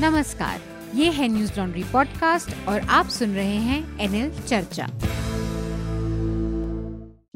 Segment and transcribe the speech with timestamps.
[0.00, 0.60] नमस्कार,
[0.94, 4.86] ये है न्यूज़ लॉन्ड्री पॉडकास्ट और आप सुन रहे हैं एनएल चर्चा।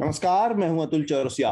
[0.00, 1.50] नमस्कार, मैं हूँ अतुल चौरसिया।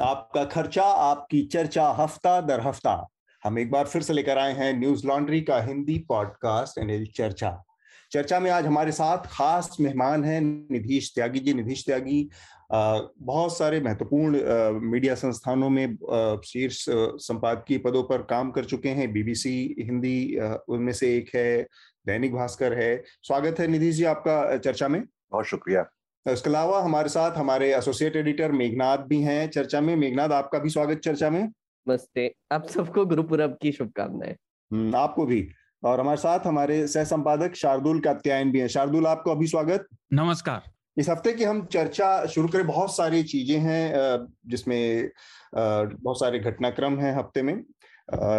[0.00, 3.06] आपका खर्चा, आपकी चर्चा हफ़्ता दर हफ़्ता।
[3.44, 7.64] हम एक बार फिर से लेकर आए हैं न्यूज़ लॉन्ड्री का हिंदी पॉडकास्ट एनएल चर्चा।
[8.12, 10.40] चर्चा में आज हमारे साथ खास मेहमान हैं,
[10.70, 12.30] निधीश त्यागी जी। निधीश त्यागी
[12.70, 19.76] बहुत सारे महत्वपूर्ण मीडिया संस्थानों में शीर्ष संपादकीय पदों पर काम कर चुके हैं। बीबीसी
[19.80, 21.62] हिंदी उनमें से एक है
[22.06, 25.84] दैनिक भास्कर है। स्वागत है निधि जी आपका चर्चा में। बहुत शुक्रिया।
[26.26, 30.70] इसके अलावा हमारे साथ हमारे एसोसिएट एडिटर मेघनाथ भी हैं। चर्चा में मेघनाथ आपका भी
[30.70, 35.48] स्वागत चर्चा में। नमस्ते। आप सबको गुरुपुरब की शुभकामनाएँ। आपको भी।
[35.84, 40.62] और हमारे साथ हमारे सह संपादक शार्दुल कात्यायन भी हैं। शार्दुल आपको अभी स्वागत। नमस्कार।
[40.98, 45.10] इस हफ़्ते की हम चर्चा शुरू करें। बहुत सारी चीज़ें हैं जिसमें
[45.54, 47.54] बहुत सारे घटनाक्रम हैं हफ़्ते में।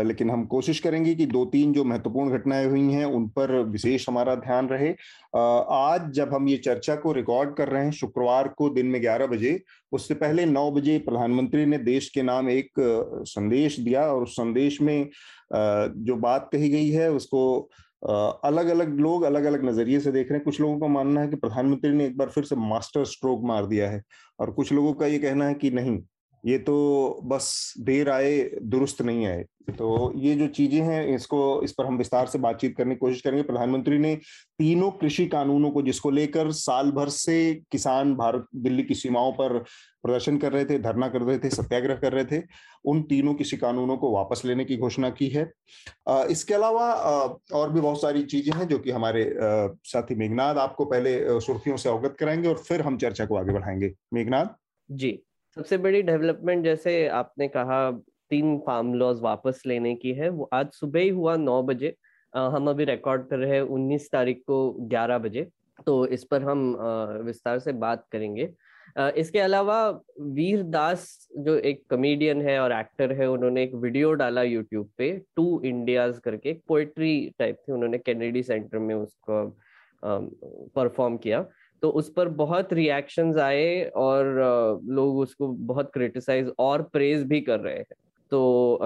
[0.05, 4.07] लेकिन हम कोशिश करेंगे कि दो तीन जो महत्वपूर्ण घटनाएँ हुई हैं, उन पर विशेष
[4.09, 4.89] हमारा ध्यान रहे।
[5.71, 9.27] आज जब हम ये चर्चा को रिकॉर्ड कर रहे हैं, शुक्रवार को दिन में 11
[9.27, 9.59] बजे,
[9.91, 12.71] उससे पहले 9 बजे प्रधानमंत्री ने देश के नाम एक
[13.27, 15.09] संदेश दिया और उस संदेश में
[15.53, 17.69] जो बात कही गई है, उसको
[18.03, 21.27] अलग अलग लोग अलग अलग नज़रिए से देख रहे हैं। कुछ लोगों का मानना है
[21.27, 24.01] कि प्रधानमंत्री ने एक बार फिर से मास्टर स्ट्रोक मार दिया है
[24.39, 25.99] और कुछ लोगों का ये कहना है कि नहीं,
[26.43, 31.71] ये तो बस देर आए, दुरुस्त नहीं आए। तो ये जो चीज़ें हैं, इसको, इस
[31.71, 34.15] पर हम विस्तार से बातचीत करने की कोशिश करेंगे। प्रधानमंत्री ने
[34.59, 39.57] तीनों कृषि कानूनों को, जिसको लेकर साल भर से किसान भारत, दिल्ली की सीमाओं पर
[40.03, 42.43] प्रदर्शन कर रहे थे, धरना कर रहे थे, सत्याग्रह कर रहे थे,
[42.85, 45.51] उन तीनों कृषि कानूनों को वापस लेने की घोषणा की है।
[46.09, 46.91] इसके अलावा
[47.53, 49.33] और भी बहुत सारी चीज़ें हैं जो कि हमारे
[49.85, 53.93] साथी मेघनाथ आपको पहले सुर्खियों से अवगत कराएँगे और फिर हम चर्चा को आगे बढ़ाएँगे।
[54.13, 54.55] मेघनाथ
[54.89, 55.19] जी।
[55.57, 57.89] सबसे बड़ी डेवलपमेंट जैसे आपने कहा
[58.29, 61.95] तीन फार्म लॉज वापस लेने की है। वो आज सुबह ही हुआ नौ बजे।
[62.33, 65.47] हम अभी रिकॉर्ड कर रहे हैं उन्नीस तारीख को ग्यारह बजे।
[65.85, 66.75] तो इस पर हम
[67.25, 68.49] विस्तार से बात करेंगे।
[69.17, 69.89] इसके अलावा
[70.19, 75.11] वीर दास जो एक कमेडियन है और एक्टर है, उन्होंने एक वीडियो डाला यूट्यूब पे
[75.35, 79.45] टू इंडियाज करके, एक पोइट्री टाइप थी। उन्होंने कैनेडी सेंटर में उसको
[80.03, 81.45] परफॉर्म किया।
[81.81, 84.25] तो उस पर बहुत रिएक्शंस आए और
[84.89, 87.85] लोग उसको बहुत क्रिटिसाइज और प्रेज भी कर रहे हैं।
[88.31, 88.79] तो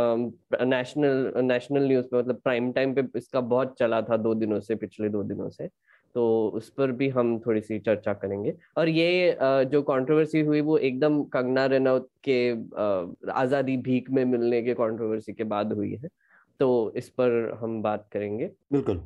[0.63, 4.75] नेशनल नेशनल न्यूज़ पे मतलब प्राइम टाइम पे इसका बहुत चला था दो दिनों से
[4.75, 5.67] पिछले दो दिनों से।
[6.15, 6.23] तो
[6.55, 9.37] उस पर भी हम थोड़ी सी चर्चा करेंगे। और ये
[9.71, 12.51] जो कंट्रोवर्सी हुई वो एकदम कंगना रनौत के
[13.31, 16.09] आज़ादी भीख में मिलने के कंट्रोवर्सी के बाद हुई है।
[16.59, 19.01] तो इस पर हम बात करेंगे। बिल्कुल।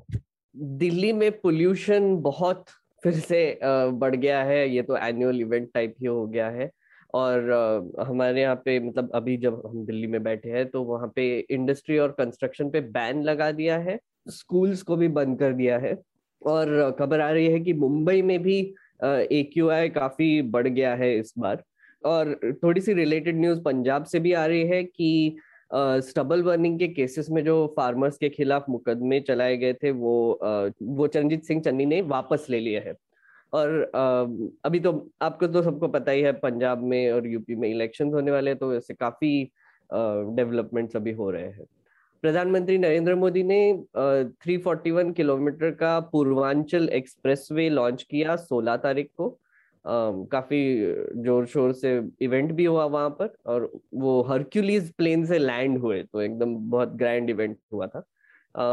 [0.56, 2.66] दिल्ली में पोल्यूशन बहुत
[3.04, 6.70] फिर से बढ़ गया है। ये तो एनुअल इवेंट टाइप ही हो गया है।
[7.14, 11.28] और हमारे यहाँ पे मतलब अभी जब हम दिल्ली में बैठे हैं तो वहाँ पे
[11.40, 15.98] इंडस्ट्री और कंस्ट्रक्शन पे बैन लगा दिया है, स्कूल्स को भी बंद कर दिया है।
[16.42, 18.60] और खबर आ रही है कि मुंबई में भी
[19.04, 21.64] ए क्यू आई काफ़ी बढ़ गया है इस बार।
[22.04, 25.38] और थोड़ी सी रिलेटेड न्यूज़ पंजाब से भी आ रही है कि
[25.72, 30.40] स्टबल बर्निंग के केसेस में जो फार्मर्स के खिलाफ मुकदमे चलाए गए थे, वो
[30.84, 32.94] वो चरणजीत सिंह चन्नी ने वापस ले लिए है।
[33.54, 33.70] और
[34.66, 34.92] अभी तो
[35.22, 38.60] आपको तो सबको पता ही है, पंजाब में और यूपी में इलेक्शंस होने वाले हैं
[38.60, 39.44] तो ऐसे काफ़ी
[39.90, 41.66] डेवलपमेंट्स अभी हो रहे हैं।
[42.24, 43.60] प्रधानमंत्री नरेंद्र मोदी ने
[44.44, 49.30] 341 किलोमीटर का पूर्वांचल एक्सप्रेसवे लॉन्च किया 16 तारीख को।
[49.86, 50.60] काफ़ी
[51.26, 51.92] ज़ोर शोर से
[52.22, 56.94] इवेंट भी हुआ वहाँ पर और वो हरक्यूलीज प्लेन से लैंड हुए तो एकदम बहुत
[56.96, 58.04] ग्रैंड इवेंट हुआ था।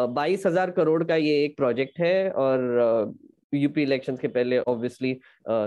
[0.09, 3.15] बाईस हज़ार करोड़ का ये एक प्रोजेक्ट है और
[3.55, 5.11] यूपी इलेक्शंस के पहले ऑब्वियसली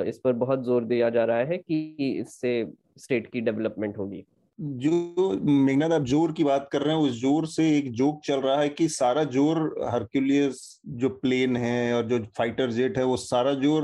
[0.09, 2.66] इस पर बहुत ज़ोर दिया जा रहा है कि इससे
[2.98, 4.24] स्टेट की डेवलपमेंट होगी।
[4.59, 8.40] जो मेघनाथ आप ज़ोर की बात कर रहे हैं उस ज़ोर से एक जोक चल
[8.42, 9.59] रहा है कि सारा ज़ोर
[9.90, 10.62] हरक्यूलियस
[11.02, 13.84] जो प्लेन है और जो फाइटर जेट है वो सारा ज़ोर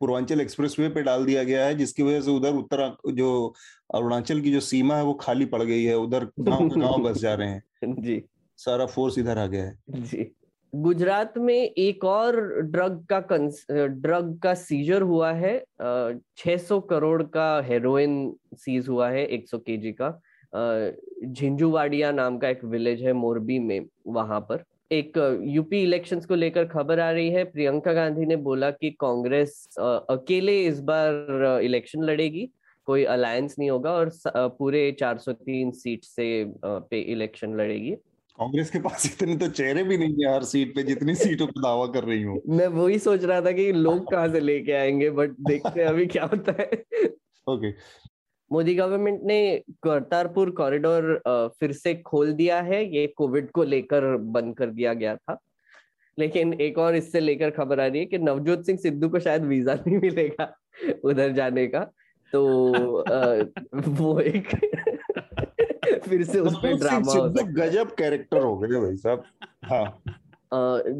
[0.00, 3.30] पूर्वांचल एक्सप्रेसवे पे डाल दिया गया है जिसकी वजह से उधर उत्तर जो
[3.94, 7.34] अरुणाचल की जो सीमा है वो खाली पड़ गई है उधर गाँव गाँव बस जा
[7.34, 7.62] रहे हैं।
[8.02, 8.22] जी।
[8.58, 10.30] सारा फोर्स इधर आ गया है। जी।
[10.72, 13.18] गुजरात में एक और ड्रग का
[13.70, 15.58] ड्रग का सीजर हुआ है।
[16.36, 20.10] छह सौ करोड़ का हेरोइन सीज हुआ है 100 केजी का।
[21.24, 26.64] झिंझुवाड़िया नाम का एक विलेज है मोरबी में, वहाँ पर। एक, यूपी इलेक्शंस को लेकर
[26.64, 32.48] खबर आ रही है। प्रियंका गांधी ने बोला कि कांग्रेस अकेले इस बार इलेक्शन लड़ेगी,
[32.88, 37.96] कोई अलायंस नहीं होगा और पूरे 403 सीट से पे इलेक्शन लड़ेगी।
[38.38, 41.60] कांग्रेस के पास इतने तो चेहरे भी नहीं है हर सीट पे जितनी सीटों पर
[41.60, 45.10] दावा कर रही हूँ। मैं वही सोच रहा था कि लोग कहाँ से लेके आएँगे
[45.10, 46.66] बट देखते हैं अभी क्या होता है।
[47.46, 47.70] ओके
[48.50, 49.40] मोदी गवर्नमेंट ने
[49.82, 51.20] करतारपुर कॉरिडोर
[51.60, 55.38] फिर से खोल दिया है। ये कोविड को लेकर बंद कर दिया गया था।
[56.18, 59.44] लेकिन एक और इससे लेकर खबर आ रही है कि नवजोत सिंह सिद्धू को शायद
[59.44, 60.52] वीज़ा नहीं मिलेगा
[61.04, 61.80] उधर जाने का।
[62.32, 63.34] तो आ,
[63.74, 64.48] वो एक
[65.98, 69.22] फिर से उस पर ड्रामा हो। गजब कैरेक्टर हो गए भाई साहब।
[69.64, 70.02] हाँ।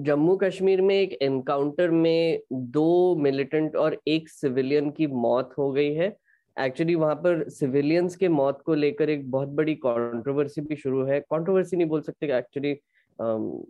[0.04, 5.92] जम्मू कश्मीर में एक एनकाउंटर में दो मिलिटेंट और एक सिविलियन की मौत हो गई
[5.94, 6.16] है।
[6.56, 11.20] एक्चुअली वहाँ पर सिविलियंस के मौत को लेकर एक बहुत बड़ी कंट्रोवर्सी भी शुरू है।
[11.20, 12.70] कंट्रोवर्सी नहीं बोल सकते एक्चुअली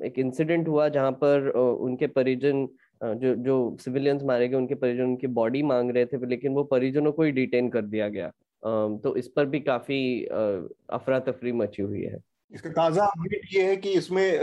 [0.06, 2.66] एक इंसिडेंट हुआ जहाँ पर उनके परिजन
[3.02, 7.12] जो जो सिविलियंस मारे गए उनके परिजन उनकी बॉडी मांग रहे थे लेकिन वो परिजनों
[7.12, 8.30] को ही डिटेन कर दिया गया।
[8.62, 12.18] तो इस पर भी काफ़ी अफरा तफरी मची हुई है।
[12.52, 14.38] इसका ताज़ा अपडेट ये है कि इसमें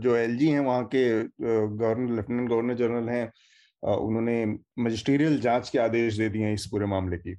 [0.00, 3.32] जो एलजी हैं वहाँ के गवर्नर लेफ्टिनेंट गवर्नर जनरल हैं
[3.82, 4.44] उन्होंने
[4.78, 7.36] मजिस्ट्रियल जाँच के आदेश दे दिए हैं इस पूरे मामले की।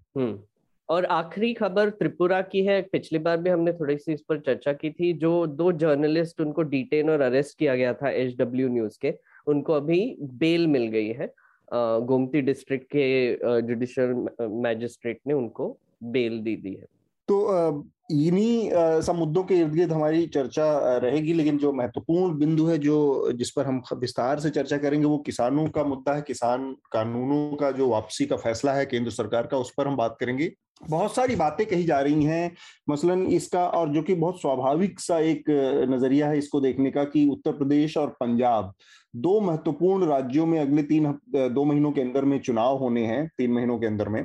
[0.89, 4.73] और आखिरी खबर त्रिपुरा की है। पिछली बार भी हमने थोड़ी सी इस पर चर्चा
[4.73, 8.97] की थी। जो दो जर्नलिस्ट उनको डिटेन और अरेस्ट किया गया था एच डब्ल्यू न्यूज़
[9.01, 9.13] के
[9.47, 11.27] उनको अभी बेल मिल गई है।
[11.71, 16.85] गोमती डिस्ट्रिक्ट के जुडिशियल मैजिस्ट्रेट ने उनको बेल दी दी है।
[17.27, 18.69] तो इन्हीं
[19.01, 23.51] सब मुद्दों के इर्द गिर्द हमारी चर्चा रहेगी, लेकिन जो महत्वपूर्ण बिंदु है, जो, जिस
[23.51, 27.87] पर हम विस्तार से चर्चा करेंगे, वो किसानों का मुद्दा है, किसान कानूनों का जो
[27.89, 30.51] वापसी का फैसला है, केंद्र सरकार का, उस पर हम बात करेंगे।
[30.81, 32.51] बहुत सारी बातें कही जा रही हैं,
[32.89, 35.49] मसलन इसका, और जो कि बहुत स्वाभाविक सा एक
[35.89, 38.73] नज़रिया है इसको देखने का, कि उत्तर प्रदेश और पंजाब,
[39.15, 43.51] दो महत्वपूर्ण राज्यों में अगले तीन दो महीनों के अंदर में चुनाव होने हैं, तीन
[43.51, 44.23] महीनों के अंदर में।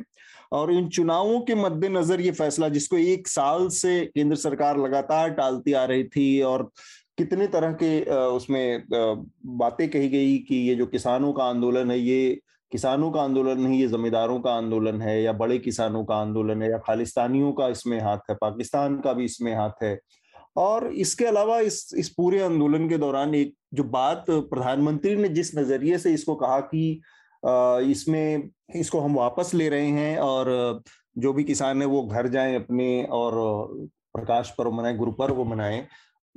[0.52, 5.72] और इन चुनावों के मद्देनजर ये फैसला जिसको एक साल से केंद्र सरकार लगातार टालती
[5.72, 6.70] आ रही थी और
[7.18, 12.40] कितने तरह के उसमें बातें कही गई कि ये जो किसानों का आंदोलन है, ये
[12.72, 16.70] किसानों का आंदोलन नहीं, ये जमींदारों का आंदोलन है या बड़े किसानों का आंदोलन है
[16.70, 19.98] या खालिस्तानियों का इसमें हाथ है, पाकिस्तान का भी इसमें हाथ है।
[20.56, 25.56] और इसके अलावा इस इस पूरे आंदोलन के दौरान एक जो बात प्रधानमंत्री ने जिस
[25.58, 27.00] नज़रिए से इसको कहा कि
[27.42, 30.82] इसमें इसको हम वापस ले रहे हैं और
[31.18, 33.32] जो भी किसान है वो घर जाएँ अपने और
[34.14, 35.86] प्रकाश पर्व मनाए, गुरु पर्व मनाएँ।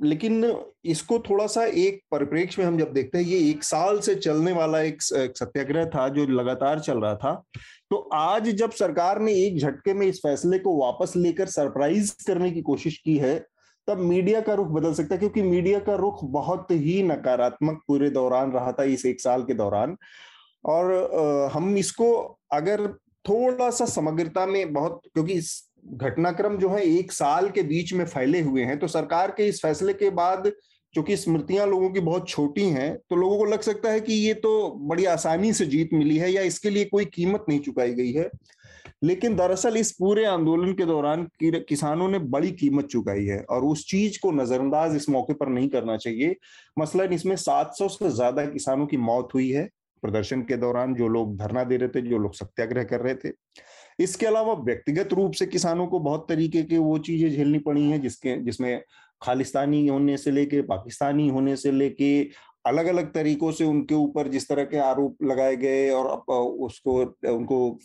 [0.00, 0.44] लेकिन
[0.84, 4.52] इसको थोड़ा सा एक परिप्रेक्ष्य में हम जब देखते हैं, ये एक साल से चलने
[4.52, 7.34] वाला एक सत्याग्रह था जो लगातार चल रहा था।
[7.90, 12.50] तो आज जब सरकार ने एक झटके में इस फैसले को वापस लेकर सरप्राइज़ करने
[12.50, 13.38] की कोशिश की है,
[13.88, 18.10] तब मीडिया का रुख बदल सकता है, क्योंकि मीडिया का रुख बहुत ही नकारात्मक पूरे
[18.10, 19.96] दौरान रहा था इस एक साल के दौरान।
[20.64, 22.12] और हम इसको
[22.52, 22.86] अगर
[23.24, 25.40] थोड़ा सा समग्रता में बहुत, क्योंकि
[25.86, 29.60] घटनाक्रम जो है एक साल के बीच में फैले हुए हैं तो सरकार के इस
[29.62, 30.50] फैसले के बाद
[30.94, 34.34] चूँकि स्मृतियाँ लोगों की बहुत छोटी हैं तो लोगों को लग सकता है कि ये
[34.36, 34.50] तो
[34.88, 38.30] बड़ी आसानी से जीत मिली है या इसके लिए कोई कीमत नहीं चुकाई गई है।
[39.04, 43.86] लेकिन दरअसल इस पूरे आंदोलन के दौरान किसानों ने बड़ी कीमत चुकाई है और उस
[43.86, 46.36] चीज़ को नजरअंदाज इस मौके पर नहीं करना चाहिए।
[46.78, 49.68] मसलन इसमें 700 से ज़्यादा किसानों की मौत हुई है।
[50.02, 53.32] प्रदर्शन के दौरान जो लोग धरना दे रहे थे, जो लोग सत्याग्रह कर रहे थे।
[53.98, 58.00] इसके अलावा व्यक्तिगत रूप से किसानों को बहुत तरीके के वो चीज़ें झेलनी पड़ी हैं,
[58.02, 58.82] जिसके, जिसमें
[59.22, 62.22] खालिस्तानी होने से लेके पाकिस्तानी होने से लेके
[62.66, 66.06] अलग अलग तरीकों से उनके ऊपर जिस तरह के आरोप लगाए गए और
[66.60, 67.78] उसको, उनको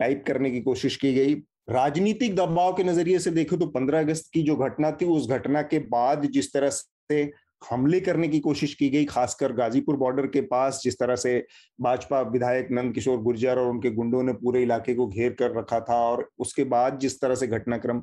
[0.00, 1.34] टाइप करने की कोशिश की गई।
[1.70, 5.62] राजनीतिक दबाव के नज़रिए से देखो तो 15 अगस्त की जो घटना थी, उस घटना
[5.62, 7.24] के बाद जिस तरह से
[7.70, 11.38] हमले करने की कोशिश की गई खासकर गाजीपुर बॉर्डर के पास जिस तरह से
[11.80, 15.80] भाजपा विधायक नंद किशोर गुर्जर और उनके गुंडों ने पूरे इलाके को घेर कर रखा
[15.80, 18.02] था और उसके बाद जिस तरह से घटनाक्रम।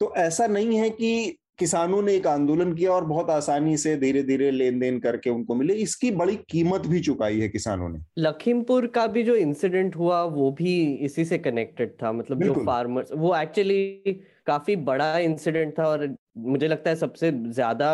[0.00, 4.22] तो ऐसा नहीं है कि किसानों ने एक आंदोलन किया और बहुत आसानी से धीरे
[4.22, 8.86] धीरे लेन देन करके उनको मिले। इसकी बड़ी कीमत भी चुकाई है किसानों ने। लखीमपुर
[8.86, 13.34] का भी जो इंसिडेंट हुआ वो भी इसी से कनेक्टेड था। मतलब जो फार्मर्स वो
[13.36, 17.88] एक्चुअली काफ़ी बड़ा इंसिडेंट था और मुझे लगता है सबसे ज़्यादा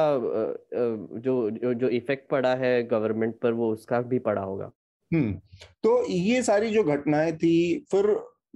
[1.19, 4.71] जो जो इफ़ेक्ट पड़ा है गवर्नमेंट पर, वो उसका भी पड़ा होगा।
[5.13, 5.33] हम्म
[5.85, 8.07] तो ये सारी जो घटनाएँ थी, फिर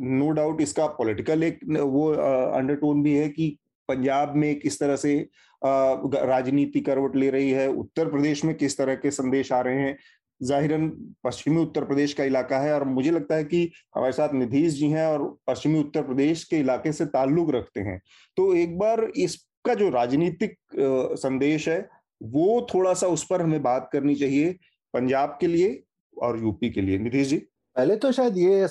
[0.01, 3.57] नो डाउट इसका पॉलिटिकल एक वो अंडरटोन भी है कि
[3.89, 5.17] पंजाब में किस तरह से
[5.63, 9.97] राजनीति करवट ले रही है, उत्तर प्रदेश में किस तरह के संदेश आ रहे हैं।
[10.41, 10.89] जाहिरन
[11.25, 14.89] पश्चिमी उत्तर प्रदेश का इलाका है और मुझे लगता है कि हमारे साथ निधीश जी
[14.91, 18.01] हैं और पश्चिमी उत्तर प्रदेश के इलाके से ताल्लुक रखते हैं।
[18.37, 19.11] तो एक बार
[19.67, 20.57] इसका जो राजनीतिक
[21.19, 21.79] संदेश है
[22.21, 24.53] वो थोड़ा सा उस पर हमें बात करनी चाहिए
[24.95, 25.83] पंजाब के लिए
[26.17, 27.37] और यूपी के लिए। नीतीश जी?
[27.77, 28.63] पहले तो शायद ये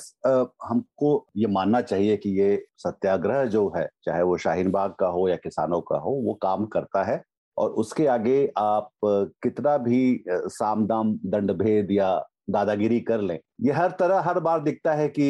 [0.65, 5.27] हमको ये मानना चाहिए कि ये सत्याग्रह जो है चाहे वो शाहीन बाग का हो
[5.29, 7.21] या किसानों का हो वो काम करता है
[7.57, 8.89] और उसके आगे आप
[9.43, 9.99] कितना भी
[10.29, 12.09] साम दाम दंड भेद या
[12.49, 15.27] दादागिरी कर लें ये हर तरह हर बार दिखता है कि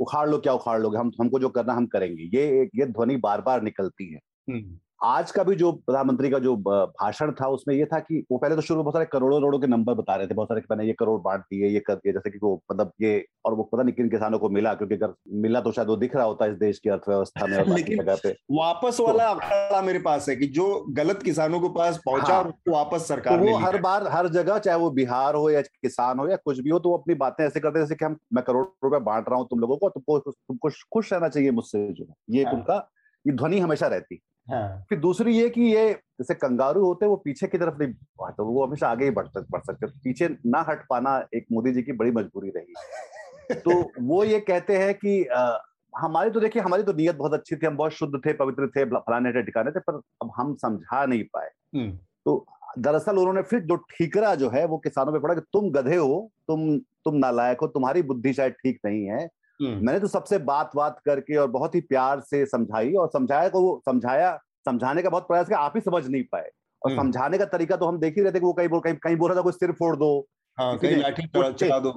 [0.00, 0.98] उखाड़ लो क्या उखाड़ लोगे?
[0.98, 4.20] हम हमको जो करना हम करेंगे। ये ये ध्वनि बार बार निकलती है।
[4.50, 8.38] हम्म। आज का भी जो प्रधानमंत्री का जो भाषण था उसमें ये था कि वो
[8.38, 10.60] पहले तो शुरू में बहुत सारे करोड़ों करोड़ों के नंबर बता रहे थे बहुत सारे
[10.60, 13.54] कि मैंने ये करोड़ बांट दिए ये कर दिए जैसे कि वो मतलब ये और
[13.54, 16.24] वो पता नहीं किन किसानों को मिला क्योंकि अगर मिला तो शायद वो दिख रहा
[16.24, 19.98] होता है इस देश की अर्थव्यवस्था में लेकिन जगह पे। वापस तो वाला आंकड़ा मेरे
[19.98, 23.56] पास है कि जो गलत किसानों के पास पहुँचा हाँ, उसको वापस सरकार तो वो
[23.56, 26.78] हर बार हर जगह चाहे वो बिहार हो या किसान हो या कुछ भी हो
[26.78, 29.46] तो वो अपनी बातें ऐसे करते जैसे कि हम मैं करोड़ रुपए बांट रहा हूँ
[29.46, 32.90] तुम लोगों को तुमको तुमको खुश रहना चाहिए मुझसे जो ये हाँ। उनका
[33.26, 34.84] ये ध्वनि हमेशा रहती हाँ.
[34.88, 38.42] फिर दूसरी ये कि ये जैसे कंगारू होते हैं वो पीछे की तरफ़ नहीं बढ़ते
[38.42, 41.92] वो हमेशा आगे ही बढ़ बढ़ सकते पीछे ना हट पाना एक मोदी जी की
[41.92, 45.58] बड़ी मजबूरी रही तो वो ये कहते हैं कि आ,
[45.98, 48.84] हमारी तो देखिए हमारी तो नीयत बहुत अच्छी थी हम बहुत शुद्ध थे पवित्र थे
[48.84, 51.90] फलाने थे ठिकाने थे पर अब हम समझा नहीं पाए हम्म।
[52.24, 52.46] तो
[52.78, 56.30] दरअसल उन्होंने फिर जो ठीकरा जो है वो किसानों पे पड़ा कि तुम गधे हो
[56.48, 59.28] तुम तुम नालायक हो तुम्हारी बुद्धि शायद ठीक नहीं है।
[59.62, 63.60] मैंने तो सबसे बात बात करके और बहुत ही प्यार से समझाई और समझाया को
[63.60, 66.50] वो समझाया समझाने का बहुत प्रयास किया आप ही समझ नहीं पाए।
[66.82, 68.80] और हम्म। समझाने का तरीका तो हम देख ही रहे थे कि वो कहीं बोल
[68.80, 70.78] कहीं कहीं बोल रहा था कोई सिर फोड़ दो। हाँ,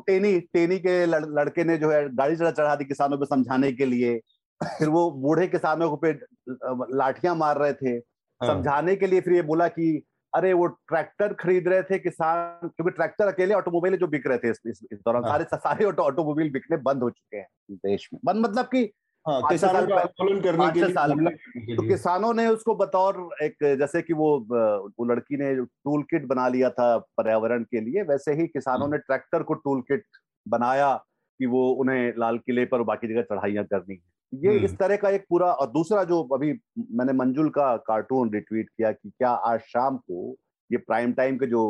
[0.07, 3.71] टेनी टेनी के लड़, लड़के ने जो है गाड़ी चढ़ा चढ़ा दी किसानों को समझाने
[3.71, 4.19] के लिए।
[4.63, 6.11] फिर वो बूढ़े किसानों पे
[6.97, 10.03] लाठियाँ मार रहे थे। हाँ। समझाने के लिए फिर ये बोला कि
[10.36, 14.50] अरे वो ट्रैक्टर खरीद रहे थे किसान क्योंकि ट्रैक्टर अकेले ऑटोमोबाइल जो बिक रहे थे
[14.50, 18.19] इस, इस, इस दौरान। हाँ। सारे सारे ऑटोमोबाइल बिकने बंद हो चुके हैं देश में।
[18.25, 18.93] बंद मतलब कि
[19.27, 21.12] हाँ, किसानों का आंदोलन करने के लिए साल
[21.75, 26.48] तो किसानों ने उसको बतौर एक जैसे कि वो वो लड़की ने टूल किट बना
[26.48, 30.03] लिया था पर्यावरण के लिए वैसे ही किसानों हम्म। ने ट्रैक्टर को टूल किट
[30.48, 30.96] बनाया
[31.39, 34.96] कि वो उन्हें लाल किले पर बाकी जगह चढ़ाइयाँ करनी है। ये इस हम्म। तरह
[34.96, 36.51] का एक पूरा और दूसरा जो अभी
[36.91, 40.36] मैंने मंजुल का कार्टून रिट्वीट किया कि क्या आज शाम को
[40.69, 41.63] ये प्राइम टाइम के जो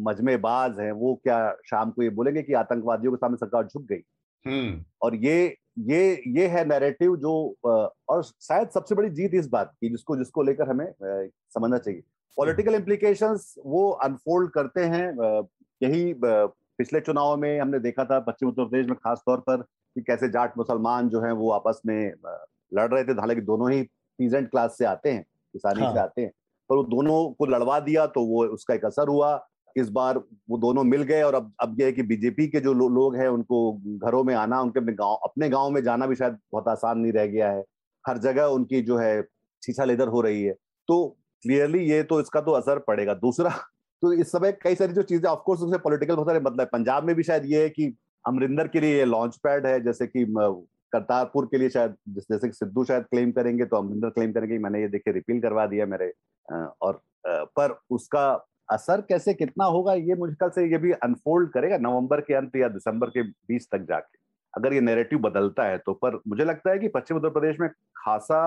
[0.00, 4.02] मजमेबाज हैं वो क्या शाम को ये बोलेंगे कि आतंकवादियों के सामने सरकार झुक गई
[4.44, 7.32] हम्म। और ये ये ये है नैरेटिव जो
[7.64, 12.02] और शायद सबसे बड़ी जीत इस बात की जिसको जिसको लेकर हमें समझना चाहिए
[12.36, 15.06] पॉलिटिकल इम्प्लीकेशंस वो अनफोल्ड करते हैं
[15.80, 19.64] यही पिछले चुनाव में हमने देखा था पश्चिम उत्तर प्रदेश में खासतौर पर
[19.96, 22.12] कि कैसे जाट मुसलमान जो हैं वो आपस में
[22.74, 23.82] लड़ रहे थे। हालाँकि दोनों ही
[24.18, 26.30] पीजेंट क्लास से आते हैं किसानी हाँ। से आते हैं।
[26.70, 29.40] पर वो दोनों को लड़वा दिया तो वो उसका एक असर हुआ।
[29.76, 30.18] इस बार
[30.50, 33.16] वो दोनों मिल गए और अब अब यह है कि बीजेपी के जो लो, लोग
[33.16, 36.68] हैं उनको घरों में आना उनके अपने गाँव अपने गाँव में जाना भी शायद बहुत
[36.68, 37.64] आसान नहीं रह गया है।
[38.04, 39.22] हर जगह उनकी जो है
[39.62, 40.52] छीछा लेदर हो रही है।
[40.88, 41.06] तो
[41.44, 43.50] क्लियरली ये तो इसका तो असर पड़ेगा। दूसरा
[44.02, 47.14] तो इस समय कई सारी जो चीज़ें ऑफकोर्स उसमें पॉलिटिकल बहुत सारे मतलब पंजाब में
[47.16, 47.86] भी शायद ये है कि
[48.24, 50.24] अमरिंदर के लिए ये लॉन्च पैड है जैसे कि
[50.92, 54.80] करतारपुर के लिए शायद जैसे कि सिद्धू शायद क्लेम करेंगे तो अमरिंदर क्लेम करेंगे। मैंने
[54.80, 56.12] ये देखे रिपील करवा दिया मेरे
[56.48, 57.00] और
[57.56, 58.24] पर उसका
[58.68, 62.68] असर कैसे कितना होगा ये ख्याल से ये भी अनफोल्ड करेगा नवंबर के अंत या
[62.68, 64.18] दिसंबर के बीच तक जाके।
[64.54, 67.68] अगर ये नैरेटिव बदलता है तो पर मुझे लगता है कि पश्चिम उत्तर प्रदेश में
[67.96, 68.40] खासा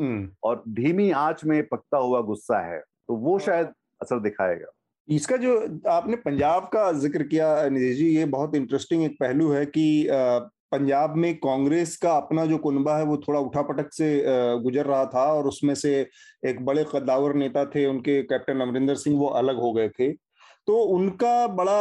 [0.00, 3.72] हम्म। और धीमी आँच में पकता हुआ गुस्सा है तो वो शायद
[4.02, 4.70] असर दिखाएगा।
[5.08, 5.56] इसका जो
[5.88, 10.06] आपने पंजाब का ज़िक्र किया निधि जी, ये बहुत इंटरेस्टिंग एक पहलू है कि
[10.72, 14.22] पंजाब में कांग्रेस का अपना जो कुनबा है, वो थोड़ा उठापटक से
[14.62, 15.94] गुजर रहा था और उसमें से
[16.46, 20.12] एक बड़े कद्दावर नेता थे, उनके कैप्टन अमरिंदर सिंह, वो अलग हो गए थे।
[20.68, 21.80] तो उनका बड़ा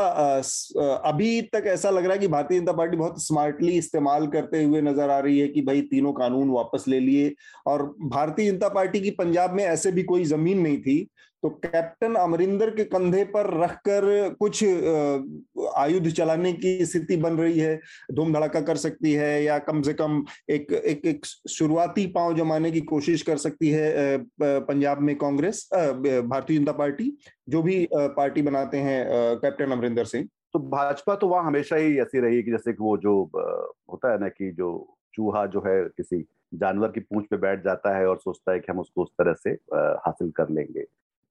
[1.05, 4.81] अभी तक ऐसा लग रहा है कि भारतीय जनता पार्टी बहुत स्मार्टली इस्तेमाल करते हुए
[4.81, 7.33] नज़र आ रही है कि भाई तीनों कानून वापस ले लिए।
[7.67, 11.07] और भारतीय जनता पार्टी की पंजाब में ऐसे भी कोई ज़मीन नहीं थी
[11.45, 14.05] तो कैप्टन अमरिंदर के कंधे पर रखकर
[14.39, 14.63] कुछ
[15.77, 17.75] आयुध चलाने की स्थिति बन रही है।
[18.13, 22.71] धूम धड़ाका कर सकती है या कम से कम एक एक, एक शुरुआती पाँव जमाने
[22.71, 27.11] की कोशिश कर सकती है पंजाब में कांग्रेस भारतीय जनता पार्टी
[27.49, 29.05] जो भी पार्टी बनाते हैं
[29.37, 32.97] कैप्टन अमरिंदर सिंह। तो भाजपा तो वहाँ हमेशा ही ऐसी रही कि जैसे कि वो
[32.97, 33.15] जो
[33.91, 34.73] होता है ना कि जो
[35.13, 38.71] चूहा जो है किसी जानवर की पूंछ पे बैठ जाता है और सोचता है कि
[38.71, 39.49] हम उसको उस तरह से
[40.05, 40.85] हासिल कर लेंगे।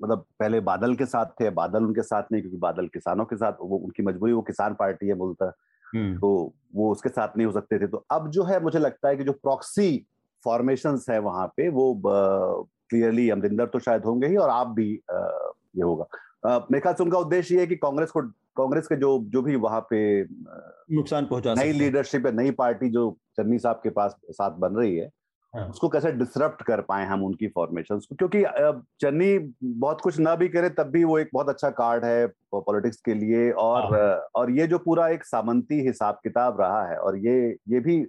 [0.04, 3.52] मतलब पहले बादल के साथ थे बादल उनके साथ नहीं क्योंकि बादल किसानों के साथ
[3.62, 5.52] वो उनकी मजबूरी वो किसान पार्टी है बोलता
[5.87, 6.30] हम्म। तो
[6.75, 9.25] वो उसके साथ नहीं हो सकते थे तो अब जो है मुझे लगता है कि
[9.25, 10.06] जो प्रॉक्सी
[10.44, 15.82] फॉर्मेशन है वहाँ पे वो क्लियरली अमरिंदर तो शायद होंगे ही और आप भी ये
[15.82, 16.06] होगा
[16.46, 18.23] मेरे ख्याल से उनका उद्देश्य ये है कि कांग्रेस को
[18.56, 20.00] कांग्रेस के जो जो भी वहाँ पे
[20.92, 24.96] नुकसान पहुँचा नई लीडरशिप है नई पार्टी जो चन्नी साहब के पास साथ बन रही
[24.96, 25.24] है हाँ।
[25.54, 28.14] उसको कैसे डिसरप्ट कर पाए हम उनकी फॉर्मेशन को?
[28.16, 28.42] क्योंकि
[29.00, 32.96] चन्नी बहुत कुछ ना भी करे तब भी वो एक बहुत अच्छा कार्ड है पॉलिटिक्स
[32.96, 37.18] के लिए और हाँ। और ये जो पूरा एक सामंती हिसाब किताब रहा है और
[37.18, 38.06] ये ये भी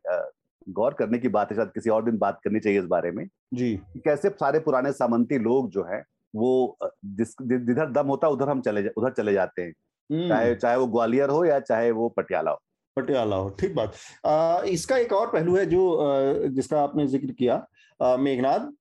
[0.70, 3.28] गौर करने की बात है शायद किसी और दिन बात करनी चाहिए इस बारे में
[3.54, 3.76] जी।
[4.06, 6.04] कैसे सारे पुराने सामंती लोग जो है
[6.36, 9.74] वो जिस जिधर दम होता है उधर हम चले उधर चले जाते हैं।
[10.12, 12.58] हम्म। चाहे चाहे वो ग्वालियर हो या चाहे वो पटियाला हो।
[12.98, 13.94] पटियाला हो ठीक बात।
[14.26, 18.72] आ, इसका एक और पहलू है जो जिसका आपने ज़िक्र किया मेघनाथ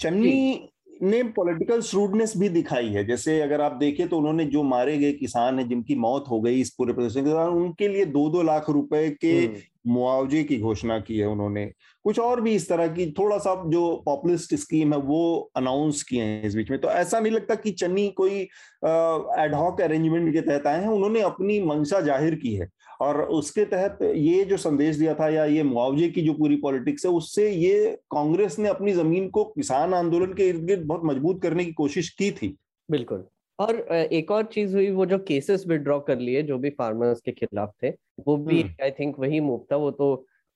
[0.00, 0.70] चन्नी
[1.02, 5.12] ने पॉलिटिकल श्रूडनेस भी दिखाई है। जैसे अगर आप देखें तो उन्होंने जो मारे गए
[5.12, 8.42] किसान हैं जिनकी मौत हो गई इस पूरे प्रदर्शन के दौरान उनके लिए दो दो
[8.42, 11.64] लाख रुपए के हम्म। मुआवजे की घोषणा की है उन्होंने।
[12.04, 16.22] कुछ और भी इस तरह की थोड़ा सा जो पॉपुलिस्ट स्कीम है वो अनाउंस किए
[16.22, 18.40] हैं इस बीच में। तो ऐसा नहीं लगता कि चन्नी कोई
[18.84, 22.68] एडहॉक अरेंजमेंट के तहत आए हैं। उन्होंने अपनी मंशा ज़ाहिर की है।
[23.00, 27.06] और उसके तहत ये जो संदेश दिया था या ये मुआवजे की जो पूरी पॉलिटिक्स
[27.06, 31.42] है उससे ये कांग्रेस ने अपनी ज़मीन को किसान आंदोलन के इर्द गिर्द बहुत मज़बूत
[31.42, 32.56] करने की कोशिश की थी।
[32.88, 33.24] बिल्कुल।
[33.58, 37.32] और एक और चीज़ हुई वो जो केसेस विड्रॉ कर लिए जो भी फार्मर्स के
[37.32, 37.90] खिलाफ थे
[38.26, 40.14] वो भी आई थिंक वही मूव था वो तो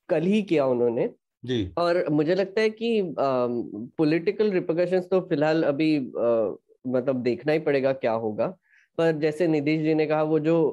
[0.09, 1.09] कल ही किया उन्होंने।
[1.43, 6.55] जी। और मुझे लगता है कि पॉलिटिकल रिपोकशंस तो फ़िलहाल अभी आ,
[6.87, 8.55] मतलब देखना ही पड़ेगा क्या होगा।
[8.97, 10.63] पर जैसे नीतीश जी ने कहा, वो जो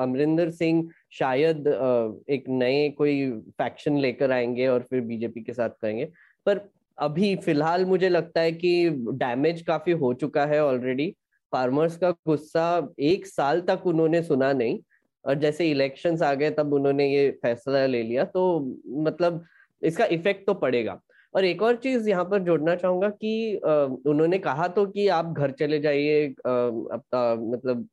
[0.00, 1.66] अमरिंदर सिंह शायद
[2.30, 6.04] एक नए कोई फैक्शन लेकर आएँगे और फिर बीजेपी के साथ करेंगे।
[6.46, 6.60] पर
[6.98, 11.10] अभी फ़िलहाल मुझे लगता है कि डैमेज काफ़ी हो चुका है ऑलरेडी
[11.52, 12.66] फार्मर्स का गुस्सा
[13.00, 14.78] एक साल तक उन्होंने सुना नहीं।
[15.24, 18.42] और जैसे इलेक्शंस आ गए, तब उन्होंने ये फैसला ले लिया। तो
[19.04, 19.44] मतलब
[19.82, 21.00] इसका इफ़ेक्ट तो पड़ेगा।
[21.34, 23.60] और एक और चीज़ यहाँ पर जोड़ना चाहूँगा कि
[24.06, 27.88] उन्होंने कहा तो कि आप घर चले जाइए मतलब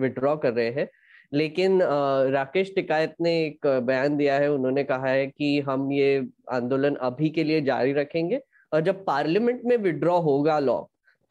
[0.00, 0.88] विड्रॉ कर रहे हैं।
[1.32, 6.94] लेकिन राकेश टिकायत ने एक बयान दिया है, उन्होंने कहा है कि हम ये आंदोलन
[7.02, 8.40] अभी के लिए जारी रखेंगे
[8.72, 10.80] और जब पार्लियामेंट में विड्रॉ होगा लॉ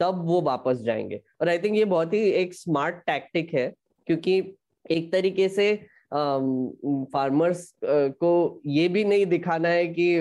[0.00, 3.72] तब वो वापस जाएँगे। और आई थिंक ये बहुत ही एक स्मार्ट टैक्टिक है,
[4.06, 4.42] क्योंकि
[4.90, 5.72] एक तरीके से
[6.12, 10.14] फार्मर्स को ये भी नहीं दिखाना है कि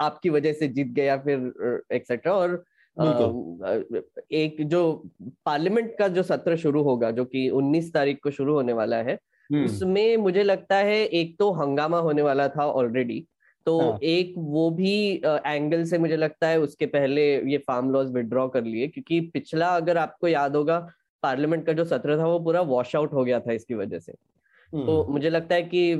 [0.00, 2.64] आपकी वजह से जीत गया फिर एक्सेट्रा और
[4.32, 4.82] एक जो
[5.46, 9.18] पार्लियामेंट का जो सत्र शुरू होगा जो कि 19 तारीख को शुरू होने वाला है
[9.50, 13.24] हम्म। उसमें मुझे लगता है एक तो हंगामा होने वाला था ऑलरेडी
[13.66, 13.98] तो हाँ.
[14.02, 14.94] एक वो भी
[15.46, 19.68] एंगल से मुझे लगता है उसके पहले ये फार्म लॉज विड्रॉ कर लिए क्योंकि पिछला
[19.76, 20.78] अगर आपको याद होगा
[21.22, 24.12] पार्लियामेंट का जो सत्र था वो पूरा वॉश आउट हो गया था इसकी वजह से
[24.76, 25.90] तो हम्म। मुझे लगता है कि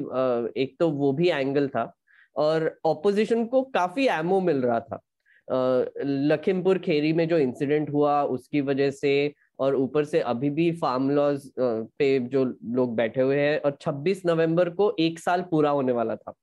[0.56, 1.92] एक तो वो भी एंगल था
[2.36, 5.00] और ऑपोजिशन को काफ़ी एमओ मिल रहा था
[6.28, 9.12] लखीमपुर खेरी में जो इंसिडेंट हुआ उसकी वजह से
[9.58, 14.24] और ऊपर से अभी भी फार्म लॉज पे जो लोग बैठे हुए हैं और 26
[14.26, 16.34] नवंबर को एक साल पूरा होने वाला था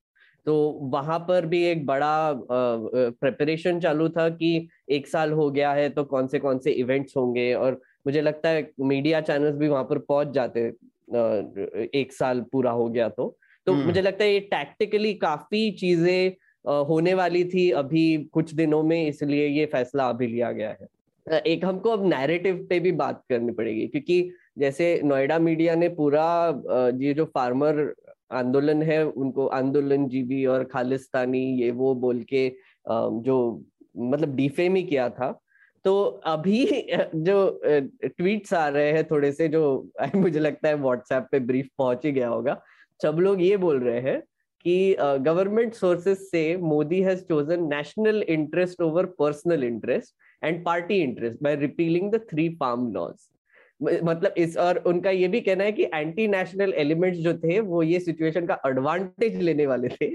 [0.46, 0.54] तो
[0.92, 6.04] वहाँ पर भी एक बड़ा प्रिपरेशन चालू था कि एक साल हो गया है तो
[6.04, 9.98] कौन से कौन से इवेंट्स होंगे और मुझे लगता है मीडिया चैनल्स भी वहाँ पर
[9.98, 10.70] पहुँच जाते
[11.94, 16.36] एक साल पूरा हो गया तो तो हम्म। मुझे लगता है ये टैक्टिकली काफ़ी चीज़ें
[16.88, 21.64] होने वाली थी अभी कुछ दिनों में इसलिए ये फैसला अभी लिया गया है एक
[21.64, 24.22] हमको अब नैरेटिव पे भी बात करनी पड़ेगी क्योंकि
[24.58, 26.26] जैसे नोएडा मीडिया ने पूरा
[26.98, 27.94] ये जो फार्मर
[28.32, 32.48] आंदोलन है उनको आंदोलन जीवी और खालिस्तानी ये वो बोल के
[32.86, 33.38] जो
[33.96, 35.32] मतलब डिफेम ही किया था
[35.84, 36.64] तो अभी
[37.14, 37.60] जो
[38.04, 42.12] ट्वीट्स आ रहे हैं थोड़े से, जो मुझे लगता है व्हाट्सएप पे ब्रीफ पहुँच ही
[42.12, 42.60] गया होगा,
[43.00, 44.20] सब लोग ये बोल रहे हैं
[44.64, 51.42] कि गवर्नमेंट सोर्सेज से Modi has chosen national interest over personal interest and party interest
[51.42, 53.28] by repealing the three farm laws
[53.82, 57.82] मतलब इस, और उनका ये भी कहना है कि एंटी नेशनल एलिमेंट्स जो थे, वो
[57.82, 60.06] ये सिचुएशन का एडवांटेज लेने वाले थे,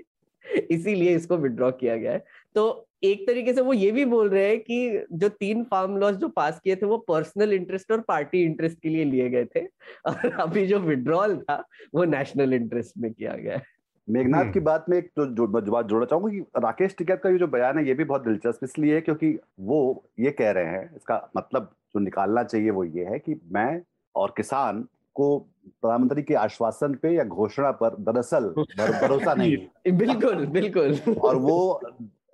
[0.72, 2.24] इसीलिए इसको विड्रॉ किया गया है।
[2.56, 6.16] तो एक तरीके से वो ये भी बोल रहे हैं कि जो तीन फार्म लॉज
[6.16, 9.60] जो पास किए थे वो पर्सनल इंटरेस्ट और पार्टी इंटरेस्ट के लिए लिए गए थे।
[10.08, 11.64] और अभी जो विड्रॉल था
[11.96, 13.64] वो नेशनल इंटरेस्ट में किया गया है।
[14.10, 17.22] मेघनाथ हम्म। की बात में एक जो, जो, जो बात जोड़ना चाहूँगा कि राकेश टिकैत
[17.24, 20.52] का ये जो बयान है ये भी बहुत दिलचस्प इसलिए है क्योंकि वो ये कह
[20.52, 23.82] रहे हैं इसका मतलब जो निकालना चाहिए वो ये है कि मैं
[24.16, 25.38] और किसान को
[25.82, 29.58] प्रधानमंत्री के आश्वासन पे या घोषणा पर दरअसल भरोसा नहीं।
[29.98, 31.82] बिल्कुल बिल्कुल। और वो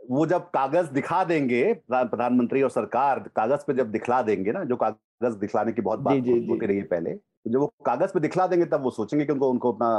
[0.10, 4.76] वो जब कागज़ दिखा देंगे प्रधानमंत्री और सरकार कागज़ पे जब दिखला देंगे ना जो
[4.76, 8.48] कागज़ दिखलाने की बहुत बात होती रही है पहले तो जब वो कागज़ पे दिखला
[8.48, 9.90] देंगे तब वो सोचेंगे कि उनको उनको अपना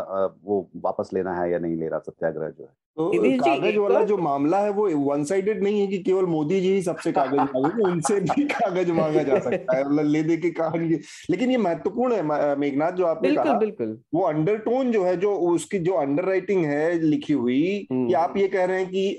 [0.44, 4.16] वो वापस लेना है या नहीं ले रहा सत्याग्रह जो है। तो कागज़ वाला जो
[4.16, 7.82] मामला है वो वन साइडेड नहीं है कि केवल मोदी जी ही सबसे कागज़ मांगे
[7.82, 10.98] उनसे भी कागज़ मांगा जा सकता है मतलब ले दे के कहानी
[11.30, 15.34] लेकिन ये महत्वपूर्ण है मेघनाथ जो आपने बिल्कुल, कहा बिल्कुल। वो अंडरटोन जो है जो
[15.50, 19.18] उसकी जो अंडर राइटिंग है लिखी हुई कि हम्म। आप ये कह रहे हैं कि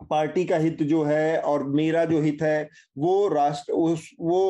[0.00, 4.40] पार्टी का हित जो है और मेरा जो हित है वो राष्ट्र उस वो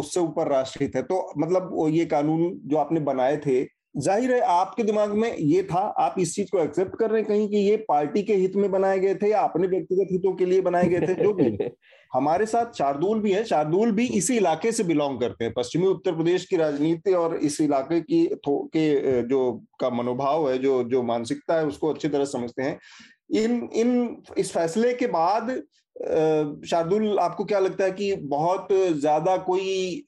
[0.00, 4.40] उससे ऊपर राष्ट्र हित है। तो मतलब ये कानून जो आपने बनाए थे ज़ाहिर है
[4.42, 7.56] आपके दिमाग में ये था आप इस चीज़ को एक्सेप्ट कर रहे हैं कहीं कि
[7.58, 10.88] ये पार्टी के हित में बनाए गए थे या अपने व्यक्तिगत हितों के लिए बनाए
[10.88, 11.70] गए थे जो भी
[12.14, 16.14] हमारे साथ शार्दुल भी है शार्दुल भी इसी इलाके से बिलोंग करते हैं। पश्चिमी उत्तर
[16.14, 19.40] प्रदेश की राजनीति और इस इलाके की के जो
[19.80, 22.78] का मनोभाव है जो जो मानसिकता है उसको अच्छी तरह समझते हैं।
[23.30, 25.50] इन इन इस फैसले के बाद
[26.66, 29.98] शार्दुल आपको क्या लगता है कि बहुत ज़्यादा कोई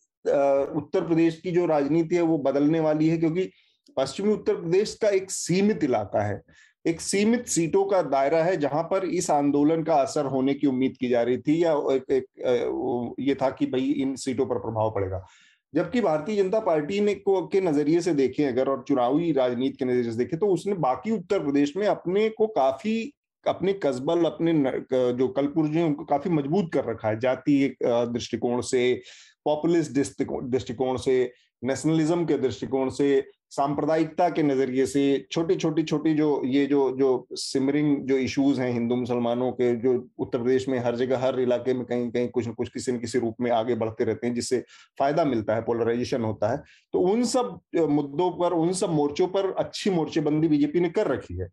[0.77, 3.17] उत्तर प्रदेश की जो राजनीति है वो बदलने वाली है?
[3.19, 3.51] क्योंकि
[3.97, 6.43] पश्चिमी उत्तर प्रदेश का एक सीमित इलाका है
[6.87, 10.97] एक सीमित सीटों का दायरा है जहाँ पर इस आंदोलन का असर होने की उम्मीद
[11.01, 14.59] की जा रही थी या एक, एक, एक ये था कि भाई इन सीटों पर
[14.59, 15.27] प्रभाव पड़ेगा।
[15.75, 19.85] जबकि भारतीय जनता पार्टी ने को, के नज़रिए से देखें अगर और चुनावी राजनीति के
[19.85, 23.13] नज़रिए से देखें तो उसने बाकी उत्तर प्रदेश में अपने को काफ़ी,
[23.45, 24.53] अपने कस्बल, अपने
[24.93, 29.01] जो कलपुर्ज हैं, उनको काफ़ी मज़बूत कर रखा है। जाति दृष्टिकोण से
[29.45, 31.33] पॉपुलिस्ट दृष्टिकोण से
[31.65, 33.21] नेशनलिज्म के दृष्टिकोण से
[33.53, 38.71] सांप्रदायिकता के नज़रिए से छोटी छोटी छोटी जो ये जो जो सिमरिंग जो इश्यूज़ हैं
[38.73, 42.49] हिंदू, मुसलमानों के, जो उत्तर प्रदेश में हर जगह, हर इलाके में कहीं कहीं कुछ
[42.49, 44.65] न कुछ किसी न किसी रूप में आगे बढ़ते रहते हैं, जिससे
[44.99, 46.63] फ़ायदा मिलता है पोलराइजेशन होता है।
[46.95, 47.61] तो उन सब
[47.91, 51.51] मुद्दों पर, उन सब मोर्चों पर अच्छी मोर्चेबंदी बीजेपी ने कर रखी है।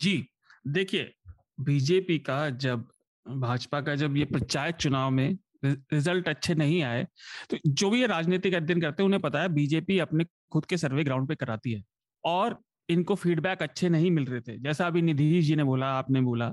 [0.00, 0.26] जी,
[0.68, 1.12] देखिए,
[1.60, 2.88] बीजेपी का जब,
[3.26, 7.06] भाजपा का जब ये पंचायत चुनाव में रिज़ल्ट अच्छे नहीं आए
[7.50, 10.76] तो जो भी ये राजनीतिक अध्ययन करते हैं, उन्हें पता है, बीजेपी अपने खुद के
[10.76, 11.82] सर्वे ग्राउंड पे कराती है।
[12.24, 12.58] और
[12.88, 16.48] इनको फीडबैक अच्छे नहीं मिल रहे थे। जैसा अभी निधि जी ने बोला, आपने बोला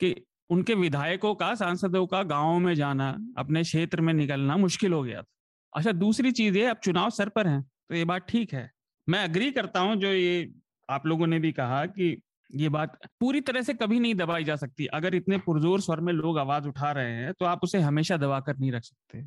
[0.00, 0.14] कि
[0.50, 5.22] उनके विधायकों का, सांसदों का, गाँव में जाना, अपने क्षेत्र में निकलना मुश्किल हो गया
[5.22, 5.26] था।
[5.72, 8.70] अच्छा दूसरी चीज़ ये, अब चुनाव सर पर है तो ये बात ठीक है।
[9.06, 10.50] मैं अग्री करता हूँ जो ये
[10.88, 12.16] आप लोगों ने भी कहा कि
[12.50, 16.12] ये बात पूरी तरह से कभी नहीं दबाई जा सकती। अगर इतने पुरजोर स्वर में
[16.12, 19.22] लोग आवाज़ उठा रहे हैं तो आप उसे हमेशा दबा कर नहीं रख सकते।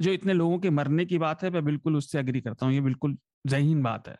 [0.00, 2.80] जो इतने लोगों के मरने की बात है, मैं बिल्कुल उससे अग्री करता हूँ, ये
[2.80, 4.16] बिल्कुल जहीन बात है।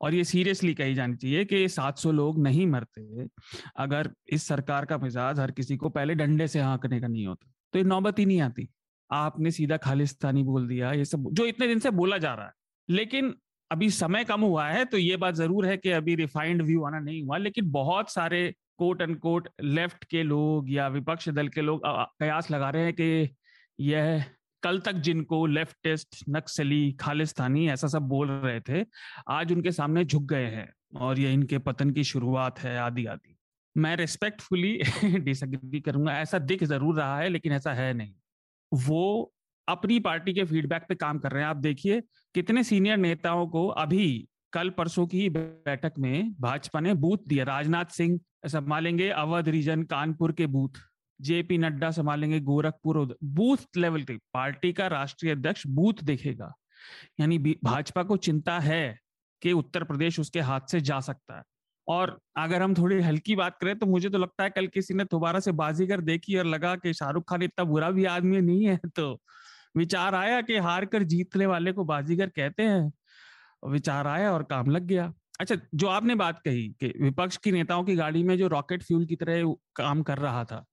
[0.00, 3.26] और ये सीरियसली कही जानी चाहिए कि 700 लोग नहीं मरते
[3.76, 7.50] अगर इस सरकार का मिजाज हर किसी को पहले डंडे से हाँकने का नहीं होता।
[7.74, 8.68] तो ये नौबत ही नहीं आती।
[9.10, 12.52] आपने सीधा खालिस्तानी बोल दिया, ये सब जो इतने दिन से बोला जा रहा है।
[12.88, 13.34] लेकिन
[13.70, 16.98] अभी समय कम हुआ है तो ये बात ज़रूर है कि अभी रिफाइंड व्यू आना
[16.98, 21.60] नहीं हुआ, लेकिन बहुत सारे कोट एंड कोट लेफ़्ट के लोग या विपक्ष दल के
[21.60, 23.34] लोग कयास लगा रहे हैं कि
[23.80, 24.24] यह
[24.62, 28.86] कल तक जिनको लेफ्टिस्ट, नक्सली, खालिस्तानी ऐसा सब बोल रहे थे,
[29.28, 33.36] आज उनके सामने झुक गए हैं और ये इनके पतन की शुरुआत है आदि आदि
[33.76, 38.14] मैं रिस्पेक्टफुली डिसएग्री करूँगा, ऐसा दिख ज़रूर रहा है, लेकिन ऐसा है नहीं।
[38.74, 39.34] वो
[39.68, 42.00] अपनी पार्टी के फीडबैक पे काम कर रहे हैं। आप देखिए,
[42.34, 47.84] कितने सीनियर नेताओं को अभी कल परसों की बैठक में भाजपा ने बूथ दिया। राजनाथ
[47.84, 50.89] सिंह संभालेंगे, अवध रीजन, कानपुर के बूथ।
[51.20, 56.52] जेपी नड्डा संभालेंगे गोरखपुर बूथ लेवल के, पार्टी का राष्ट्रीय अध्यक्ष बूथ देखेगा।
[57.20, 58.98] यानी भाजपा को चिंता है
[59.42, 61.42] कि उत्तर प्रदेश उसके हाथ से जा सकता है।
[61.88, 65.04] और अगर हम थोड़ी हल्की बात करें तो मुझे तो लगता है कल किसी ने
[65.04, 68.78] दोबारा से बाजीगर देखी और लगा कि शाहरुख खान इतना बुरा भी आदमी नहीं है
[68.88, 69.12] तो
[69.76, 72.92] विचार आया कि हार कर जीतने वाले को बाजीगर कहते हैं।
[73.68, 77.84] विचार आया और काम लग गया। अच्छा जो आपने बात कही कि विपक्ष की नेताओं
[77.84, 80.64] की गाड़ी में जो रॉकेट फ्यूल की तरह काम कर रहा था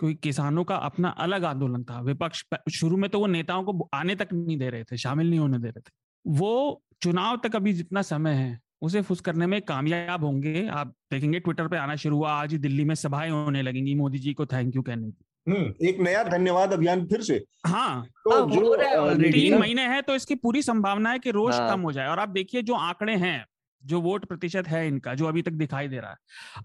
[0.00, 4.14] क्योंकि किसानों का अपना अलग आंदोलन था। विपक्ष शुरू में तो वो नेताओं को आने
[4.14, 5.92] तक नहीं दे रहे थे शामिल नहीं होने दे रहे थे।
[6.24, 11.40] वो चुनाव तक अभी जितना समय है उसे फुस करने में कामयाब होंगे। आप देखेंगे
[11.40, 14.46] ट्विटर पे आना शुरू हुआ आज ही दिल्ली में सभाएँ होने लगेंगी मोदी जी को
[14.46, 19.30] थैंक यू कहने की। हम्म एक नया धन्यवाद अभियान फिर से। हाँ। तो हाँ, जो
[19.30, 21.70] तीन महीने हैं तो इसकी पूरी संभावना है कि रोष हाँ.
[21.70, 23.44] कम हो जाए। और आप देखिए जो आंकड़े हैं
[23.82, 26.16] जो वोट प्रतिशत है इनका जो अभी तक दिखाई दे रहा है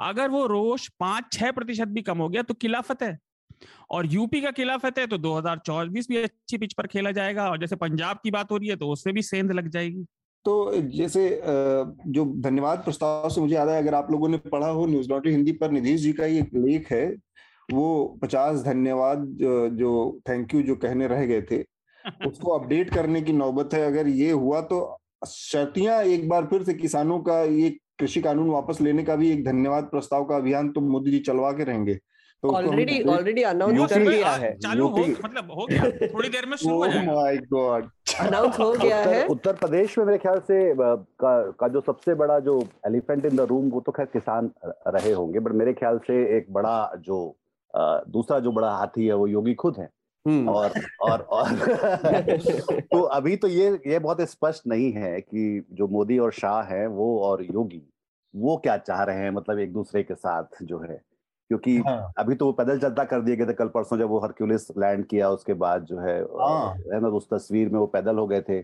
[0.02, 3.18] अगर वो रोष पाँच छह प्रतिशत भी कम हो गया तो खिलाफत है।
[3.90, 7.76] और यूपी का खिलाफत है तो 2024 भी अच्छी पिच पर खेला जाएगा और जैसे
[7.78, 10.06] पंजाब की बात हो रही है तो उससे भी सेंध लग जाएगी।
[10.46, 11.30] तो जैसे
[12.08, 15.28] जो धन्यवाद प्रस्ताव से मुझे याद है अगर आप लोगों ने पढ़ा हो न्यूज़ डॉट
[15.28, 17.06] हिंदी पर निधीश जी का एक लेख है
[17.70, 17.86] वो
[18.22, 19.26] पचास धन्यवाद
[19.76, 21.64] जो थैंक यू जो कहने रह गए थे
[22.28, 24.78] उसको अपडेट करने की नौबत है। अगर ये हुआ तो
[25.28, 29.44] शर्तियाँ एक बार फिर से किसानों का ये कृषि कानून वापस लेने का भी एक
[29.46, 31.98] धन्यवाद प्रस्ताव का अभियान तो मोदी जी चलवा के रहेंगे।
[32.44, 36.76] ऑलरेडी ऑलरेडी अनाउंस कर दिया है चालू हो मतलब हो गया थोड़ी देर में शुरू
[36.76, 41.52] हो जाएगा। माय गॉड अनाउंस हो गया है। उत्तर प्रदेश में मेरे ख्याल से का,
[41.52, 45.40] का जो सबसे बड़ा जो एलिफेंट इन द रूम वो तो खैर किसान रहे होंगे
[45.40, 47.36] बट मेरे ख्याल से एक बड़ा जो
[48.10, 49.90] दूसरा जो बड़ा हाथी है वो योगी खुद है।
[50.28, 50.72] हम्म। और
[51.02, 51.50] और और
[52.82, 56.88] तो अभी तो ये ये बहुत स्पष्ट नहीं है कि जो मोदी और शाह है
[56.88, 57.82] वो और योगी
[58.36, 61.02] वो क्या चाह रहे हैं मतलब एक दूसरे के साथ जो है।
[61.50, 64.20] क्योंकि हाँ। अभी तो वो पैदल चलता कर दिए गए थे कल परसों जब वो
[64.20, 68.18] हरक्यूलिस लैंड किया उसके बाद जो है हाँ। है ना उस तस्वीर में वो पैदल
[68.18, 68.64] हो गए थे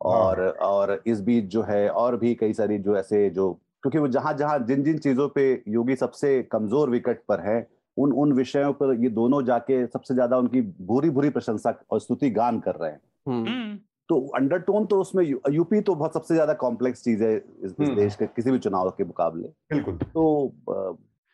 [0.00, 3.98] और हाँ। और इस बीच जो है और भी कई सारी जो ऐसे जो क्योंकि
[3.98, 7.68] वो जहाँ जहाँ जिन जिन चीज़ों पे योगी सबसे कमज़ोर विकेट पर है
[7.98, 12.30] उन उन विषयों पर ये दोनों जाके सबसे ज़्यादा उनकी बुरी बुरी प्रशंसा और स्तुति
[12.30, 16.34] गान कर रहे हैं हम्म, हम्म, तो अंडरटोन तो उसमें यू- यूपी तो बहुत सबसे
[16.34, 19.96] ज़्यादा कॉम्प्लेक्स चीज़ है इस, इस हम्म। देश के किसी भी चुनाव के मुकाबले बिल्कुल
[19.96, 20.54] तो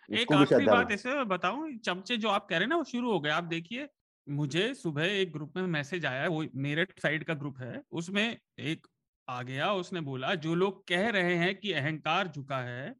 [0.08, 3.12] एक आखिरी बात ऐसे मैं बताऊँ चमचे जो आप कह रहे हैं ना वो शुरू
[3.12, 3.88] हो गए। आप देखिए
[4.26, 8.36] मुझे सुबह एक ग्रुप में मैसेज आया है वो मेरठ साइड का ग्रुप है उसमें
[8.60, 8.86] एक
[9.28, 12.94] आ गया उसने बोला जो लोग कह रहे हैं कि अहंकार झुका है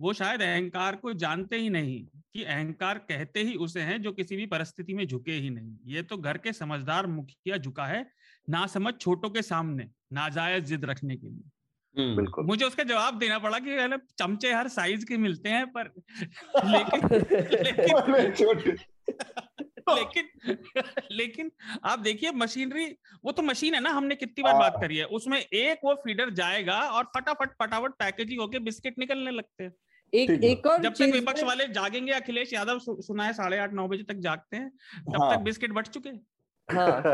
[0.00, 4.36] वो शायद अहंकार को जानते ही नहीं कि अहंकार कहते ही उसे हैं जो किसी
[4.36, 8.06] भी परिस्थिति में झुके ही नहीं। ये तो घर के समझदार मुखिया झुका है
[8.48, 11.50] ना समझ छोटों के सामने नाजायज जिद रखने के लिए।
[11.96, 15.66] बिल्कुल मुझे उसका जवाब देना पड़ा कि है ना, चमचे हर साइज़ के मिलते हैं
[15.66, 15.92] पर
[16.64, 17.08] लेकिन
[18.08, 18.76] लेकिन
[19.88, 20.28] लेकिन
[21.10, 21.50] लेकिन
[21.84, 25.04] आप देखिए मशीनरी वो तो मशीन है ना हमने कितनी बार बात हाँ। करी है
[25.04, 29.74] उसमें एक वो फीडर जाएगा और फटाफट फटाफट पैकेजिंग होके बिस्किट निकलने लगते हैं
[30.14, 33.88] एक। एक और जब तक विपक्ष वाले जागेंगे अखिलेश यादव सुना है साढ़े आठ नौ
[33.88, 34.70] बजे तक जागते हैं
[35.12, 36.26] तब हाँ। तक बिस्किट बट चुके हैं
[36.72, 37.08] हाँ।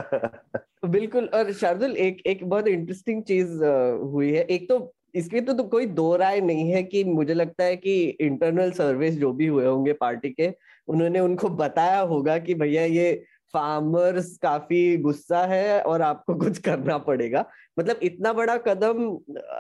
[0.85, 3.65] बिल्कुल और शार्दुल एक एक बहुत इंटरेस्टिंग चीज़
[4.05, 7.65] हुई है। एक तो इसकी तो, तो कोई दो राय नहीं है कि मुझे लगता
[7.65, 10.53] है कि इंटरनल सर्विस जो भी हुए होंगे पार्टी के
[10.89, 13.13] उन्होंने उनको बताया होगा कि भैया ये
[13.55, 17.45] फार्मर्स काफ़ी गुस्सा है और आपको कुछ करना पड़ेगा।
[17.79, 19.09] मतलब इतना बड़ा कदम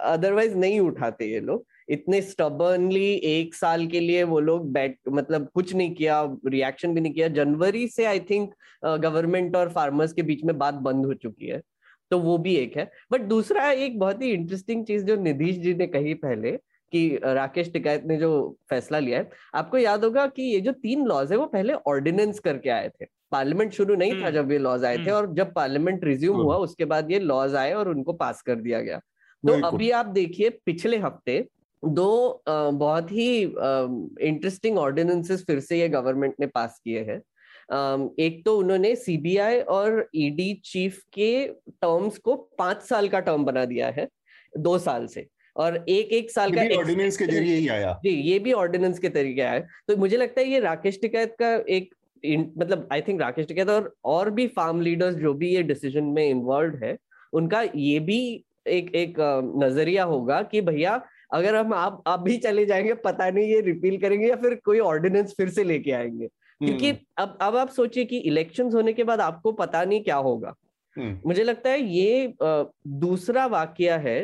[0.04, 5.48] अदरवाइज़ नहीं उठाते ये लोग। इतने स्टबर्नली एक साल के लिए वो लोग बैठ मतलब
[5.54, 10.22] कुछ नहीं किया रिएक्शन भी नहीं किया। जनवरी से आई थिंक गवर्नमेंट और फार्मर्स के
[10.22, 11.60] बीच में बात बंद हो चुकी है
[12.10, 15.74] तो वो भी एक है। बट दूसरा एक बहुत ही इंटरेस्टिंग चीज़ जो निधीश जी
[15.74, 16.52] ने कही पहले
[16.92, 18.30] कि राकेश टिकैत ने जो
[18.70, 22.38] फैसला लिया है आपको याद होगा कि ये जो तीन लॉज है वो पहले ऑर्डिनेंस
[22.38, 25.32] करके आए थे। पार्लियामेंट शुरू नहीं था हम्म, जब ये लॉज आए थे हम्म। और
[25.34, 28.98] जब पार्लियामेंट रिज्यूम हुआ उसके बाद ये लॉज आए और उनको पास कर दिया गया।
[29.44, 31.40] तो अभी आप देखिए पिछले हफ़्ते
[31.82, 37.20] दो बहुत ही इंटरेस्टिंग ऑर्डिनेंसेस फिर से ये गवर्नमेंट ने पास किए हैं।
[38.20, 41.46] एक तो उन्होंने सीबीआई और ईडी चीफ के
[41.82, 44.08] टर्म्स को पाँच साल का टर्म बना दिया है
[44.52, 48.38] दो साल से। और एक एक साल का ऑर्डिनेंस के ज़रिए ही आया। जी ये
[48.38, 52.52] भी ऑर्डिनेंस के तरीके आए। तो मुझे लगता है ये राकेश टिकैत का एक इन,
[52.58, 56.28] मतलब आई थिंक राकेश टिकैत और और भी फार्म लीडर्स जो भी ये डिसीज़न में
[56.28, 56.96] इन्वॉल्व है
[57.32, 58.20] उनका ये भी
[58.66, 59.14] एक एक
[59.64, 60.96] नज़रिया होगा कि भैया
[61.32, 64.78] अगर हम आप आप भी चले जाएँगे पता नहीं ये रिपील करेंगे या फिर कोई
[64.80, 66.26] ऑर्डिनेंस फिर से लेके आएँगे।
[66.60, 70.16] क्योंकि हम्म, अब अब आप सोचिए कि इलेक्शंस होने के बाद आपको पता नहीं क्या
[70.16, 70.54] होगा।
[70.96, 74.18] हम्म, मुझे लगता है ये दूसरा वाक्य है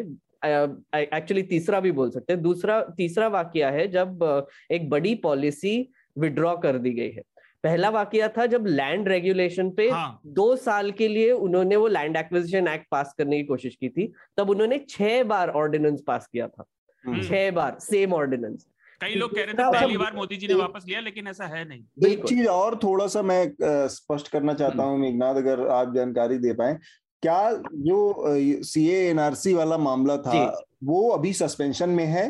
[0.45, 5.89] एक्चुअली तीसरा भी बोल सकते हैं। दूसरा तीसरा वाकया है जब एक बड़ी पॉलिसी
[6.19, 7.23] विड्रॉ कर दी गई है।
[7.65, 12.17] पहला वाकया था जब लैंड रेगुलेशन पे हाँ। दो साल के लिए उन्होंने वो लैंड
[12.17, 16.49] एक्विजिशन एक्ट पास करने की कोशिश की थी तब उन्होंने छह बार ऑर्डिनेंस पास किया
[16.49, 16.65] था।
[17.07, 18.67] छह बार सेम ऑर्डिनेंस
[19.01, 21.65] कई लोग कह रहे थे पहली बार मोदी जी ने वापस लिया लेकिन ऐसा है
[21.69, 26.39] नहीं। एक चीज़ और थोड़ा सा मैं स्पष्ट करना चाहता हूँ मेघनाथ अगर आप जानकारी
[26.39, 26.79] दे पाए।
[27.23, 30.47] क्या जो सी एनआरसी वाला मामला था
[30.85, 32.25] वो अभी सस्पेंशन में है?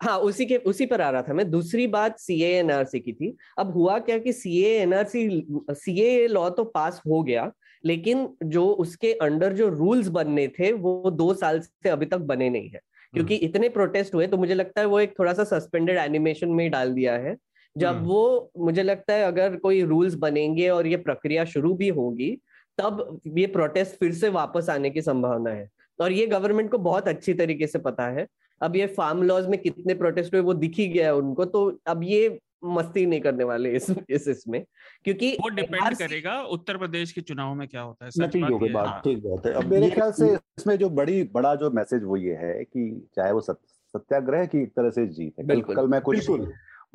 [0.00, 3.36] हाँ उसी के उसी पर आ रहा था मैं। दूसरी बात सी एनआरसी की थी।
[3.58, 7.50] अब हुआ क्या कि सी एनआरसी सी लॉ तो पास हो गया
[7.84, 12.50] लेकिन जो उसके अंडर जो रूल्स बनने थे वो दो साल से अभी तक बने
[12.50, 12.80] नहीं है।
[13.16, 16.62] क्योंकि इतने प्रोटेस्ट हुए तो मुझे लगता है वो एक थोड़ा सा सस्पेंडेड एनिमेशन में
[16.64, 17.36] ही डाल दिया है।
[17.76, 21.88] जब हम्म। वो मुझे लगता है अगर कोई रूल्स बनेंगे और ये प्रक्रिया शुरू भी
[21.88, 22.30] होगी
[22.78, 27.08] तब ये प्रोटेस्ट फिर से वापस आने की संभावना है। और ये गवर्नमेंट को बहुत
[27.08, 28.26] अच्छी तरीके से पता है।
[28.60, 31.80] अब ये फार्म लॉज में कितने प्रोटेस्ट हुए वो दिख ही गया है उनको तो
[31.86, 34.64] अब ये मस्ती नहीं करने वाले इस इस इसमें
[35.04, 38.72] क्योंकि वो डिपेंड करेगा उत्तर प्रदेश के चुनाव में क्या होता है नतीजों बात के
[38.72, 41.70] बाद हाँ। ठीक बात है। अब अब मेरे ख्याल से इसमें जो बड़ी बड़ा जो
[41.70, 43.58] मैसेज वो ये है कि चाहे वो सत,
[43.94, 46.30] सत्याग्रह की एक तरह से जीत है। कल, कल मैं कुछ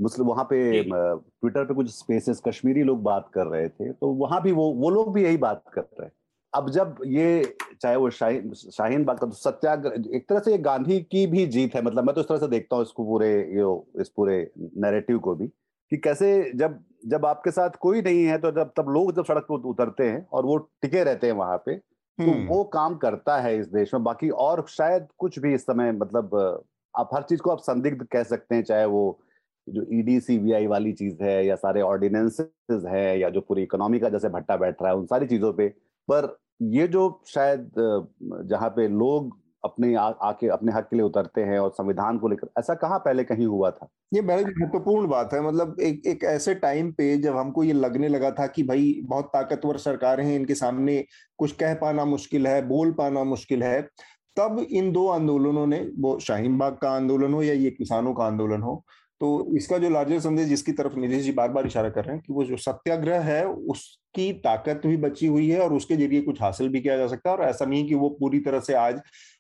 [0.02, 4.42] मुस्लिम वहाँ पे ट्विटर पे कुछ स्पेसेस कश्मीरी लोग बात कर रहे थे तो वहाँ
[4.42, 6.12] भी वो वो लोग भी यही बात कर रहे हैं।
[6.54, 10.58] अब जब ये चाहे वो शाहीन शाहीन बाग का तो सत्याग्रह एक तरह से ये
[10.58, 13.30] गांधी की भी जीत है मतलब मैं तो इस तरह से देखता हूँ इसको पूरे
[13.30, 14.40] ये इस पूरे
[14.78, 15.48] नैरेटिव को भी
[15.92, 19.46] कि कैसे जब जब आपके साथ कोई नहीं है तो जब तब लोग जब सड़क
[19.50, 23.38] पर उतरते हैं और वो टिके रहते हैं वहाँ पे तो हम्म, वो काम करता
[23.38, 26.36] है इस देश में। बाकी और शायद कुछ भी इस समय मतलब
[26.94, 29.20] आप हर चीज़ को आप संदिग्ध कह सकते हैं चाहे वो
[29.68, 34.10] जो ईडी सीबीआई वाली चीज़ है या सारे ऑर्डिनेंसेस है या जो पूरी इकोनॉमी का
[34.10, 35.74] जैसे भट्टा बैठ रहा है उन सारी चीज़ों पे
[36.08, 37.72] पर ये जो शायद
[38.50, 42.48] जहाँ पे लोग अपने आके अपने हक के लिए उतरते हैं और संविधान को लेकर,
[42.60, 43.88] ऐसा कहाँ पहले कहीं हुआ था?
[44.14, 48.08] ये बड़ी महत्वपूर्ण बात है। मतलब एक एक ऐसे टाइम पे जब हमको ये लगने
[48.08, 51.04] लगा था कि भाई बहुत ताकतवर सरकारें हैं, इनके सामने
[51.38, 53.82] कुछ कह पाना मुश्किल है, बोल पाना मुश्किल है,
[54.38, 58.24] तब इन दो आंदोलनों ने, वो शाहीन बाग का आंदोलन हो या ये किसानों का
[58.24, 58.84] आंदोलन हो
[59.22, 62.24] तो इसका जो लार्जर संदेश जिसकी तरफ़ नीतीश जी बार बार इशारा कर रहे हैं
[62.28, 66.42] कि वो जो सत्याग्रह है उसकी ताकत भी बची हुई है और उसके ज़रिए कुछ
[66.42, 69.00] हासिल भी किया जा सकता है और ऐसा नहीं कि वो पूरी तरह से आज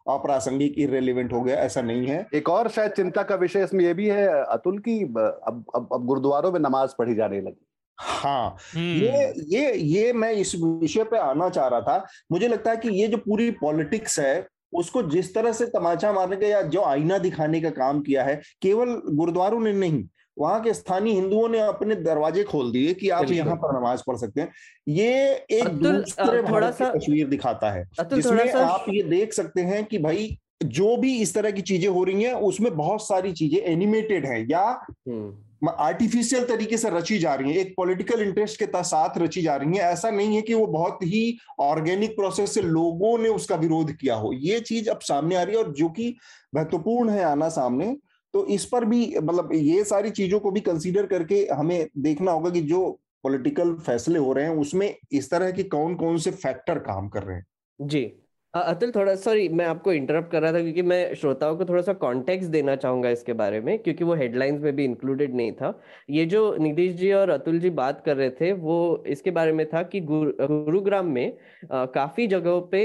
[0.10, 3.94] अप्रासंगिक इरेलीवेंट हो गया ऐसा नहीं है। एक और शायद चिंता का विषय इसमें यह
[3.94, 5.18] भी है अतुल की अब
[5.48, 7.66] अब अब गुरुद्वारों में नमाज़ पढ़ी जाने लगी।
[8.00, 12.78] हाँ ये ये ये मैं इस विषय पे आना चाह रहा था। मुझे लगता है
[12.78, 16.82] कि ये जो पूरी पॉलिटिक्स है उसको जिस तरह से तमाचा मारने का या जो
[16.84, 20.04] आईना दिखाने का काम किया है केवल गुरुद्वारों ने नहीं
[20.38, 24.18] वहाँ के स्थानीय हिंदुओं ने अपने दरवाजे खोल दिए कि आप यहाँ पर नमाज़ पढ़
[24.18, 24.52] सकते हैं
[24.90, 29.98] ये एक दूसरे थोड़ा सा तस्वीर दिखाता है जिसमें आप ये देख सकते हैं कि
[30.00, 34.26] भाई जो भी इस तरह की चीज़ें हो रही हैं उसमें बहुत सारी चीज़ें एनिमेटेड
[34.26, 35.32] हैं या हम्म।
[35.70, 39.78] आर्टिफिशियल तरीके से रची जा रही है, एक पॉलिटिकल इंटरेस्ट के साथ रची जा रही
[39.78, 43.92] है। ऐसा नहीं है कि वो बहुत ही ऑर्गेनिक प्रोसेस से लोगों ने उसका विरोध
[43.92, 46.16] किया हो। ये चीज़ अब सामने आ रही है और जो कि
[46.56, 47.98] महत्वपूर्ण है आना सामने
[48.34, 52.50] तो इस पर भी मतलब ये सारी चीज़ों को भी कंसीडर करके हमें देखना होगा
[52.50, 56.80] कि जो पॉलिटिकल फैसले हो रहे हैं, उसमें इस तरह के कौन कौन से फैक्टर
[56.80, 57.46] काम कर रहे हैं।
[57.80, 58.21] जी।
[58.54, 61.94] अतुल थोड़ा सॉरी मैं आपको इंटरप्ट कर रहा था क्योंकि मैं श्रोताओं को थोड़ा सा
[61.94, 65.74] कॉन्टेक्स्ट देना चाहूँगा इसके बारे में क्योंकि वो हेडलाइंस में भी इंक्लूडेड नहीं था।
[66.10, 69.66] ये जो नीतीश जी और अतुल जी बात कर रहे थे वो इसके बारे में
[69.70, 71.34] था कि गुरुग्राम में
[71.72, 72.84] आ, काफ़ी जगहों पे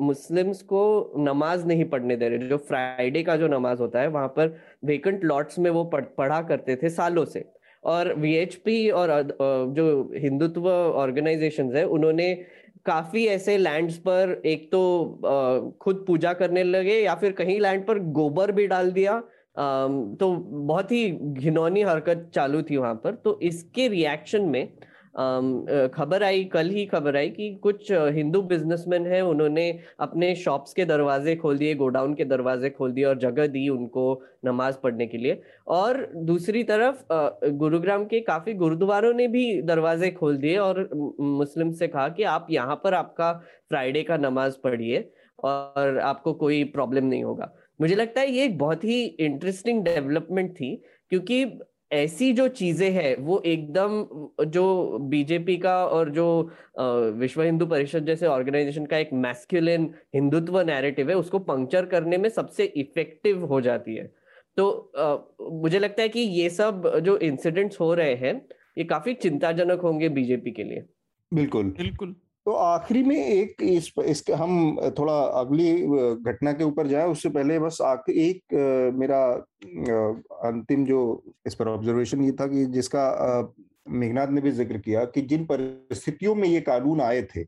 [0.00, 4.28] मुस्लिम्स को नमाज़ नहीं पढ़ने दे रहे। जो फ्राइडे का जो नमाज़ होता है वहाँ
[4.36, 7.44] पर वेकेंट लॉट्स में वो पढ़, पढ़ा करते थे सालों से।
[7.84, 9.10] और वीएचपी और
[9.76, 12.26] जो हिंदुत्व ऑर्गेनाइजेशन है उन्होंने
[12.86, 17.98] काफ़ी ऐसे लैंड्स पर एक तो खुद पूजा करने लगे या फिर कहीं लैंड पर
[18.12, 19.20] गोबर भी डाल दिया।
[19.56, 24.68] तो बहुत ही घिनौनी हरकत चालू थी वहाँ पर। तो इसके रिएक्शन में
[25.14, 30.84] खबर आई, कल ही खबर आई कि कुछ हिंदू बिजनेसमैन हैं, उन्होंने अपने शॉप्स के
[30.84, 35.18] दरवाजे खोल दिए, गोडाउन के दरवाजे खोल दिए और जगह दी उनको नमाज़ पढ़ने के
[35.18, 37.02] लिए। और दूसरी तरफ़
[37.54, 40.88] गुरुग्राम के काफ़ी गुरुद्वारों ने भी दरवाजे खोल दिए और
[41.20, 43.32] मुस्लिम से कहा कि आप यहाँ पर आपका
[43.68, 48.58] फ्राइडे का नमाज़ पढ़िए और आपको कोई प्रॉब्लम नहीं होगा। मुझे लगता है ये एक
[48.58, 50.74] बहुत ही इंटरेस्टिंग डेवलपमेंट थी,
[51.10, 51.44] क्योंकि
[51.92, 56.26] ऐसी जो चीज़ें हैं वो एकदम जो बीजेपी का और जो
[57.18, 62.28] विश्व हिंदू परिषद जैसे ऑर्गेनाइजेशन का एक मैस्कुलिन हिंदुत्व नैरेटिव है उसको पंक्चर करने में
[62.28, 64.06] सबसे इफ़ेक्टिव हो जाती है।
[64.56, 65.16] तो आ,
[65.52, 68.34] मुझे लगता है कि ये सब जो इंसिडेंट्स हो रहे हैं
[68.78, 70.84] ये काफ़ी चिंताजनक होंगे बीजेपी के लिए।
[71.32, 72.14] बिल्कुल। बिल्कुल।
[72.46, 75.72] तो आखिरी में एक इस इसके हम थोड़ा अगली
[76.22, 77.78] घटना के ऊपर जाए, उससे पहले बस
[78.10, 78.54] एक
[78.94, 79.22] मेरा
[80.48, 83.54] अंतिम जो इस पर ऑब्जर्वेशन ये था कि जिसका
[83.90, 87.44] मेघनाथ ने भी ज़िक्र किया कि जिन परिस्थितियों में ये कानून आए थे,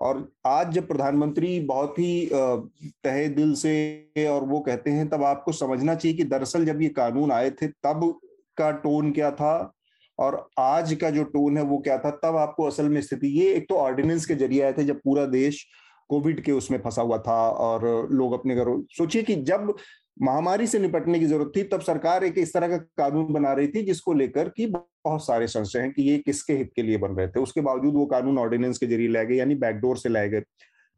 [0.00, 5.52] और आज जब प्रधानमंत्री बहुत ही तहे दिल से और वो कहते हैं, तब आपको
[5.52, 8.12] समझना चाहिए कि दरअसल जब ये कानून आए थे, तब
[8.58, 9.72] का टोन क्या था
[10.18, 12.10] और आज का जो टोन है वो क्या था?
[12.24, 15.24] तब आपको असल में स्थिति ये, एक तो ऑर्डिनेंस के ज़रिए आए थे जब पूरा
[15.28, 15.66] देश
[16.10, 19.74] कोविड के उसमें फंसा हुआ था और लोग अपने घरों, सोचिए कि जब
[20.22, 23.68] महामारी से निपटने की ज़रूरत थी, तब सरकार एक इस तरह का कानून बना रही
[23.68, 27.10] थी जिसको लेकर कि बहुत सारे संशय हैं कि ये किसके हित के लिए बन
[27.10, 30.28] रहे थे। उसके बावजूद वो कानून ऑर्डिनेंस के ज़रिए लाए गए, यानी बैकडोर से लाए
[30.28, 30.40] गए।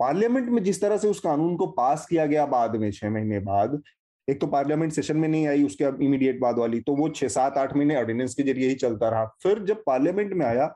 [0.01, 3.39] पार्लियामेंट में जिस तरह से उस कानून को पास किया गया बाद में, छह महीने
[3.41, 3.81] बाद
[4.29, 7.59] एक तो पार्लियामेंट सेशन में नहीं आई उसके इमीडिएट बाद वाली तो वो छह सात
[7.59, 10.67] आठ महीने ऑर्डिनेंस के ज़रिए ही चलता रहा। फिर जब पार्लियामेंट में आया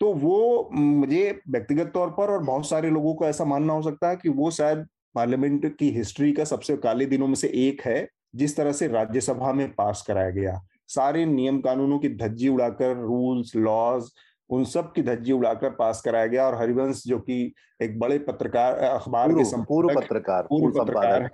[0.00, 4.08] तो वो मुझे व्यक्तिगत तौर पर और बहुत सारे लोगों को ऐसा मानना हो सकता
[4.08, 8.08] है कि वो शायद पार्लियामेंट की हिस्ट्री का सबसे काले दिनों में से एक है,
[8.34, 13.54] जिस तरह से राज्यसभा में पास कराया गया। सारे नियम कानूनों की धज्जी उड़ाकर रूल्स
[13.56, 14.10] लॉज
[14.50, 18.78] उन सब की धज्जी उड़ाकर पास कराया गया और हरिवंश जो कि एक बड़े पत्रकार
[18.78, 21.28] अखबार के पूर्व पत्रकार पूर्व पत्रकार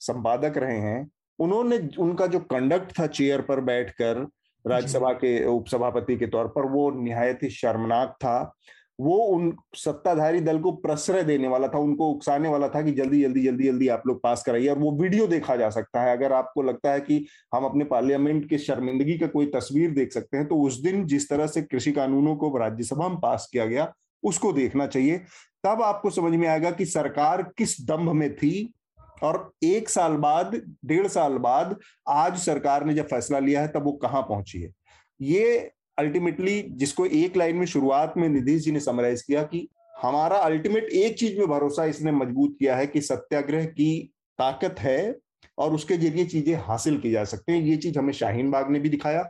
[0.00, 4.26] संपादक। रहे हैं उन्होंने उनका जो कंडक्ट था चेयर पर बैठकर
[4.64, 8.56] राज्यसभा के उपसभापति के तौर पर वो निहायत ही शर्मनाक था।
[9.00, 13.20] वो उन सत्ताधारी दल को प्रश्रय देने वाला था, उनको उकसाने वाला था कि जल्दी
[13.22, 16.32] जल्दी जल्दी जल्दी आप लोग पास कराइए। और वो वीडियो देखा जा सकता है। अगर
[16.32, 20.46] आपको लगता है कि हम अपने पार्लियामेंट के शर्मिंदगी का कोई तस्वीर देख सकते हैं
[20.48, 24.52] तो उस दिन जिस तरह से कृषि कानूनों को राज्यसभा में पास किया गया, उसको
[24.52, 25.18] देखना चाहिए।
[25.64, 28.72] तब आपको समझ में आएगा कि सरकार किस दम्भ में थी।
[29.22, 31.76] और एक साल बाद, डेढ़ साल बाद
[32.08, 34.72] आज सरकार ने जब फैसला लिया है, तब वो कहाँ पहुँची है।
[35.20, 39.68] ये अल्टीमेटली जिसको एक लाइन में शुरुआत में नीतीश जी ने समराइज किया कि
[40.02, 45.16] हमारा अल्टीमेट एक चीज़ में भरोसा इसने मज़बूत किया है कि सत्याग्रह की ताकत है
[45.58, 48.78] और उसके ज़रिए चीज़ें हासिल की जा सकती हैं। ये चीज़ हमें शाहीन बाग ने
[48.78, 49.22] भी दिखाया।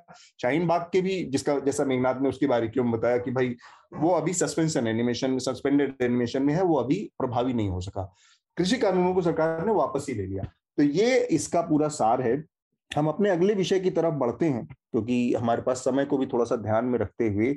[0.43, 3.55] शाहीन बाग के भी जिसका, जैसा मेघनाथ ने उसकी बारीकियों में बताया कि भाई,
[3.95, 8.15] वो अभी सस्पेंशन एनिमेशन में सस्पेंडेड एनिमेशन में है, वो अभी प्रभावी नहीं हो सका।
[8.57, 10.45] कृषि कानूनों को सरकार ने वापस ही ले लिया।
[10.77, 12.45] तो ये इसका पूरा सार है।
[12.91, 16.45] हम अपने अगले विषय की तरफ़ बढ़ते हैं। क्योंकि हमारे पास समय को भी थोड़ा
[16.45, 17.49] सा ध्यान में रखते हुए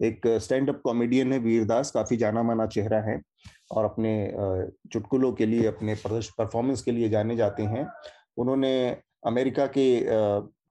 [0.00, 3.20] एक स्टैंड अप कॉमेडियन है वीरदास काफ़ी जाना माना चेहरा है
[3.72, 4.12] और अपने
[4.92, 7.86] चुटकुलों के लिए अपने परफॉर्मेंस के लिए जाने जाते हैं।
[8.38, 8.74] उन्होंने
[9.26, 9.86] अमेरिका के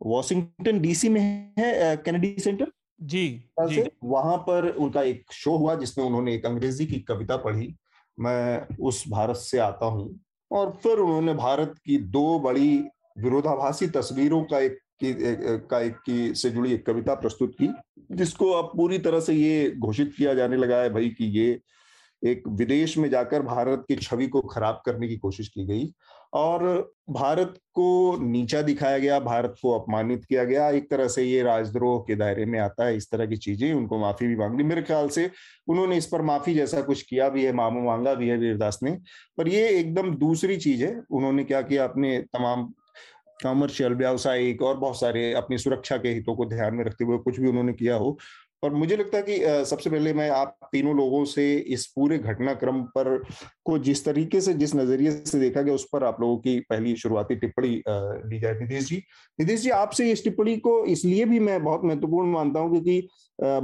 [0.05, 1.22] वॉशिंगटन डीसी में
[1.59, 3.28] है कैनेडी सेंटर जी,
[3.69, 7.76] जी। वहाँ पर उनका एक शो हुआ जिसमें उन्होंने एक अंग्रेज़ी की कविता पढ़ी।
[8.17, 10.19] मैं उस भारत से आता हूँ
[10.51, 12.78] और फिर उन्होंने भारत की दो बड़ी
[13.17, 15.14] विरोधाभासी तस्वीरों का एक की
[15.68, 17.70] का एक की, से जुड़ी एक कविता प्रस्तुत की,
[18.12, 21.60] जिसको अब पूरी तरह से ये घोषित किया जाने लगा है भाई कि ये
[22.22, 25.91] एक विदेश में जाकर भारत की छवि को खराब करने की कोशिश की गई
[26.34, 26.64] और
[27.10, 31.97] भारत को नीचा दिखाया गया, भारत को अपमानित किया गया। एक तरह से ये राजद्रोह
[32.08, 35.10] के दायरे में आता है, इस तरह की चीज़ें, उनको माफ़ी भी मांगनी। मेरे ख्याल
[35.10, 35.30] से
[35.68, 38.91] उन्होंने इस पर माफ़ी जैसा कुछ किया भी है, मामू मांगा भी है वीरदास ने।
[39.38, 42.72] पर ये एकदम दूसरी चीज़ है, उन्होंने क्या किया, अपने तमाम
[43.44, 47.39] कमर्शियल व्यावसायिक और बहुत सारे अपनी सुरक्षा के हितों को ध्यान में रखते हुए कुछ
[47.39, 48.18] भी उन्होंने किया हो।
[48.64, 52.82] और मुझे लगता है कि सबसे पहले मैं आप तीनों लोगों से इस पूरे घटनाक्रम
[52.96, 53.18] पर
[53.66, 56.96] को जिस तरीके से, जिस नज़रिए से देखा गया, उस पर आप लोगों की पहली
[56.96, 58.98] शुरुआती टिप्पणी ली जाए। निधेश जी
[59.39, 63.08] निधेश जी, आपसे इस टिप्पणी को इसलिए भी मैं बहुत महत्वपूर्ण मानता हूँ क्योंकि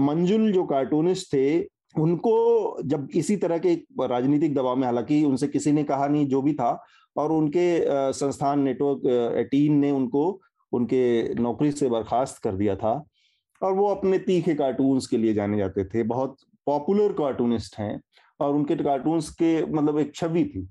[0.02, 1.60] मंजुल जो कार्टूनिस्ट थे,
[1.96, 6.42] उनको जब इसी तरह के राजनीतिक दबाव में, हालाँकि उनसे किसी ने कहा नहीं, जो
[6.42, 6.72] भी था
[7.18, 10.40] और उनके संस्थान नेटवर्क एटीन ने उनको,
[10.72, 13.04] उनके नौकरी से बर्खास्त कर दिया था।
[13.62, 18.00] और वो अपने तीखे कार्टून्स के लिए जाने जाते थे। बहुत पॉपुलर कार्टूनिस्ट हैं
[18.40, 20.62] और उनके कार्टून्स के मतलब एक छवि थी।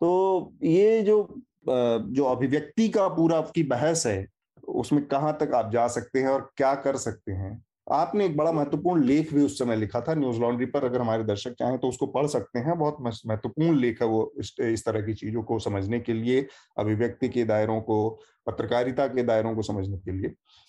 [0.00, 4.26] तो ये जो जो अभिव्यक्ति का पूरा आपकी बहस है,
[4.68, 7.64] उसमें कहाँ तक आप जा सकते हैं और क्या कर सकते हैं?
[7.86, 11.24] आपने एक बड़ा महत्वपूर्ण लेख भी उस समय लिखा था न्यूज़ लॉन्ड्री पर अगर हमारे
[11.24, 15.14] दर्शक चाहें तो उसको पढ़ सकते हैं। बहुत महत्वपूर्ण लेख है वो इस, तरह की
[15.14, 16.46] चीज़ों को समझने के लिए
[16.78, 18.08] अभिव्यक्ति के दायरों को
[18.46, 20.28] पत्रकारिता के दायरों को समझने के लिए।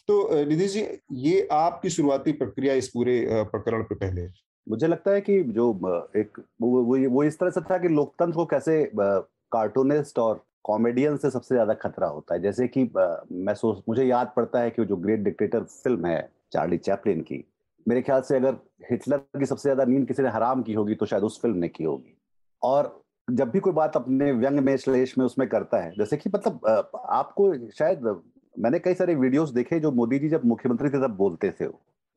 [0.09, 0.85] तो निधि जी
[1.21, 4.27] ये आपकी शुरुआती प्रक्रिया इस पूरे प्रकरण पे पहले
[4.67, 5.71] मुझे लगता है कि जो
[6.17, 11.29] एक वो, वो इस तरह से था कि लोकतंत्र को कैसे कार्टूनिस्ट और कॉमेडियन से
[11.31, 14.95] सबसे ज़्यादा खतरा होता है। जैसे कि मैं सोच मुझे याद पड़ता है कि जो
[14.95, 17.43] ग्रेट डिक्टेटर फ़िल्म है चार्ली चैपलिन की।
[17.85, 18.55] मेरे ख्याल से अगर
[18.91, 21.67] हिटलर की सबसे ज़्यादा नींद किसी ने हराम की होगी तो शायद उस फ़िल्म ने
[21.69, 22.17] की होगी।
[22.61, 26.29] और जब भी कोई बात अपने व्यंग में, श्लेष में उसमें करता है, जैसे कि
[26.35, 28.21] मतलब आपको शायद,
[28.55, 31.67] मैंने कई सारे वीडियोस देखे जो मोदी जी जब मुख्यमंत्री थे तब बोलते थे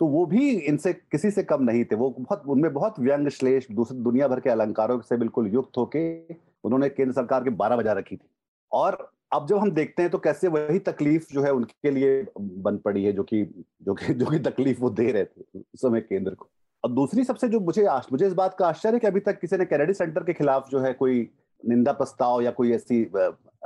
[0.01, 3.67] तो वो भी इनसे किसी से कम नहीं थे। वो बहुत, उनमें बहुत व्यंग, श्लेष
[3.71, 7.93] दूसरी दुनिया भर के अलंकारों से बिल्कुल युक्त होके उन्होंने केंद्र सरकार के बारह बजा
[7.93, 8.29] रखी थी।
[8.73, 8.97] और
[9.33, 13.05] अब जब हम देखते हैं तो कैसे वही तकलीफ़ जो है उनके लिए बन पड़ी
[13.05, 13.43] है जो कि
[13.83, 16.49] जो कि जो कि तकलीफ़ वो दे रहे थे उस समय केंद्र को।
[16.85, 19.57] और दूसरी सबसे जो मुझे मुझे इस बात का आश्चर्य है कि अभी तक किसी
[19.57, 21.29] ने कैनेडी सेंटर के खिलाफ जो है कोई
[21.63, 23.03] निंदा प्रस्ताव या कोई ऐसी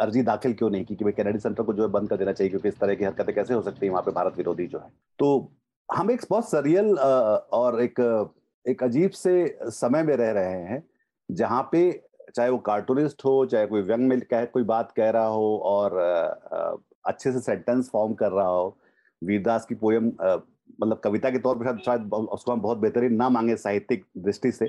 [0.01, 2.33] अर्जी दाखिल क्यों नहीं की कि भाई कैनेडी सेंटर को जो है बंद कर देना
[2.33, 4.79] चाहिए क्योंकि इस तरह की हरकतें कैसे हो सकती है वहाँ पे भारत विरोधी जो
[4.79, 4.89] है।
[5.19, 5.53] तो
[5.89, 8.01] हम एक बहुत सरियल और एक
[8.67, 10.83] एक अजीब से समय में रह रहे हैं
[11.31, 11.91] जहाँ पे
[12.29, 15.99] चाहे वो कार्टूनिस्ट हो, चाहे कोई व्यंग में कह, कोई बात कह रहा हो और
[17.07, 18.77] अच्छे से सेंटेंस फॉर्म कर रहा हो,
[19.23, 20.07] वीरदास की पोयम
[20.81, 24.67] मतलब कविता के तौर पर शायद उसको हम बहुत बेहतरीन ना मांगे साहित्यिक दृष्टि से,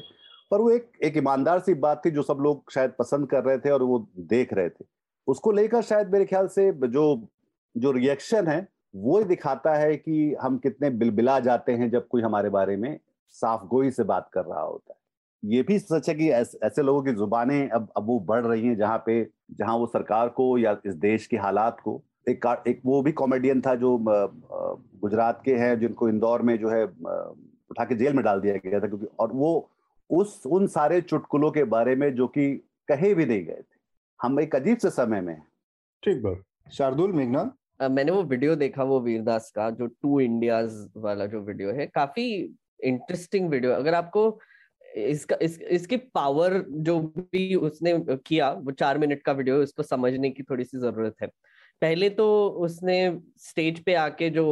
[0.51, 3.57] पर वो एक एक ईमानदार सी बात थी जो सब लोग शायद पसंद कर रहे
[3.57, 4.85] थे और वो देख रहे थे।
[5.27, 7.27] उसको लेकर शायद मेरे ख्याल से जो
[7.75, 12.49] जो रिएक्शन है, वो दिखाता है कि हम कितने बिलबिला जाते हैं जब कोई हमारे
[12.49, 12.97] बारे में
[13.35, 14.99] साफ़ गोई से बात कर रहा होता है।
[15.45, 18.77] ये भी सच है कि ऐसे लोगों की जुबानें अब अब वो बढ़ रही हैं
[18.77, 19.21] जहाँ पे
[19.51, 23.61] जहाँ वो सरकार को या इस देश के हालात को एक एक वो भी कॉमेडियन
[23.61, 28.41] था जो गुजरात के हैं जिनको इंदौर में जो है उठा के जेल में डाल
[28.41, 29.51] दिया गया था क्योंकि और वो
[30.09, 32.51] उस उन सारे चुटकुलों के बारे में जो कि
[32.87, 33.75] कहे भी नहीं गए थे।
[34.19, 35.35] हम एक अजीब से समय में
[36.03, 36.41] ठीक बात।
[36.73, 37.51] शार्दुल मेघना?
[37.81, 42.27] मैंने वो वीडियो देखा वो वीरदास का जो टू इंडियाज वाला जो वीडियो है काफ़ी
[42.83, 44.29] इंटरेस्टिंग वीडियो। अगर आपको
[44.95, 50.29] इसका इस, इसकी पावर जो भी उसने किया वो चार मिनट का वीडियो इसको समझने
[50.29, 51.27] की थोड़ी सी ज़रूरत है।
[51.81, 52.25] पहले तो
[52.65, 52.97] उसने
[53.39, 54.45] स्टेज पे आके जो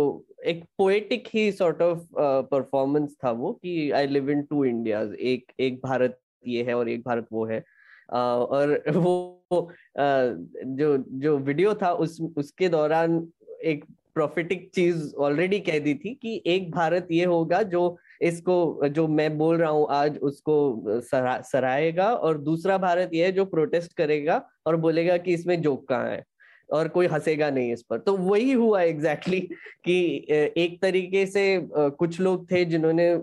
[0.45, 2.01] एक पोएटिक ही सॉर्ट ऑफ़
[2.49, 6.89] परफॉर्मेंस था वो कि I live in two India एक एक भारत ये है और
[6.89, 10.35] एक भारत वो है। uh, और वो uh,
[10.77, 13.27] जो जो वीडियो था उस उसके दौरान
[13.63, 13.85] एक
[14.15, 19.37] प्रॉफिटिक चीज़ ऑलरेडी कह दी थी कि एक भारत ये होगा जो इसको जो मैं
[19.37, 24.41] बोल रहा हूँ आज उसको सरा, सराहेगा और दूसरा भारत ये है जो प्रोटेस्ट करेगा
[24.65, 26.23] और बोलेगा कि इसमें जोक कहाँ है
[26.69, 30.25] और कोई हंसेगा नहीं इस पर। तो वही हुआ एग्जैक्टली exactly कि
[30.57, 31.43] एक तरीके से
[31.73, 33.13] कुछ लोग थे जिन्होंने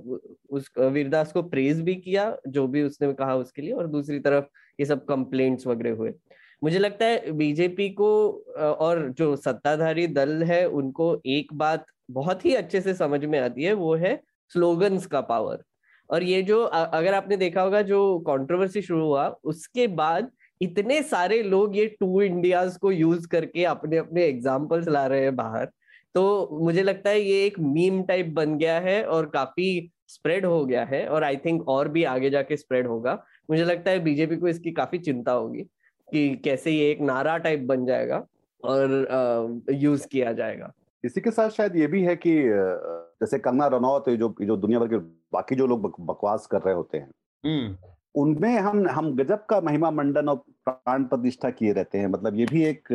[0.50, 4.44] उस वीरदास को प्रेज भी किया जो भी उसने कहा उसके लिए और दूसरी तरफ़
[4.78, 6.12] ये सब कंप्लेंट्स वगैरह हुए।
[6.62, 8.08] मुझे लगता है बीजेपी को
[8.58, 13.64] और जो सत्ताधारी दल है, उनको एक बात बहुत ही अच्छे से समझ में आती
[13.64, 14.20] है, वो है
[14.52, 15.62] स्लोगन्स का पावर।
[16.10, 20.30] और ये जो अगर आपने देखा होगा जो कंट्रोवर्सी शुरू हुआ, उसके बाद
[20.60, 25.36] इतने सारे लोग ये टू इंडियाज को यूज़ करके अपने अपने एग्जाम्पल्स ला रहे हैं
[25.36, 25.68] बाहर
[26.14, 30.64] तो मुझे लगता है ये एक मीम टाइप बन गया है और काफ़ी स्प्रेड हो
[30.66, 33.12] गया है, और आई थिंक और भी आगे जाके स्प्रेड होगा।
[33.48, 35.64] मुझे लगता है बीजेपी को इसकी काफ़ी चिंता होगी।
[36.12, 38.24] कि कैसे ये एक नारा टाइप बन जाएगा
[38.62, 40.72] और यूज़ किया जाएगा।
[41.04, 42.32] इसी के साथ शायद ये भी है कि
[43.22, 44.98] जैसे कंगना रनौत जो जो दुनिया भर के
[45.32, 47.10] बाकी जो लोग बकवास कर रहे होते हैं
[47.44, 47.76] हम्म।
[48.14, 50.36] उनमें हम हम गजब का महिमा मंडन और
[50.66, 52.88] प्राण प्रतिष्ठा किए रहते हैं। मतलब ये भी एक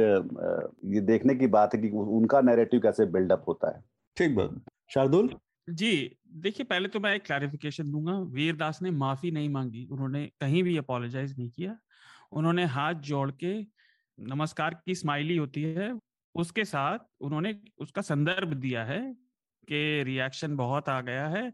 [0.85, 3.83] ये देखने की बात है कि उनका नैरेटिव कैसे बिल्डअप होता है।
[4.17, 4.59] ठीक बात।
[4.89, 5.29] शार्दुल?
[5.67, 5.91] जी
[6.37, 10.77] देखिए पहले तो मैं एक क्लैरिफिकेशन दूँगा। वीरदास ने माफ़ी नहीं मांगी। उन्होंने कहीं भी
[10.77, 11.77] अपोलोजाइज नहीं किया।
[12.35, 13.53] उन्होंने हाथ जोड़ के
[14.17, 15.93] नमस्कार की स्माइली होती है।
[16.35, 18.99] उसके साथ उन्होंने उसका संदर्भ दिया है
[19.67, 21.51] के रिएक्शन बहुत आ गया है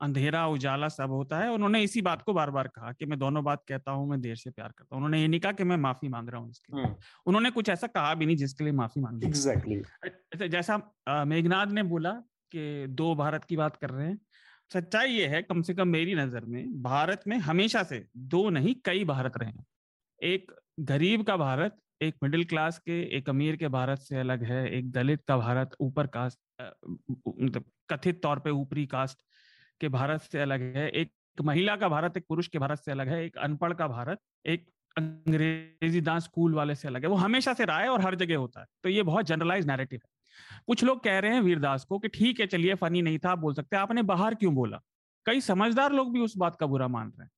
[0.00, 3.42] अंधेरा उजाला सब होता है। उन्होंने इसी बात को बार बार कहा कि मैं दोनों
[3.44, 5.76] बात कहता हूँ मैं देर से प्यार करता हूँ। उन्होंने ये नहीं कहा कि मैं
[5.76, 6.94] माफ़ी मांग रहा हूँ इसके लिए।
[7.26, 10.48] उन्होंने कुछ ऐसा कहा भी नहीं जिसके लिए माफ़ी मांगी। Exactly exactly.
[10.48, 12.12] जैसा मेघनाथ ने बोला
[12.52, 14.18] कि दो भारत की बात कर रहे हैं।
[14.72, 18.74] सच्चाई ये है कम से कम मेरी नज़र में भारत में हमेशा से दो नहीं
[18.84, 19.64] कई भारत रहे हैं।
[20.22, 24.70] एक गरीब का भारत, एक मिडिल क्लास के, एक अमीर के भारत से अलग है,
[24.70, 29.18] एक दलित का भारत ऊपर कास्ट मतलब कथित तौर पे ऊपरी कास्ट
[29.80, 31.12] के भारत से अलग है, एक
[31.42, 34.66] महिला का भारत, एक पुरुष के भारत से अलग है, एक अनपढ़ का भारत, एक
[34.96, 38.36] अंग्रेज़ी दास स्कूल वाले से अलग है। वो हमेशा से रहा है और हर जगह
[38.36, 40.08] होता है। तो ये बहुत जनरलाइज नैरेटिव है।
[40.66, 43.38] कुछ लोग कह रहे हैं वीरदास को कि ठीक है, चलिए फनी नहीं था, आप
[43.38, 44.80] बोल सकते आपने बाहर क्यों बोला?
[45.26, 47.30] कई समझदार लोग भी उस बात का बुरा मान रहे हैं।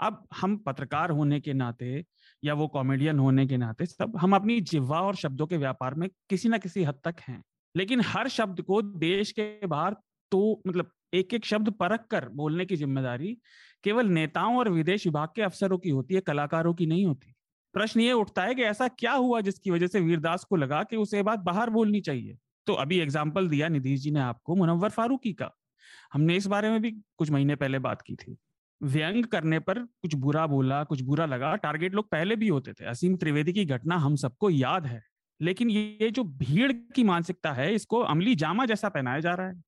[0.00, 2.04] अब हम पत्रकार होने के नाते
[2.42, 6.08] या वो कॉमेडियन होने के नाते सब हम अपनी जिवा और शब्दों के व्यापार में
[6.30, 7.42] किसी ना किसी हद तक हैं।
[7.74, 9.96] लेकिन हर शब्द को देश के बाहर
[10.32, 13.36] तो मतलब एक एक शब्द परख कर बोलने की ज़िम्मेदारी
[13.84, 17.34] केवल नेताओं और विदेश विभाग के अफसरों की होती है, कलाकारों की नहीं होती।
[17.74, 20.96] प्रश्न ये उठता है कि ऐसा क्या हुआ जिसकी वजह से वीरदास को लगा कि
[20.96, 22.36] उसे बात बाहर बोलनी चाहिए?
[22.66, 25.50] तो अभी एग्ज़ाम्पल दिया निधीश जी ने आपको, मुनव्वर फारूकी का।
[26.12, 28.36] हमने इस बारे में भी कुछ महीने पहले बात की थी।
[28.82, 32.84] व्यंग करने पर कुछ बुरा बोला, कुछ बुरा लगा। टारगेट लोग पहले भी होते थे।
[32.84, 35.04] असीम त्रिवेदी की घटना हम सबको याद है।
[35.40, 39.62] लेकिन ये जो भीड़ की मानसिकता है, इसको अमली जामा जैसा पहनाया जा रहा है।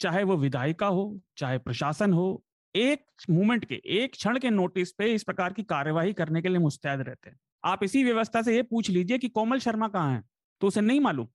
[0.00, 2.44] चाहे वो विधायिका हो, चाहे प्रशासन हो,
[2.76, 6.58] एक मूवमेंट के, एक क्षण के नोटिस पे इस प्रकार की कार्यवाही करने के लिए
[6.58, 10.24] मुस्तैद रहते हैं। आप इसी व्यवस्था से ये पूछ लीजिए कि कोमल शर्मा कहाँ है?
[10.60, 11.28] तो उसे नहीं मालूम।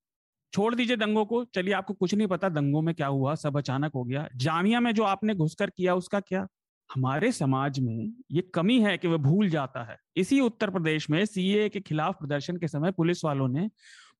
[0.54, 3.92] छोड़ दीजिए दंगों को। चलिए, आपको कुछ नहीं पता दंगों में क्या हुआ, सब अचानक
[3.96, 6.48] हो गया। जामिया में जो आपने घुसकर किया, उसका क्या?
[6.90, 11.26] हमारे समाज में ये कमी है कि वह भूल जाता है। इसी उत्तर प्रदेश में
[11.26, 13.70] सीए के खिलाफ प्रदर्शन के समय पुलिस वालों ने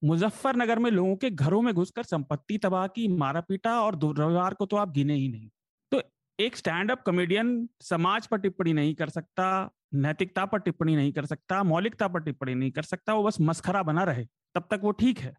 [0.04, 4.66] मुजफ्फरनगर में लोगों के घरों में घुसकर संपत्ति, तबाह की मारा पीटा और दुर्व्यवहार को
[4.66, 5.50] तो आप गिने ही नहीं।
[5.92, 6.02] तो
[6.40, 11.26] एक स्टैंड अप कॉमेडियन समाज पर टिप्पणी नहीं कर सकता, नैतिकता पर टिप्पणी नहीं कर
[11.26, 14.92] सकता, मौलिकता पर टिप्पणी नहीं कर सकता, वो बस मस्खरा बना रहे, तब तक वो
[14.92, 15.36] ठीक है।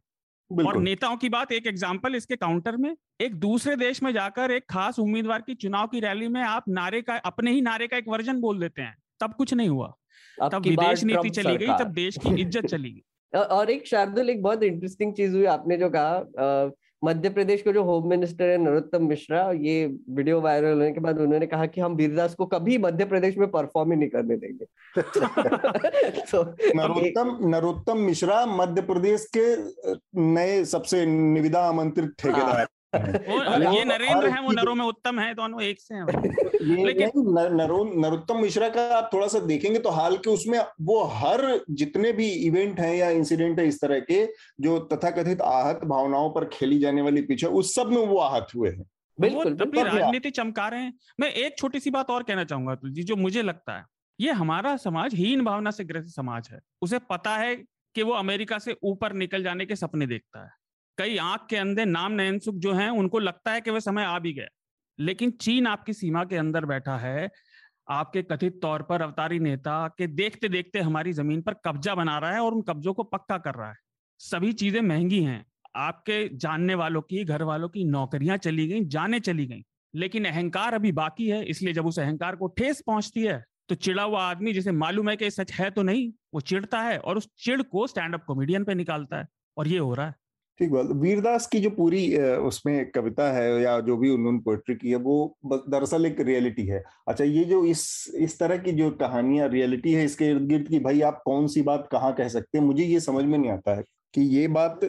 [0.51, 4.65] और नेताओं की बात एक एग्ज़ाम्पल इसके काउंटर में एक दूसरे देश में जाकर एक
[4.71, 8.09] खास उम्मीदवार की चुनाव की रैली में आप नारे का अपने ही नारे का एक
[8.09, 9.95] वर्जन बोल देते हैं। तब कुछ नहीं हुआ।
[10.39, 13.03] तब विदेश नीति चली गई तब देश की इज़्ज़त चली गई।
[13.39, 16.71] और एक शार्दुल एक बहुत इंटरेस्टिंग चीज़ हुई आपने जो कहा
[17.05, 21.19] मध्य प्रदेश के जो होम मिनिस्टर है नरोत्तम मिश्रा ये वीडियो वायरल होने के बाद
[21.19, 24.65] उन्होंने कहा कि हम वीरदास को कभी मध्य प्रदेश में परफॉर्म ही नहीं करने देंगे।
[26.33, 26.43] तो
[26.77, 29.47] नरोत्तम नरोत्तम मिश्रा मध्य प्रदेश के
[30.21, 32.67] नए सबसे निविदा आमंत्रित ठेकेदार।
[33.75, 36.07] ये नरेंद्र है वो नरों में उत्तम है दोनों एक से हैं
[36.87, 37.11] लेकिन
[37.55, 42.13] नरो नरोत्तम मिश्रा का आप थोड़ा सा देखेंगे तो हाल के उसमें वो हर जितने
[42.13, 44.25] भी इवेंट हैं या इंसिडेंट है इस तरह के
[44.61, 48.71] जो तथाकथित आहत भावनाओं पर खेली जाने वाली पीछे उस सब में वो आहत हुए
[48.71, 48.85] हैं।
[49.21, 52.93] बिल्कुल अपनी राजनीति चमका रहे हैं। मैं एक छोटी सी बात और कहना चाहूँगा अतुल
[52.93, 53.85] जी जो मुझे लगता है
[54.21, 57.57] ये हमारा समाज हीन भावना से ग्रस्त समाज है। उसे पता है
[57.95, 60.58] कि वो अमेरिका से ऊपर निकल जाने के सपने देखता है।
[60.99, 64.05] कई आँख के अंदर नाम नयन सुख जो हैं, उनको लगता है कि वह समय
[64.05, 64.47] आ भी गया
[64.99, 67.29] लेकिन चीन आपकी सीमा के अंदर बैठा है।
[67.89, 72.33] आपके कथित तौर पर अवतारी नेता के देखते देखते हमारी ज़मीन पर कब्जा बना रहा
[72.33, 73.77] है और उन कब्जों को पक्का कर रहा है।
[74.21, 75.45] सभी चीज़ें महँगी हैं।
[75.77, 79.63] आपके जानने वालों की, घर वालों की नौकरियाँ चली गई, जाने चली गई।
[79.95, 84.03] लेकिन अहंकार अभी बाकी है, इसलिए जब उस अहंकार को ठेस पहुँचती है तो चिड़ा
[84.03, 87.29] हुआ आदमी जिसे मालूम है कि सच है तो नहीं, वो चिड़ता है और उस
[87.39, 89.27] चिड़ को स्टैंड अप कॉमेडियन पे निकालता है।
[89.57, 90.15] और ये हो रहा है।
[90.61, 94.91] ठीक बात वीरदास की जो पूरी उसमें कविता है या जो भी उन्होंने पोएट्री की
[94.91, 97.85] है वो दरअसल एक रियलिटी है। अच्छा ये जो इस
[98.19, 101.63] इस तरह की जो कहानियाँ रियलिटी है इसके इर्द गिर्द की भाई आप कौन सी
[101.63, 102.65] बात कहाँ कह सकते हैं?
[102.65, 103.83] मुझे ये समझ में नहीं आता है
[104.15, 104.81] कि ये बात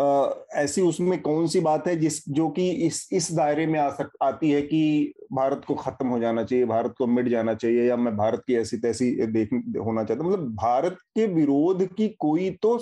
[0.00, 3.88] आ, ऐसी उसमें कौन सी बात है जिस जो कि इस इस दायरे में आ
[3.90, 7.88] सक आती है कि भारत को खत्म हो जाना चाहिए भारत को मिट जाना चाहिए
[7.88, 9.52] या मैं भारत की ऐसी तैसी देख
[9.86, 12.78] होना चाहता मतलब भारत के विरोध की कोई तो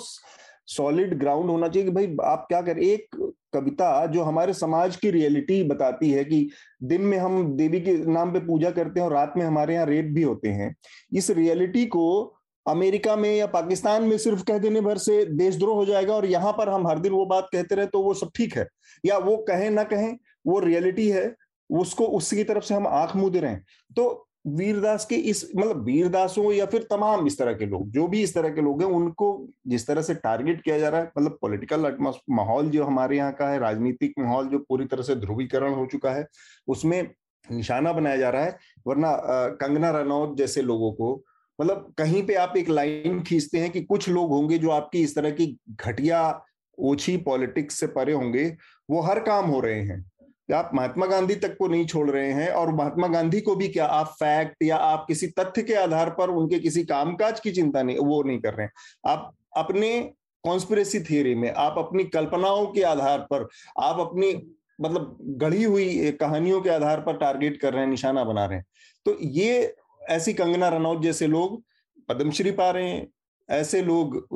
[0.69, 2.83] सॉलिड ग्राउंड होना चाहिए कि भाई आप क्या करें?
[2.83, 3.17] एक
[3.55, 6.49] कविता जो हमारे समाज की रियलिटी बताती है कि
[6.83, 9.87] दिन में हम देवी के नाम पे पूजा करते हैं और रात में हमारे यहाँ
[9.87, 10.75] रेप भी होते हैं।
[11.13, 12.35] इस रियलिटी को
[12.67, 16.53] अमेरिका में या पाकिस्तान में सिर्फ़ कह देने भर से देशद्रोह हो जाएगा और यहाँ
[16.53, 18.67] पर हम हर दिन वो बात कहते रहे तो वो सब ठीक है।
[19.07, 21.35] या वो कहें ना कहें, वो रियलिटी है,
[21.71, 23.65] उसको, उसकी तरफ़ से हम आँख मूंद रहे हैं।
[23.97, 28.23] तो वीरदास के इस मतलब वीरदासों या फिर तमाम इस तरह के लोग, जो भी
[28.23, 31.39] इस तरह के लोग हैं, उनको जिस तरह से टारगेट किया जा रहा है मतलब
[31.43, 31.97] पॉलिटिकल
[32.31, 36.11] माहौल जो हमारे यहाँ का है, राजनीतिक माहौल जो पूरी तरह से ध्रुवीकरण हो चुका
[36.11, 36.27] है,
[36.69, 37.03] उसमें
[37.45, 39.17] निशाना बनाया जा रहा है, वरना
[39.61, 41.15] कंगना रनौत जैसे लोगों को
[41.59, 45.15] मतलब कहीं पे आप एक लाइन खींचते हैं कि कुछ लोग होंगे जो आपकी इस
[45.15, 46.41] तरह की घटिया,
[46.79, 48.45] ओछी पॉलिटिक्स से परे होंगे,
[48.89, 50.05] वो हर काम हो रहे हैं।
[50.49, 52.49] आप महात्मा गांधी तक को नहीं छोड़ रहे हैं?
[52.49, 56.31] और महात्मा गांधी को भी क्या आप फैक्ट या आप किसी तथ्य के आधार पर
[56.31, 58.73] उनके किसी कामकाज की चिंता नहीं, वो नहीं कर रहे हैं?
[59.07, 60.01] आप अपने
[60.45, 63.49] कॉन्स्पिरेसी थियरी में, आप अपनी कल्पनाओं के आधार पर,
[63.81, 64.33] आप अपनी
[64.81, 68.65] मतलब गढ़ी हुई कहानियों के आधार पर टारगेट कर रहे हैं, निशाना बना रहे हैं।
[69.07, 69.75] तो ये
[70.11, 71.63] ऐसी कंगना रनौत जैसे लोग
[72.09, 73.07] पद्मश्री पा रहे हैं,
[73.49, 74.27] ऐसे लोग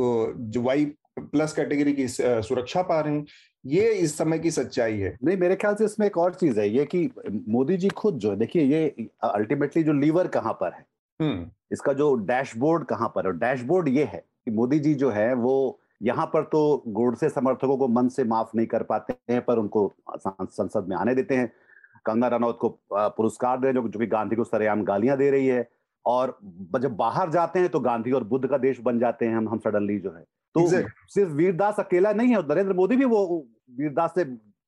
[0.52, 0.84] जो वाई
[1.18, 3.24] प्लस कैटेगरी की सुरक्षा पा रहे हैं।
[3.64, 6.68] ये इस समय की सच्चाई है। नहीं मेरे ख्याल से इसमें एक और चीज़ है
[6.68, 7.11] ये कि
[7.48, 10.84] मोदी जी खुद जो देखिए ये अल्टीमेटली जो लीवर कहाँ पर है
[11.20, 15.32] हम्म। इसका जो डैशबोर्ड कहाँ पर है डैशबोर्ड ये है कि मोदी जी जो है
[15.36, 15.56] वो
[16.02, 19.92] यहाँ पर तो गोडसे समर्थकों को मन से माफ़ नहीं कर पाते हैं पर उनको
[20.18, 21.52] संसद में आने देते हैं।
[22.06, 25.68] कंगना रनौत को पुरस्कार दे जो जो कि गांधी को सरेआम गालियाँ दे रही है
[26.04, 26.38] और
[26.80, 29.59] जब बाहर जाते हैं तो गांधी और बुद्ध का देश बन जाते हैं हम हम
[29.59, 30.24] सडनली जो है।
[30.55, 30.90] तो exactly.
[31.09, 33.46] सिर्फ़ वीरदास अकेला नहीं है नरेंद्र मोदी भी वो
[33.78, 34.24] वीरदास से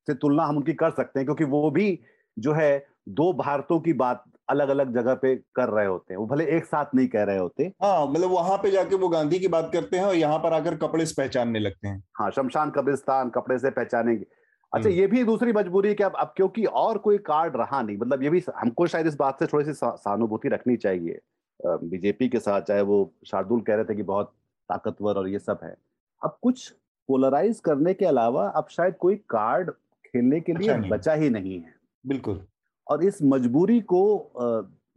[0.07, 1.99] से तुलना हम उनकी कर सकते हैं क्योंकि वो भी
[2.37, 6.27] जो है दो भारतों की बात अलग अलग जगह पे कर रहे होते हैं। वो
[6.27, 9.49] भले एक साथ नहीं कह रहे होते। हाँ मतलब वहाँ पे जाके वो गांधी की
[9.49, 13.31] बात करते हैं और यहाँ पर आकर कपड़े से पहचानने लगते हैं। हाँ शमशान कब्रिस्तान
[13.31, 14.25] कपड़े से पहचानेंगे।
[14.73, 17.83] अच्छा हम्म। ये भी दूसरी मजबूरी है कि अब अब क्योंकि और कोई कार्ड रहा
[17.83, 21.21] नहीं मतलब ये भी हमको शायद इस बात से थोड़ी सी सहानुभूति रखनी चाहिए।
[21.61, 24.33] बीजेपी के साथ चाहे वो शार्दुल कह रहे थे कि बहुत
[24.71, 25.75] ताकतवर और ये सब है।
[26.23, 26.71] अब कुछ
[27.09, 29.71] पोलराइज करने के अलावा अब शायद कोई कार्ड
[30.07, 32.47] खेलने के लिए अच्छा बचा ही नहीं है। बिल्कुल।
[32.87, 34.03] और इस मजबूरी को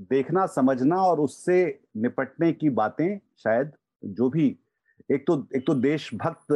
[0.01, 1.57] देखना समझना और उससे
[1.97, 3.71] निपटने की बातें शायद
[4.03, 4.57] जो भी
[5.11, 6.53] एक तो एक तो देशभक्त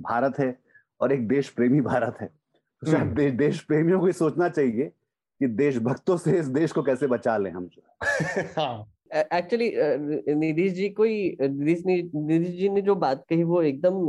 [0.00, 0.58] भारत है
[1.00, 4.92] और एक देश प्रेमी भारत है। तो शायद हम्म। दे, देश प्रेमियों को सोचना चाहिए
[5.40, 7.82] कि देशभक्तों से इस देश को कैसे बचा लें हम जो
[8.60, 9.70] हाँ। एक्चुअली
[10.34, 14.06] निधि जी कोई निधि जी ने जो बात कही वो एकदम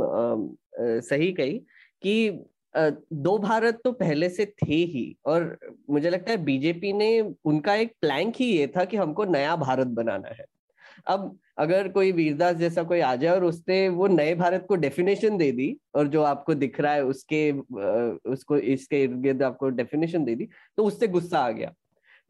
[0.80, 1.58] सही कही
[2.02, 2.44] कि
[2.74, 5.56] दो भारत तो पहले से थे ही और
[5.90, 7.08] मुझे लगता है बीजेपी ने
[7.44, 10.44] उनका एक प्लैंक ही ये था कि हमको नया भारत बनाना है।
[11.06, 15.36] अब अगर कोई वीरदास जैसा कोई आ जाए और उसने वो नए भारत को डेफिनेशन
[15.38, 20.24] दे दी और जो आपको दिख रहा है उसके उसको, इसके इर्द गिर्द आपको डेफिनेशन
[20.24, 21.72] दे दी तो उससे गुस्सा आ गया।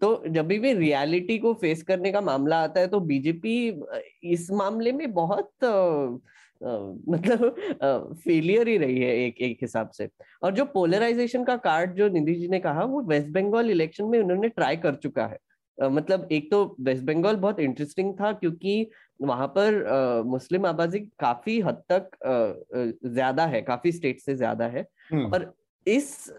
[0.03, 3.57] तो जब भी रियलिटी को फेस करने का मामला आता है तो बीजेपी
[4.33, 5.51] इस मामले में बहुत
[6.61, 10.09] मतलब फेलियर ही रही है एक एक हिसाब से।
[10.43, 14.19] और जो पोलराइजेशन का कार्ड जो निधि जी ने कहा वो वेस्ट बंगाल इलेक्शन में
[14.19, 15.39] उन्होंने ट्राई कर चुका है।
[15.79, 18.91] मतलब एक तो वेस्ट बंगाल बहुत इंटरेस्टिंग था क्योंकि
[19.21, 22.11] वहाँ पर आ, मुस्लिम आबादी काफ़ी हद तक
[23.07, 25.53] ज़्यादा है काफ़ी स्टेट से ज़्यादा है। हम्म। और
[25.87, 26.33] इस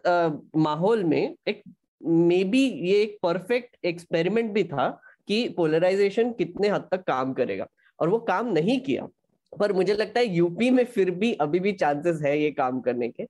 [0.58, 1.62] माहौल में एक
[2.06, 4.90] मे बी ये एक परफेक्ट एक्सपेरिमेंट भी था
[5.28, 7.68] कि पोलराइजेशन कितने हद तक काम करेगा।
[8.00, 9.08] और वो काम नहीं किया
[9.60, 13.10] पर मुझे लगता है यूपी में फिर भी अभी भी चांसेस है ये काम करने
[13.10, 13.26] के।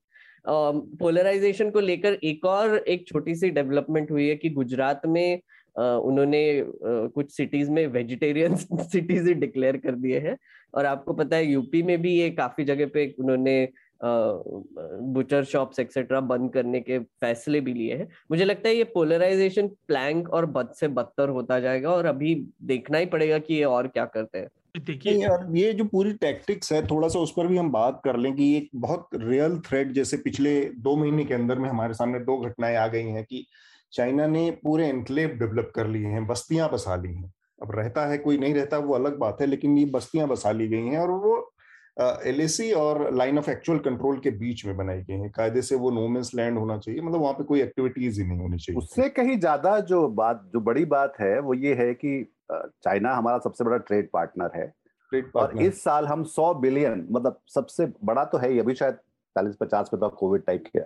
[0.47, 5.39] पोलराइजेशन uh, को लेकर एक और एक छोटी सी डेवलपमेंट हुई है कि गुजरात में
[5.79, 10.37] uh, उन्होंने uh, कुछ सिटीज़ में वेजिटेरियन सिटीज़ डिक्लेयर कर दिए हैं।
[10.73, 13.69] और आपको पता है यूपी में भी ये काफ़ी जगह पे उन्होंने
[14.03, 19.67] बुचर शॉप्स एक्सेट्रा बंद करने के फैसले भी लिए हैं। मुझे लगता है ये पोलराइजेशन
[19.67, 23.87] प्लैंक और बद से बदतर होता जाएगा और अभी देखना ही पड़ेगा कि ये और
[23.87, 27.57] क्या करते हैं। देखिए यार ये जो पूरी टैक्टिक्स है थोड़ा सा उस पर भी
[27.57, 31.59] हम बात कर लें कि एक बहुत रियल थ्रेड जैसे पिछले दो महीने के अंदर
[31.59, 33.45] में हमारे सामने दो घटनाएँ आ गई हैं कि
[33.93, 37.33] चाइना ने पूरे एनक्लेव डेवलप कर लिए हैं बस्तियाँ बसा ली हैं।
[37.63, 40.67] अब रहता है कोई नहीं रहता वो अलग बात है लेकिन ये बस्तियाँ बसा ली
[40.67, 41.53] गई हैं और वो
[41.97, 45.91] एलएसी और लाइन ऑफ़ एक्चुअल कंट्रोल के बीच में बनाई गई है। कायदे से वो
[45.91, 49.39] नोमेंस लैंड होना चाहिए मतलब वहाँ पे कोई एक्टिविटीज़ ही नहीं होनी चाहिए। उससे कहीं
[49.39, 53.77] ज़्यादा जो बात जो बड़ी बात है वो ये है कि चाइना हमारा सबसे बड़ा
[53.79, 54.67] ट्रेड पार्टनर है।
[55.11, 58.75] ट्रेड पार्टनर और इस साल हम 100 बिलियन मतलब सबसे बड़ा तो है ये अभी
[58.75, 58.95] शायद
[59.35, 60.79] चालीस पचास पे तो कोविड टाइप के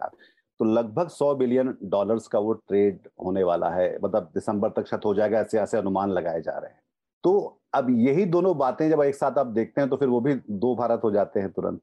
[0.60, 5.04] तो लगभग 100 बिलियन डॉलर्स का वो ट्रेड होने वाला है मतलब दिसंबर तक शायद
[5.06, 6.81] हो जाएगा ऐसे ऐसे अनुमान लगाए जा रहे हैं।
[7.24, 10.34] तो अब यही दोनों बातें जब एक साथ आप देखते हैं तो फिर वो भी
[10.50, 11.82] दो भारत हो जाते हैं तुरंत।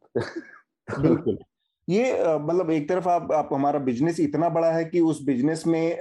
[0.99, 1.39] बिल्कुल।
[1.89, 5.97] ये मतलब एक तरफ़ आप, आप हमारा बिज़नेस इतना बड़ा है कि उस बिज़नेस में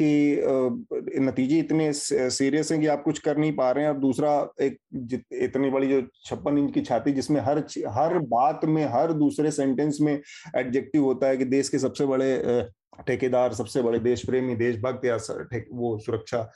[0.00, 4.32] के नतीजे इतने सीरियस हैं कि आप कुछ कर नहीं पा रहे हैं। और दूसरा
[4.62, 4.78] एक
[5.32, 9.98] इतनी बड़ी जो छप्पन इंच की छाती जिसमें हर हर बात में हर दूसरे सेंटेंस
[10.00, 10.12] में
[10.56, 12.30] एडजेक्टिव होता है कि देश के सबसे बड़े
[13.06, 15.16] ठेकेदार सबसे बड़े देश प्रेमी देशभक्त या
[15.72, 16.50] वो सुरक्षा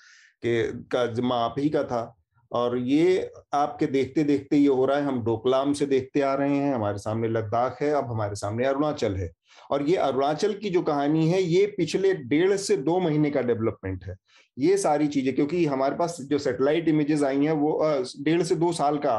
[0.46, 2.14] के का जिम्मा आप ही का था।
[2.52, 6.56] और ये आपके देखते देखते ये हो रहा है, हम डोकलाम से देखते आ रहे
[6.56, 9.30] हैं, हमारे सामने लद्दाख है, अब हमारे सामने अरुणाचल है।
[9.70, 14.04] और ये अरुणाचल की जो कहानी है, ये पिछले डेढ़ से दो महीने का डेवलपमेंट
[14.04, 14.16] है।
[14.56, 17.78] ये सारी चीज़ें, क्योंकि हमारे पास जो सैटेलाइट इमेजेस आई हैं, वो
[18.24, 19.14] डेढ़ से दो साल का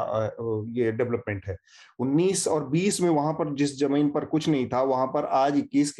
[0.76, 1.56] ये डेवलपमेंट है।
[2.00, 5.58] 19 और 20 में वहाँ पर जिस ज़मीन पर कुछ नहीं था, वहाँ पर आज
[5.58, 5.94] 21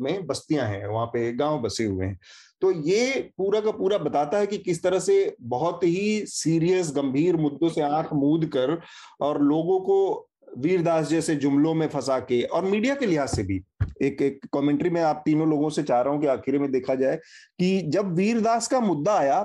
[0.00, 2.18] में बस्तियाँ हैं, वहाँ पे गाँव बसे हुए हैं।
[2.62, 7.36] तो ये पूरा का पूरा बताता है कि किस तरह से बहुत ही सीरियस गंभीर
[7.36, 8.78] मुद्दों से आँख मूद कर
[9.20, 13.62] और लोगों को वीरदास जैसे जुमलों में फंसा के, और मीडिया के लिहाज से भी,
[14.02, 16.94] एक एक कमेंट्री में आप तीनों लोगों से चाह रहा हूँ कि आखिर में देखा
[16.94, 19.44] जाए कि जब वीरदास का मुद्दा आया,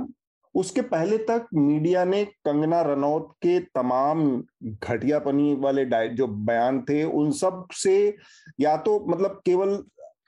[0.56, 4.24] उसके पहले तक मीडिया ने कंगना रनौत के तमाम
[4.64, 8.18] घटियापनी वाले जो बयान थे, उन सबसे
[8.62, 9.70] या तो मतलब केवल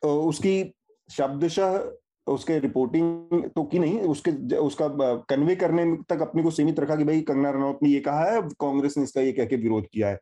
[0.03, 0.73] उसकी
[1.09, 1.79] शब्दशः,
[2.27, 4.87] उसके रिपोर्टिंग तो की नहीं, उसके उसका
[5.29, 8.41] कन्वे करने तक अपने को सीमित रखा कि भाई कंगना रनौत ने ये कहा है,
[8.41, 10.19] कांग्रेस ने इसका ये कह के विरोध किया है।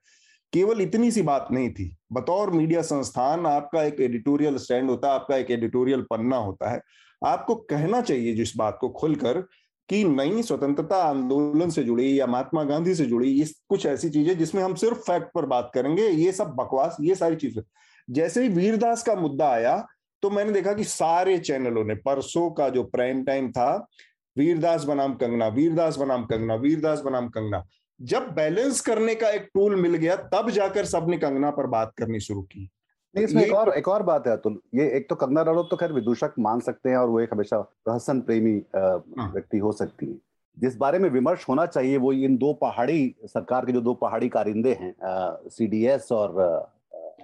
[0.54, 5.14] केवल इतनी सी बात नहीं थी। बतौर मीडिया संस्थान आपका एक एडिटोरियल स्टैंड होता है
[5.14, 6.82] आपका एक एडिटोरियल पन्ना होता है।
[7.22, 9.40] आपको कहना चाहिए जिस बात को खुलकर
[9.90, 14.38] कि नई स्वतंत्रता आंदोलन से जुड़ी या महात्मा गांधी से जुड़ी ये कुछ ऐसी चीज़ें
[14.38, 17.64] जिसमें हम सिर्फ़ फैक्ट पर बात करेंगे, ये सब बकवास, ये सारी चीज़ें।
[18.08, 19.78] जैसे ही वीरदास का मुद्दा आया
[20.24, 23.88] तो मैंने देखा कि सारे चैनलों ने, परसों का जो प्राइम टाइम था,
[24.36, 27.64] वीरदास बनाम कंगना, वीरदास बनाम कंगना, वीरदास बनाम कंगना
[28.02, 32.20] जब बैलेंस करने का एक टूल मिल गया तब जाकर सबने कंगना पर बात करनी
[32.20, 32.70] शुरू की।
[33.16, 35.78] नहीं इसमें एक और एक और बात है अतुल। ये एक तो कंगना रनौत तो
[35.78, 40.06] खैर विदूषक मान सकते हैं और वो एक हमेशा प्रहसन प्रेमी हाँ। व्यक्ति हो सकती
[40.06, 40.18] है।
[40.58, 44.30] जिस बारे में विमर्श होना चाहिए वो इन दो पहाड़ी सरकार के जो दो पहाड़ी
[44.30, 44.94] कारिंदे हैं
[45.50, 46.40] सी डी एस और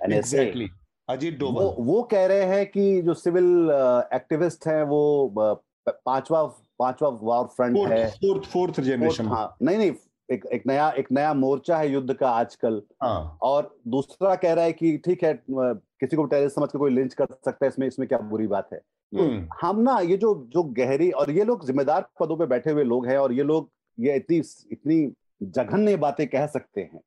[0.03, 0.67] एनएसए exactly.
[1.09, 3.69] अजीत डोभाल। वो, वो कह रहे हैं कि जो सिविल
[4.13, 6.43] एक्टिविस्ट हैं वो पांचवा
[6.79, 9.91] पांचवा वॉर फ्रंट है। फोर्थ फोर्थ जनरेशन हाँ। नहीं नहीं
[10.29, 13.37] एक एक नया एक नया मोर्चा है युद्ध का आजकल। हाँ.
[13.41, 17.13] और दूसरा कह रहा है कि ठीक है किसी को टेररिस्ट समझ के कोई लिंच
[17.13, 18.79] कर सकता है इसमें इसमें क्या बुरी बात है?
[18.79, 22.71] तो हम्म। हम ना ये जो जो गहरी और ये लोग जिम्मेदार पदों पे बैठे
[22.71, 24.37] हुए लोग हैं और ये लोग ये इतनी
[24.71, 25.11] इतनी
[25.43, 26.99] जघन्य बातें कह सकते हैं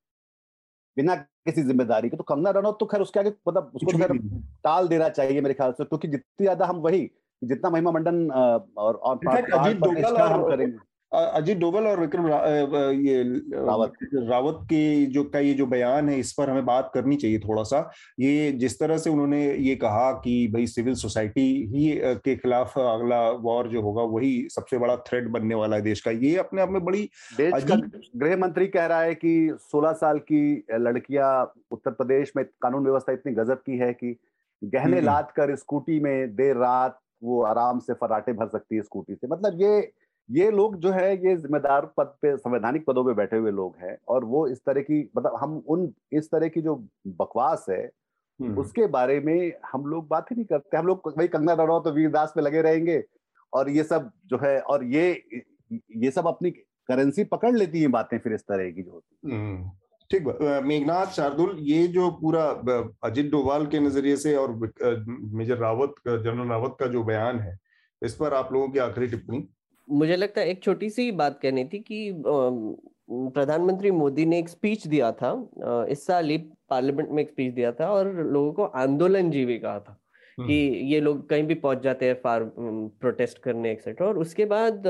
[0.97, 4.19] बिना किसी ज़िम्मेदारी के। तो कंगना रनौत तो खैर उसके आगे मतलब उसको खैर
[4.65, 7.11] टाल देना चाहिए मेरे ख्याल से क्योंकि जितनी ज़्यादा हम वही
[7.43, 10.79] जितना महिमा मंडन और और हम करेंगे।
[11.13, 12.37] अजीत डोगल और विक्रम रा,
[12.91, 13.23] ये
[13.55, 17.39] रावत। रावत के जो का ये जो बयान है इस पर हमें बात करनी चाहिए
[17.39, 17.81] थोड़ा सा
[18.21, 21.91] ये जिस तरह से उन्होंने ये कहा कि भाई सिविल सोसाइटी ही
[22.25, 26.11] के खिलाफ अगला वॉर जो होगा वही सबसे बड़ा थ्रेड बनने वाला है देश का।
[26.11, 27.09] ये अपने आप में बड़ी
[27.41, 30.43] गृह मंत्री कह रहा है कि 16 साल की
[30.73, 31.31] लड़कियाँ
[31.71, 34.17] उत्तर प्रदेश में कानून व्यवस्था इतनी गजब की है कि
[34.63, 38.83] गहने हम्म। लाद कर स्कूटी में देर रात वो आराम से फराटे भर सकती है
[38.83, 39.81] स्कूटी से। मतलब ये
[40.31, 43.99] ये लोग जो है ये जिम्मेदार पद पे संवैधानिक पदों पे बैठे हुए लोग हैं
[44.09, 47.91] और वो इस तरह की मतलब हम उन इस तरह की जो बकवास है
[48.41, 51.91] उसके बारे में हम लोग बात ही नहीं करते। हम लोग भाई कंगना रनौत तो
[51.91, 53.05] वीरदास पे लगे रहेंगे
[53.55, 55.25] और ये सब जो है और ये
[55.97, 59.65] ये सब अपनी करेंसी पकड़ लेती है बातें फिर इस तरह की जो होती
[60.11, 60.25] ठीक
[60.65, 62.45] मेघनाथ शार्दुल ये जो पूरा
[63.05, 64.53] अजित डोभाल के नज़रिए से और
[65.09, 67.59] मेजर रावत जनरल रावत का जो बयान है
[68.03, 69.49] इस पर आप लोगों की आखिरी टिप्पणी?
[69.91, 72.13] मुझे लगता है एक छोटी सी बात कहनी थी कि
[73.31, 75.33] प्रधानमंत्री मोदी ने एक स्पीच दिया था
[75.91, 76.37] इस साल ही
[76.71, 79.97] पार्लियामेंट में एक स्पीच दिया था और लोगों को आंदोलन जीवी कहा था
[80.39, 84.45] कि हम्म। ये लोग कहीं भी पहुँच जाते हैं फार प्रोटेस्ट करने एक्सेट्रा और उसके
[84.47, 84.83] बाद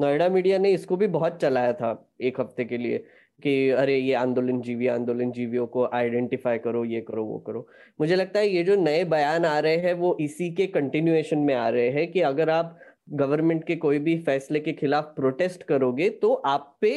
[0.00, 3.04] नोएडा मीडिया ने इसको भी बहुत चलाया था एक हफ़्ते के लिए
[3.42, 7.66] कि अरे ये आंदोलन जीवी आंदोलन जीवियों को आइडेंटिफाई करो ये करो वो करो
[8.00, 11.54] मुझे लगता है ये जो नए बयान आ रहे हैं वो इसी के कंटिन्यूएशन में
[11.54, 12.78] आ रहे हैं कि अगर आप
[13.12, 16.92] गवर्नमेंट के कोई भी फैसले के खिलाफ प्रोटेस्ट करोगे तो आप पे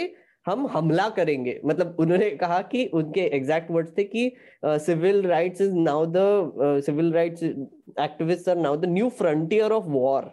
[0.46, 4.32] हम हमला करेंगे। मतलब उन्होंने कहा कि उनके एग्जैक्ट वर्ड्स थे कि
[4.66, 10.32] civil rights is now the civil rights activists are now the new frontier of war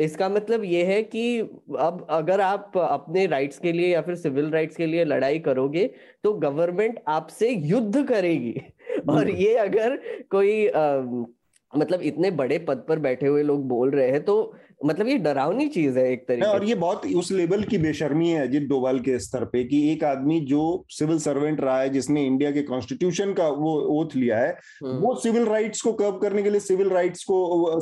[0.00, 4.50] इसका मतलब ये है कि अब अगर आप अपने राइट्स के लिए या फिर सिविल
[4.50, 5.84] राइट्स के लिए लड़ाई करोगे
[6.24, 8.54] तो गवर्नमेंट आपसे युद्ध करेगी।
[9.10, 9.96] और ये अगर
[10.30, 10.66] कोई
[11.76, 14.54] मतलब इतने बड़े पद पर बैठे हुए लोग बोल रहे हैं तो
[14.84, 18.48] मतलब ये डरावनी चीज़ है एक तरीके और ये बहुत उस लेवल की बेशर्मी है
[18.48, 22.50] अजित डोभाल के स्तर पे कि एक आदमी जो सिविल सर्वेंट रहा है जिसने इंडिया
[22.50, 24.50] के कॉन्स्टिट्यूशन का वो ओथ लिया है
[24.84, 27.78] हम्म। वो सिविल राइट्स को कर्व करने के लिए सिविल राइट्स को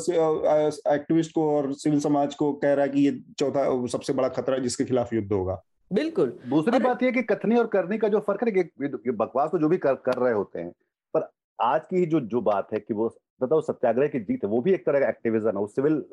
[0.94, 4.58] एक्टिविस्ट को और सिविल समाज को कह रहा है कि ये चौथा सबसे बड़ा खतरा
[4.58, 8.42] जिसके खिलाफ युद्ध होगा। बिल्कुल। दूसरी बात यह कि कथनी और करने का जो फ़र्क
[8.42, 10.70] है बकवास तो जो भी कर, कर रहे होते हैं
[11.14, 11.30] पर
[11.60, 14.72] आज की जो जो बात है कि वो बताओ सत्याग्रह की जीत है वो भी
[14.72, 16.04] एक तरह का एक्टिविज्म है सिविल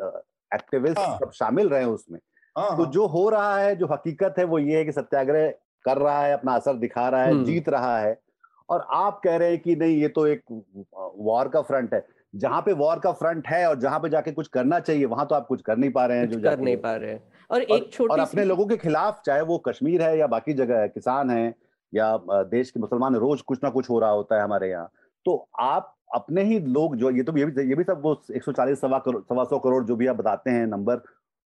[0.52, 1.18] एक्टिविस्ट हाँ.
[1.18, 2.20] सब शामिल रहे हैं उसमें
[2.56, 2.92] हाँ, तो हाँ.
[2.92, 5.50] जो हो रहा है जो हकीकत है वो ये है कि सत्याग्रह
[5.86, 8.20] कर रहा है अपना असर दिखा रहा है हम्म। जीत रहा है
[8.70, 10.44] और आप कह रहे हैं कि नहीं ये तो एक
[11.20, 14.48] वॉर का फ्रंट है जहाँ पे वॉर का फ्रंट है और जहाँ पे जाके कुछ
[14.48, 16.96] करना चाहिए वहाँ तो आप कुछ कर नहीं पा रहे हैं जो कर नहीं पा
[16.96, 20.28] रहे हैं और एक छोटी और अपने लोगों के खिलाफ चाहे वो कश्मीर है या
[20.28, 21.54] बाकी जगह है किसान है
[21.94, 24.92] या देश के मुसलमान रोज कुछ ना कुछ हो रहा होता है हमारे यहाँ
[25.26, 28.76] तो आप अपने ही लोग जो ये तो ये भी ये भी सब वो 140
[28.76, 31.02] सवा करोड़ सवा सौ करोड़ जो भी आप बताते हैं नंबर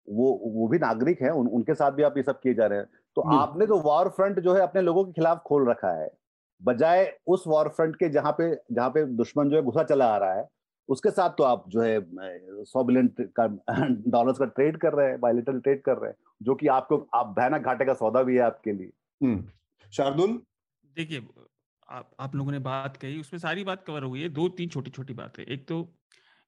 [0.09, 2.79] वो वो भी नागरिक हैं उन, उनके साथ भी आप ये सब किए जा रहे
[2.79, 2.87] हैं।
[3.17, 6.11] तो आपने तो वॉर फ्रंट जो है अपने लोगों के खिलाफ खोल रखा है
[6.63, 10.17] बजाय उस वॉर फ्रंट के जहाँ पे जहाँ पे दुश्मन जो है घुसा चला आ
[10.17, 10.49] रहा है
[10.89, 12.07] उसके साथ तो आप जो है
[12.65, 13.47] सौ बिलियन का
[14.09, 17.35] डॉलर्स का ट्रेड कर रहे हैं बायोलिटल ट्रेड कर रहे हैं जो कि आपको आप
[17.39, 18.91] भयानक घाटे का सौदा भी है आपके लिए।
[19.23, 19.45] हम्म।
[19.93, 20.43] शार्दुल?
[20.97, 21.21] देखिए
[21.89, 24.69] आप आप लोगों ने बात कही उसमें सारी बात कवर हो गई है। दो तीन
[24.69, 25.79] छोटी छोटी बातें। एक तो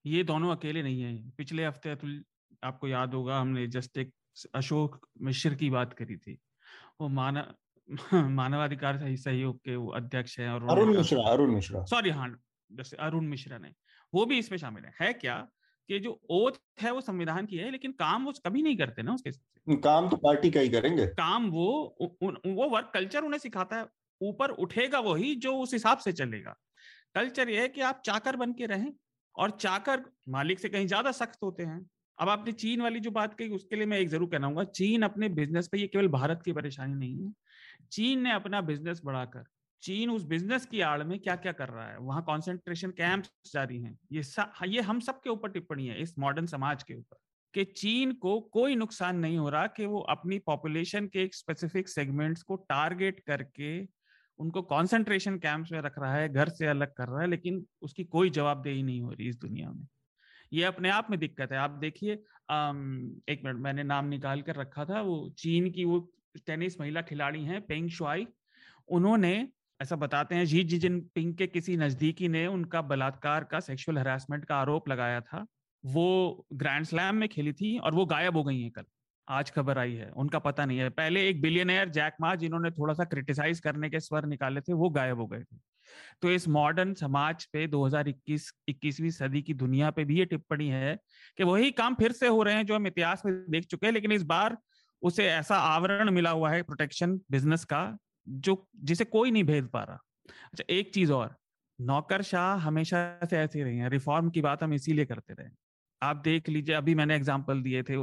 [0.05, 2.23] ये दोनों अकेले नहीं है। पिछले हफ़्ते अतुल
[2.63, 4.13] आपको याद होगा हमने जस्ट एक
[4.55, 6.37] अशोक मिश्र की बात करी थी।
[7.01, 7.55] वो मानव
[8.31, 12.27] मानवाधिकार सहयोग के वो अध्यक्ष हैं और अरुण मिश्रा अरुण मिश्रा। सॉरी हाँ
[12.69, 13.73] जैसे अरुण मिश्रा ने।
[14.13, 15.37] वो भी इसमें शामिल है। है क्या
[15.89, 19.13] कि जो ओथ है वो संविधान की है लेकिन काम वो कभी नहीं करते ना
[19.13, 19.31] उसके
[19.81, 21.65] काम तो पार्टी का ही करेंगे। काम वो
[22.11, 23.85] वो वर्क कल्चर उन्हें सिखाता है।
[24.21, 26.55] ऊपर उठेगा वही जो उस हिसाब से चलेगा।
[27.15, 28.91] कल्चर यह है कि आप चाकर बन के रहें
[29.35, 31.79] और चाकर मालिक से कहीं ज़्यादा सख्त होते हैं।
[32.17, 35.29] अब आपने चीन वाली जो बात कही उसके लिए मैं एक ज़रूर कहना चीन अपने
[35.31, 37.31] बिज़नेस पे ये केवल भारत की परेशानी नहीं है।
[37.91, 39.43] चीन ने अपना बिज़नेस बढ़ाकर
[39.83, 41.97] चीन उस बिज़नेस की आड़ में क्या क्या कर रहा है?
[41.97, 46.17] वहाँ कॉन्सेंट्रेशन कैंप जारी हैं। ये सा, ये हम सब के ऊपर टिप्पणी है इस
[46.19, 47.17] मॉडर्न समाज के ऊपर
[47.53, 51.89] कि चीन को कोई नुकसान नहीं हो रहा कि वो अपनी पॉपुलेशन के एक स्पेसिफिक
[51.89, 53.69] सेगमेंट्स को टारगेट करके
[54.39, 58.03] उनको कॉन्सेंट्रेशन कैंप्स में रख रहा है, घर से अलग कर रहा है, लेकिन उसकी
[58.05, 59.87] कोई जवाबदेही नहीं हो रही इस दुनिया में।
[60.53, 64.85] ये अपने आप में दिक्कत है। आप देखिए एक मिनट, मैंने नाम निकाल कर रखा
[64.85, 65.99] था, वो चीन की वो
[66.47, 68.27] टेनिस महिला खिलाड़ी हैं, पेंग शुआई
[68.89, 69.47] उन्होंने,
[69.79, 73.97] ऐसा बताते हैं जी जी जिन पिंग के किसी नजदीकी ने उनका बलात्कार का सेक्सुअल
[73.97, 75.45] हरासमेंट का आरोप लगाया था।
[75.83, 78.83] वो ग्रैंड स्लैम में खेली थी और वो गायब हो गई हैं कल।
[79.27, 82.93] आज खबर आई है, उनका पता नहीं है। पहले एक बिलियनर जैक मा जिन्होंने थोड़ा
[82.93, 85.57] सा क्रिटिसाइज करने के स्वर निकाले थे, वो गायब हो गए थे।
[86.21, 90.97] तो इस मॉडर्न समाज पे 2021 21वीं सदी की दुनिया पे भी ये टिप्पणी है
[91.37, 93.93] कि वही काम फिर से हो रहे हैं जो हम इतिहास में देख चुके हैं,
[93.93, 94.57] लेकिन इस बार
[95.01, 97.97] उसे ऐसा आवरण मिला हुआ है प्रोटेक्शन बिज़नेस का,
[98.27, 99.99] जो, जिसे कोई नहीं भेज पा रहा।
[100.45, 101.35] अच्छा एक चीज़ और
[101.79, 105.49] नौकरशाह हमेशा से ऐसे रही है रिफॉर्म की बात हम इसीलिए करते रहे
[106.01, 107.95] आप देख लीजिए, अभी मैंने एग्ज़ाम्पल दिए थे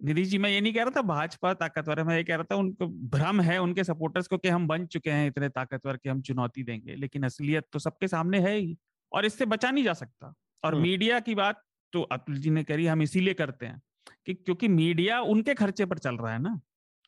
[0.00, 2.44] निधि जी मैं ये नहीं कह रहा था भाजपा ताकतवर है मैं ये कह रहा
[2.44, 6.08] था उनको भ्रम है उनके सपोर्टर्स को कि हम बन चुके हैं इतने ताकतवर कि
[6.08, 8.76] हम चुनौती देंगे लेकिन असलियत तो सबके सामने है ही
[9.12, 10.32] और इससे बचा नहीं जा सकता।
[10.62, 11.62] और मीडिया की बात
[11.92, 13.80] तो अतुल जी ने करी हम इसीलिए करते हैं
[14.26, 16.60] कि क्योंकि मीडिया उनके खर्चे पर चल रहा है ना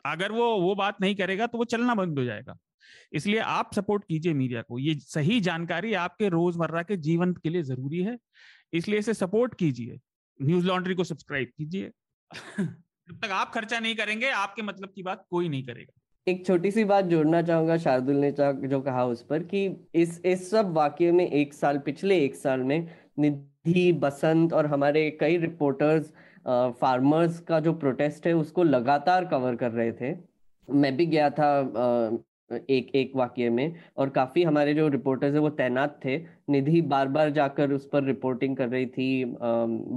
[0.05, 2.57] अगर वो वो बात नहीं करेगा तो वो चलना बंद हो जाएगा।
[3.13, 7.63] इसलिए आप सपोर्ट कीजिए मीडिया को ये सही जानकारी आपके रोज़मर्रा के जीवन के लिए
[7.63, 8.17] ज़रूरी है
[8.73, 9.99] इसलिए इसे सपोर्ट कीजिए
[10.41, 11.91] न्यूज़ लॉन्ड्री को सब्सक्राइब कीजिए
[12.59, 16.71] जब तक आप खर्चा नहीं करेंगे आपके मतलब की बात कोई नहीं करेगा। एक छोटी
[16.71, 19.65] सी बात जोड़ना चाहूँगा शार्दुल ने जो कहा उस पर कि
[19.95, 25.11] इस इस सब वाक्य में एक साल पिछले एक साल में निधि बसंत और हमारे
[25.21, 26.13] कई रिपोर्टर्स
[26.81, 30.15] फार्मर्स का जो प्रोटेस्ट है उसको लगातार कवर कर रहे थे।
[30.69, 32.17] मैं भी गया था आ,
[32.71, 36.17] एक एक वाक्य में और काफ़ी हमारे जो रिपोर्टर्स है वो तैनात थे।
[36.51, 39.37] निधि बार बार जाकर उस पर रिपोर्टिंग कर रही थी आ,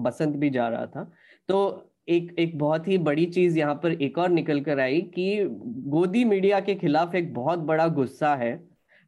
[0.03, 1.11] बसंत भी जा रहा था।
[1.49, 5.43] तो एक एक बहुत ही बड़ी चीज़ यहाँ पर एक और निकल कर आई कि
[5.89, 8.51] गोदी मीडिया के खिलाफ एक बहुत बड़ा गुस्सा है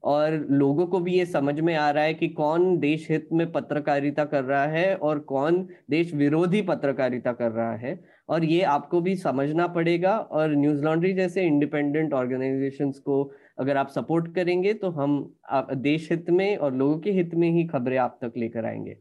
[0.04, 3.52] और लोगों को भी ये समझ में आ रहा है कि कौन देश हित में
[3.52, 9.02] पत्रकारिता कर रहा है और कौन देश विरोधी पत्रकारिता कर रहा है। और ये आपको
[9.02, 13.24] भी समझना पड़ेगा और न्यूज़ लॉन्ड्री जैसे इंडिपेंडेंट ऑर्गेनाइजेशंस को
[13.60, 17.50] अगर आप सपोर्ट करेंगे तो हम, आप देश हित में और लोगों के हित में
[17.52, 18.98] ही खबरें आप तक लेकर आएँगे।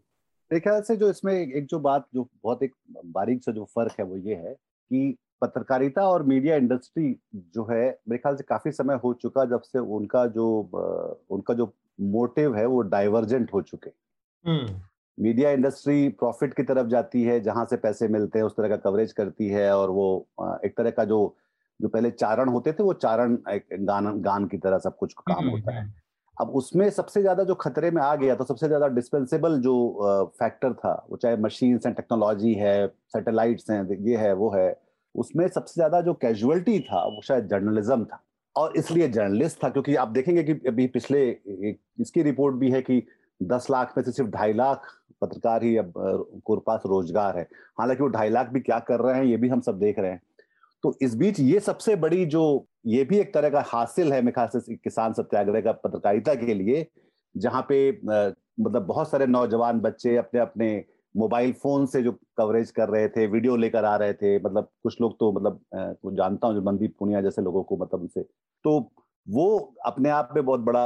[0.51, 2.75] मेरे ख्याल से जो इसमें एक जो बात जो बहुत एक
[3.07, 7.99] बारीक सा जो फ़र्क है वो ये है कि पत्रकारिता और मीडिया इंडस्ट्री जो है
[8.09, 10.71] मेरे ख्याल से काफ़ी समय हो चुका जब से उनका जो
[11.31, 13.91] उनका जो मोटिव है वो डाइवर्जेंट हो चुके।
[15.21, 18.77] मीडिया इंडस्ट्री प्रॉफिट की तरफ़ जाती है जहाँ से पैसे मिलते हैं उस तरह का
[18.77, 20.29] कवरेज करती है और वो
[20.65, 21.37] एक तरह का जो
[21.81, 25.39] जो पहले चारण होते थे वो चारण एक गान गान की तरह सब कुछ काम
[25.39, 25.93] हम्म, होता है। हम्म।
[26.39, 29.75] अब उसमें सबसे ज़्यादा जो खतरे में आ गया तो सबसे ज़्यादा डिस्पेंसेबल जो
[30.39, 34.81] फैक्टर था, वो चाहे मशीन्स एंड टेक्नोलॉजी है सैटेलाइट्स हैं ये है, वो है,
[35.15, 38.23] उसमें सबसे ज़्यादा जो कैजुअलिटी था, वो शायद जर्नलिज्म था।
[38.57, 41.29] और इसलिए जर्नलिस्ट था, क्योंकि आप देखेंगे कि अभी पिछले
[42.01, 43.03] इसकी रिपोर्ट भी है कि
[43.41, 44.87] दस लाख में से सिर्फ़ ढाई लाख
[45.23, 45.93] पत्रकार ही अब
[46.67, 47.43] पास रोज़गार है।
[47.81, 50.11] हालाँकि वो ढाई लाख भी क्या कर रहे हैं, ये भी हम सब देख रहे
[50.11, 50.21] हैं।
[50.85, 54.61] तो इस बीच ये सबसे बड़ी जो, ये भी एक तरह का हासिल है मेरे
[54.61, 56.87] से किसान सत्याग्रह का पत्रकारिता के लिए,
[57.35, 62.89] जहाँ पे मतलब बहुत सारे नौजवान बच्चे अपने अपने मोबाइल फ़ोन से जो कवरेज कर
[62.89, 66.55] रहे थे, वीडियो लेकर आ रहे थे मतलब कुछ लोग तो मतलब तो जानता हूँ
[66.55, 68.79] जो मनदीप पुनिया जैसे लोगों को मतलब उनसे। तो
[69.27, 70.85] वो अपने आप में बहुत बड़ा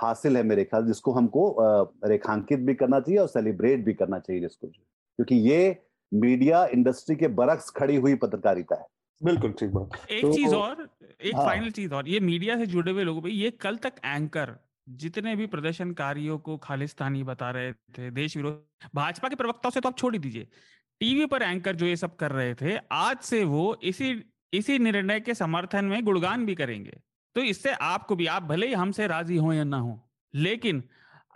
[0.00, 1.56] हासिल है मेरे ख्याल, जिसको हमको
[2.04, 5.76] रेखांकित भी करना चाहिए और सेलिब्रेट भी करना चाहिए जिसको। क्योंकि ये
[6.12, 8.86] मीडिया इंडस्ट्री के बरक्स खड़ी हुई पत्रकारिता है।
[9.20, 10.88] बिल्कुल ठीक बात। एक तो, चीज़ और
[11.20, 13.94] एक हाँ, फाइनल चीज़ और ये मीडिया से जुड़े हुए लोगों पे ये कल तक
[14.04, 14.54] एंकर
[14.88, 19.88] जितने भी प्रदर्शनकारियों को खालिस्तानी बता रहे थे देश विरोध भाजपा के प्रवक्ताओं से तो
[19.88, 20.48] आप छोड़ ही दीजिए।
[21.00, 24.10] टीवी पर एंकर जो ये सब कर रहे थे आज से वो इसी
[24.52, 26.98] इसी निर्णय के समर्थन में गुणगान भी करेंगे।
[27.36, 30.00] तो इससे आपको भी आप भले ही हमसे राज़ी हो या ना हो
[30.34, 30.82] लेकिन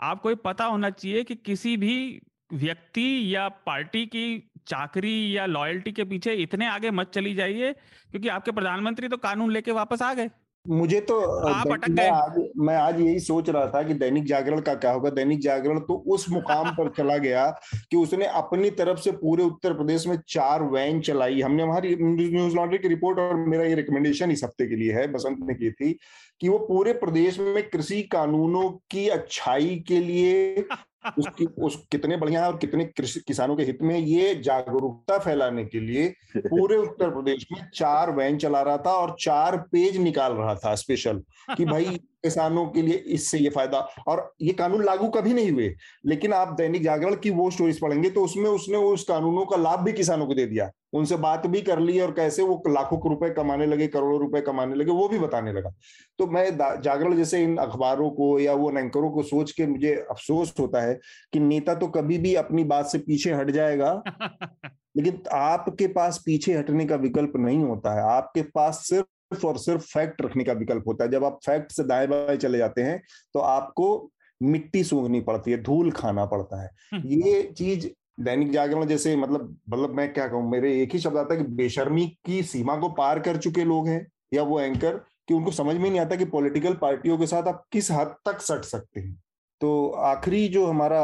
[0.02, 2.20] आपको ये पता होना चाहिए कि किसी भी
[2.52, 4.24] व्यक्ति या पार्टी की
[4.66, 7.72] चाकरी या लॉयल्टी के पीछे इतने आगे मत चली जाइए
[8.10, 10.30] क्योंकि आपके प्रधानमंत्री तो कानून लेके वापस आ गए।
[10.68, 14.60] मुझे तो आप अटक गए। आज मैं आज यही सोच रहा था कि दैनिक जागरण
[14.60, 15.10] का क्या होगा?
[15.10, 17.46] दैनिक जागरण तो उस मुकाम पर चला गया
[17.90, 22.54] कि उसने अपनी तरफ़ से पूरे उत्तर प्रदेश में चार वैन चलाई। हमने हमारी न्यूज़
[22.56, 25.70] लॉन्ड्री की रिपोर्ट और मेरा ये रिकमेंडेशन इस हफ़्ते के लिए है बसंत ने की
[25.70, 25.98] थी
[26.40, 30.64] कि वो पूरे प्रदेश में कृषि कानूनों की अच्छाई के लिए
[31.18, 36.08] उसकी, उस कितने बढ़िया और कितने किसानों के हित में ये जागरूकता फैलाने के लिए
[36.36, 40.74] पूरे उत्तर प्रदेश में चार वैन चला रहा था और चार पेज निकाल रहा था
[40.74, 41.22] स्पेशल
[41.56, 45.74] कि भाई किसानों के लिए इससे ये फ़ायदा। और ये कानून लागू कभी नहीं हुए
[46.06, 49.80] लेकिन आप दैनिक जागरण की वो स्टोरीज पढ़ेंगे तो उसमें उसने उस कानूनों का लाभ
[49.80, 53.30] भी किसानों को दे दिया। उनसे बात भी कर ली और कैसे वो लाखों रुपए
[53.34, 55.70] कमाने लगे करोड़ों रुपए कमाने लगे वो भी बताने लगा।
[56.18, 60.54] तो मैं जागरण जैसे इन अखबारों को या वो एंकरों को सोच के मुझे अफसोस
[60.60, 60.94] होता है
[61.32, 63.92] कि नेता तो कभी भी अपनी बात से पीछे हट जाएगा
[64.96, 69.58] लेकिन आपके पास पीछे हटने का विकल्प नहीं होता है। आपके पास सिर्फ़ सिर्फ़ और
[69.58, 72.82] सिर्फ़ फैक्ट रखने का विकल्प होता है। जब आप फैक्ट से दाएँ बाएँ चले जाते
[72.82, 73.00] हैं
[73.34, 74.10] तो आपको
[74.40, 77.88] मिट्टी सूंघनी पड़ती है धूल खाना पड़ता है। हम्म। ये चीज़
[78.20, 81.46] दैनिक जागरण जैसे मतलब मतलब मैं क्या कहूँ मेरे एक ही शब्द आता है कि
[81.54, 84.96] बेशर्मी की सीमा को पार कर चुके लोग हैं या वो एंकर
[85.28, 88.40] कि उनको समझ में नहीं आता कि पॉलिटिकल पार्टियों के साथ आप किस हद तक
[88.40, 89.14] सट सकते हैं।
[89.60, 91.02] तो आखिरी जो हमारा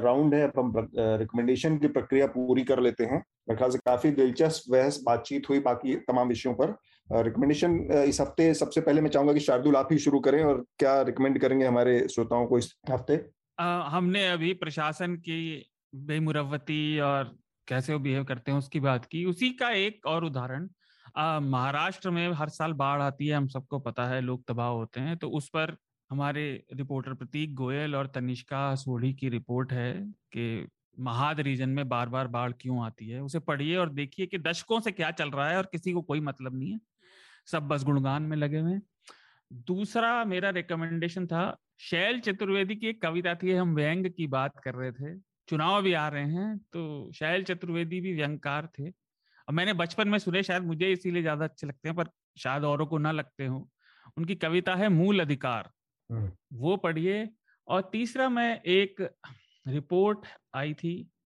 [0.00, 4.70] राउंड है हम रिकमेंडेशन की प्रक्रिया पूरी कर लेते हैं। मेरे ख्याल से काफ़ी दिलचस्प
[4.72, 6.74] बहस बातचीत हुई बाकी तमाम विषयों पर।
[7.10, 7.76] रिकमेंडेशन
[8.08, 11.38] इस हफ़्ते सबसे पहले मैं चाहूँगा कि शार्दुल आप ही शुरू करें और क्या रिकमेंड
[11.40, 13.14] करेंगे हमारे श्रोताओं को इस हफ़्ते?
[13.58, 17.36] हमने अभी प्रशासन की बेमुरवती और
[17.68, 20.68] कैसे वो बिहेव करते हैं उसकी बात की। उसी का एक और उदाहरण
[21.42, 25.16] महाराष्ट्र में हर साल बाढ़ आती है, हम सबको पता है, लोग तबाह होते हैं
[25.16, 25.76] तो उस पर
[26.10, 26.42] हमारे
[26.74, 29.92] रिपोर्टर प्रतीक गोयल और तनिष्का सोढ़ी की रिपोर्ट है
[30.32, 30.66] कि
[31.00, 34.80] महाद रीजन में बार बार बाढ़ क्यों आती है। उसे पढ़िए और देखिए कि दशकों
[34.80, 36.78] से क्या चल रहा है और किसी को कोई मतलब नहीं है।
[37.48, 38.78] सब बस गुणगान में लगे हुए
[39.66, 41.44] दूसरा मेरा रिकमेंडेशन था
[41.80, 45.14] शैल चतुर्वेदी की एक कविता थी हम व्यंग की बात कर रहे थे।
[45.48, 50.18] चुनाव भी आ रहे हैं तो शैल चतुर्वेदी भी व्यंगकार थे। और मैंने बचपन में
[50.18, 53.68] सुने शायद मुझे इसीलिए ज़्यादा अच्छे लगते हैं पर शायद औरों को ना लगते हो।
[54.16, 55.70] उनकी कविता है मूल अधिकार।
[56.10, 57.28] हम्म। वो पढ़िए।
[57.68, 59.00] और तीसरा मैं एक
[59.66, 60.92] रिपोर्ट आई थी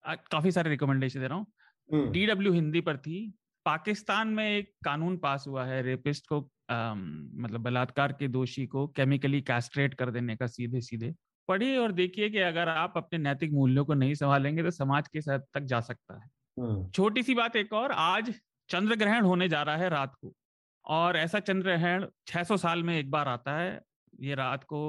[0.05, 3.22] काफ़ी सारे रिकमेंडेशन दे रहा हूँ। डीडब्ल्यू हम्म। हिंदी पर थी
[3.70, 6.38] पाकिस्तान में एक कानून पास हुआ है रेपिस्ट को
[6.70, 11.13] आ, मतलब बलात्कार के दोषी को केमिकली कैस्ट्रेट कर देने का सीधे सीधे
[11.47, 15.30] पढ़िए और देखिए कि अगर आप अपने नैतिक मूल्यों को नहीं संभालेंगे तो समाज किस
[15.30, 18.34] हद तक जा सकता है। हम्म। छोटी सी बात एक और आज
[18.70, 20.34] चंद्र ग्रहण होने जा रहा है रात को
[20.86, 23.82] और ऐसा चंद्र ग्रहण 600 साल में एक बार आता है।
[24.20, 24.82] ये रात को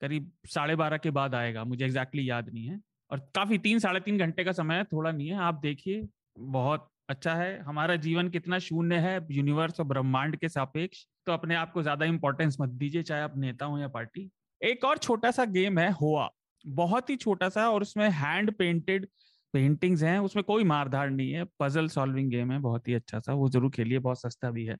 [0.00, 2.80] करीब साढ़े बारह के बाद आएगा मुझे एग्जैक्टली याद नहीं है
[3.10, 6.08] और काफ़ी तीन साढ़े तीन घंटे का समय है थोड़ा नहीं है आप देखिए
[6.38, 11.54] बहुत अच्छा है हमारा जीवन कितना शून्य है यूनिवर्स और ब्रह्मांड के सापेक्ष तो अपने
[11.56, 14.28] आप को ज़्यादा इंपॉर्टेंस मत दीजिए चाहे आप नेता हो या पार्टी।
[14.60, 16.28] एक और छोटा सा गेम है हुआ
[16.64, 19.06] बहुत ही छोटा सा और उसमें हैंड पेंटेड
[19.54, 23.34] पेंटिंग्स हैं उसमें कोई मारधार नहीं है पजल सॉल्विंग गेम है बहुत ही अच्छा सा
[23.34, 24.76] वो ज़रूर खेलिए बहुत सस्ता भी है।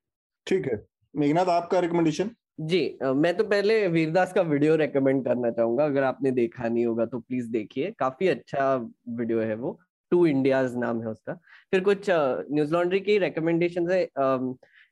[0.46, 2.30] ठीक है। मेघनाथ आपका रिकमेंडेशन
[2.62, 2.80] जी
[3.16, 7.18] मैं तो पहले वीरदास का वीडियो रेकमेंड करना चाहूँगा अगर आपने देखा नहीं होगा तो
[7.20, 8.74] प्लीज़ देखिए काफ़ी अच्छा
[9.10, 9.78] वीडियो है वो।
[10.10, 11.34] टू इंडियाज नाम है उसका।
[11.70, 14.00] फिर कुछ न्यूज़ लॉन्ड्री की रिकमेंडेशन है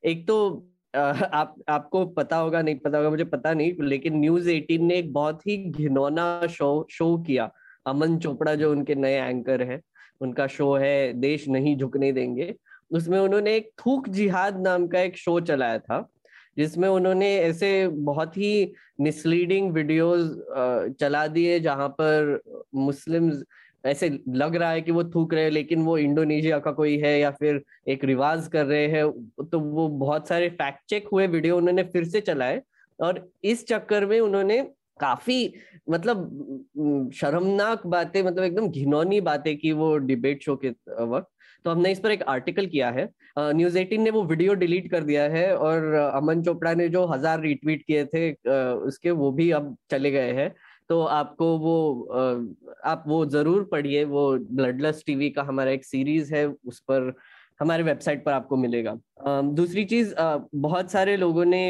[0.05, 0.37] एक तो
[0.95, 5.13] आप, आपको पता होगा, नहीं पता होगा, मुझे पता नहीं, लेकिन न्यूज़ 18 ने एक
[5.13, 7.51] बहुत ही घिनौना शो शो किया।
[7.87, 9.81] अमन चोपड़ा जो उनके नए एंकर है,
[10.21, 12.55] उनका शो है, देश नहीं झुकने देंगे।
[12.91, 16.09] उसमें उन्होंने एक थूक जिहाद नाम का एक शो चलाया था,
[16.57, 22.41] जिसमें उन्होंने ऐसे बहुत ही मिसलीडिंग वीडियोस चला दिए जहाँ पर
[22.75, 23.43] मुस्लिम्स
[23.85, 27.19] ऐसे लग रहा है कि वो थूक रहे हैं, लेकिन वो इंडोनेशिया का कोई है
[27.21, 29.05] या फिर एक रिवाज कर रहे हैं
[29.45, 32.63] तो वो बहुत सारे फैक्ट चेक हुए वीडियो उन्होंने फिर से चलाए
[32.99, 34.63] और इस चक्कर में उन्होंने
[35.01, 35.53] काफ़ी
[35.91, 41.29] मतलब शर्मनाक बातें मतलब एकदम घिनौनी बातें की वो डिबेट शो के वक्त।
[41.65, 43.09] तो हमने इस पर एक आर्टिकल किया है।
[43.39, 47.41] न्यूज़ एटीन ने वो वीडियो डिलीट कर दिया है और अमन चोपड़ा ने जो हज़ार
[47.43, 48.31] रिट्वीट किए थे
[48.87, 50.49] उसके वो भी अब चले गए हैं।
[50.91, 51.77] तो आपको वो
[52.85, 57.13] आप वो ज़रूर पढ़िए, वो ब्लडलेस टीवी का हमारा एक सीरीज़ है, उस पर
[57.61, 58.97] हमारे वेबसाइट पर आपको मिलेगा।
[59.55, 60.15] दूसरी चीज़
[60.57, 61.65] बहुत सारे लोगों ने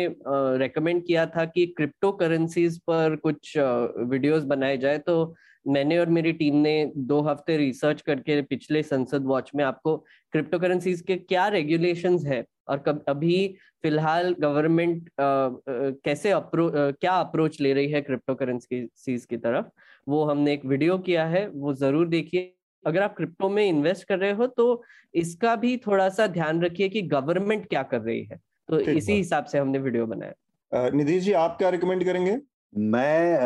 [0.58, 5.34] रेकमेंड किया था कि क्रिप्टो करेंसीज पर कुछ वीडियोस बनाए जाए तो
[5.66, 9.96] मैंने और मेरी टीम ने दो हफ़्ते रिसर्च करके पिछले संसद वॉच में आपको
[10.32, 13.46] क्रिप्टो करेंसीज के क्या रेगुलेशंस है और कब अभी
[13.82, 19.66] फ़िलहाल गवर्नमेंट कैसे अप्रो क्या अप्रोच ले रही है क्रिप्टो करेंसीज की तरफ़
[20.06, 22.52] वो हमने एक वीडियो किया है वो ज़रूर देखिए।
[22.84, 24.82] अगर आप क्रिप्टो में इन्वेस्ट कर रहे हो तो
[25.14, 29.44] इसका भी थोड़ा सा ध्यान रखिए कि गवर्नमेंट क्या कर रही है। तो इसी हिसाब
[29.44, 32.38] से हमने वीडियो बनाया। निधि जी आप क्या रिकमेंड करेंगे?
[32.72, 33.38] मैं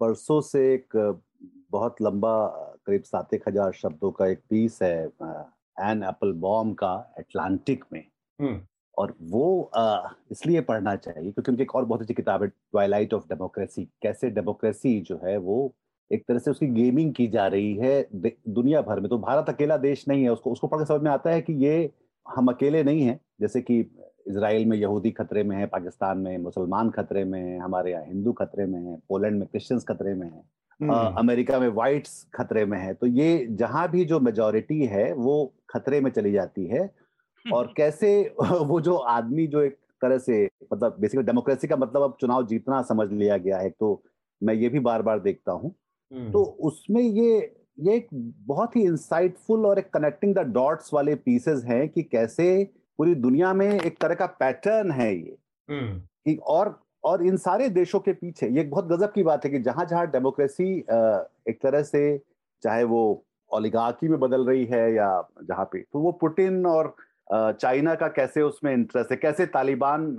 [0.00, 0.96] परसों से एक
[1.70, 2.34] बहुत लंबा
[2.86, 8.04] करीब सात एक हज़ार शब्दों का एक पीस है एन एप्पल बॉम का एटलांटिक में।
[8.98, 9.70] और वो
[10.32, 14.30] इसलिए पढ़ना चाहिए क्योंकि उनकी एक और बहुत अच्छी किताब है ट्वाइलाइट ऑफ़ डेमोक्रेसी कैसे
[14.30, 15.74] डेमोक्रेसी जो है वो
[16.10, 19.76] एक तरह से उसकी गेमिंग की जा रही है दुनिया भर में। तो भारत अकेला
[19.76, 21.90] देश नहीं है उसको उसको पढ़ के समझ में आता है कि ये
[22.26, 23.78] हम अकेले नहीं हैं। जैसे कि
[24.28, 28.32] इसराइल में यहूदी खतरे में है पाकिस्तान में मुसलमान खतरे में है हमारे यहाँ हिंदू
[28.32, 30.42] खतरे में है पोलैंड में क्रिश्चियंस खतरे में है
[30.80, 35.52] हम्म। अमेरिका में वाइट्स खतरे में है। तो ये जहाँ भी जो मेजोरिटी है वो
[35.70, 36.90] खतरे में चली जाती है।
[37.46, 42.16] और कैसे वो जो आदमी जो एक तरह से मतलब बेसिकली डेमोक्रेसी का मतलब अब
[42.20, 44.02] चुनाव जीतना समझ लिया गया है तो
[44.42, 45.74] मैं ये भी बार बार देखता हूँ
[46.10, 47.38] हम्म। तो उसमें ये
[47.78, 48.08] ये एक
[48.46, 52.52] बहुत ही इंसाइटफुल और एक कनेक्टिंग द डॉट्स वाले पीसेस हैं कि कैसे
[52.98, 55.36] पूरी दुनिया में एक तरह का पैटर्न है ये
[55.68, 59.44] हम्म। कि और और इन सारे देशों के पीछे ये एक बहुत गजब की बात
[59.44, 60.72] है कि जहाँ जहाँ डेमोक्रेसी
[61.48, 62.02] एक तरह से
[62.62, 63.02] चाहे वो
[63.50, 65.08] ओलिगार्की में बदल रही है या
[65.42, 66.94] जहाँ पे तो वो पुटिन और
[67.32, 70.16] चाइना का कैसे उसमें इंटरेस्ट है कैसे तालिबान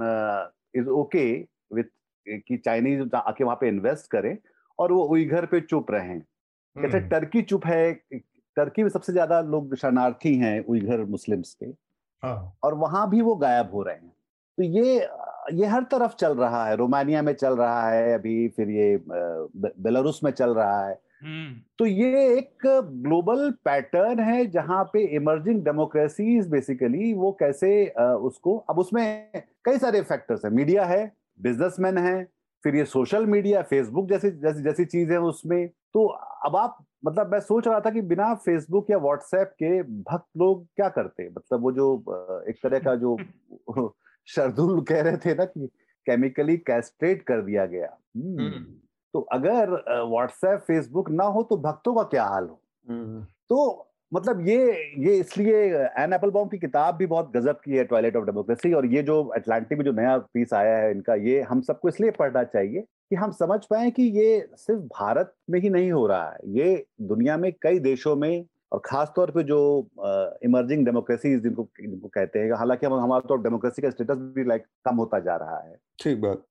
[0.76, 1.26] इज़ ओके
[1.74, 1.84] विथ
[2.28, 4.38] कि चाइनीज़ आके वहाँ पे इन्वेस्ट करें
[4.80, 6.20] और वो उइघर पे चुप रहे
[6.76, 7.94] कैसे हम्म। टर्की चुप है
[8.58, 11.66] टर्की में सबसे ज़्यादा लोग शरणार्थी हैं उइघर मुस्लिम्स के
[12.24, 14.14] हाँ। और वहाँ भी वो गायब हो रहे हैं
[14.58, 15.08] तो ये
[15.54, 20.20] ये हर तरफ़ चल रहा है रोमानिया में चल रहा है अभी फिर ये बेलारूस
[20.24, 20.94] में चल रहा है।
[21.80, 28.80] तो ये एक ग्लोबल पैटर्न है जहाँ पे इमर्जिंग डेमोक्रेसीज बेसिकली वो कैसे उसको अब
[28.80, 29.32] उसमें
[29.66, 31.12] कई सारे फैक्टर्स है। मीडिया है
[31.42, 32.24] बिजनेसमैन है
[32.64, 36.06] फिर ये सोशल मीडिया फेसबुक जैसी जैसी जैसी चीज़ है उसमें। तो
[36.46, 40.66] अब आप मतलब मैं सोच रहा था कि बिना फेसबुक या व्हाट्सएप के भक्त लोग
[40.76, 41.30] क्या करते?
[41.30, 41.96] मतलब वो जो
[42.50, 43.18] एक तरह का जो
[44.28, 45.68] शरदुल कह रहे थे ना कि
[46.06, 48.81] केमिकली कैस्ट्रेट कर दिया गया। हम्म। हम्म।
[49.14, 49.72] तो अगर
[50.10, 52.60] व्हाट्सएप फेसबुक ना हो तो भक्तों का क्या हाल हो?
[52.88, 54.58] हम्म। तो मतलब ये
[55.00, 55.58] ये इसलिए
[56.00, 59.04] एन एपल बॉम की किताब भी बहुत गजब की है टॉयलेट ऑफ़ डेमोक्रेसी और ये
[59.04, 62.82] जो अटलांटिक में जो नया पीस आया है इनका ये हम सबको इसलिए पढ़ना चाहिए
[62.82, 66.86] कि हम समझ पाए कि ये सिर्फ़ भारत में ही नहीं हो रहा है। ये
[67.02, 69.60] दुनिया में कई देशों में और खास तौर पे जो
[70.46, 74.66] इमर्जिंग डेमोक्रेसी जिनको जिनको कहते हैं हालाँकि हम हमारा तो डेमोक्रेसी का स्टेटस भी लाइक
[74.86, 76.44] कम होता जा रहा है। ठीक बात।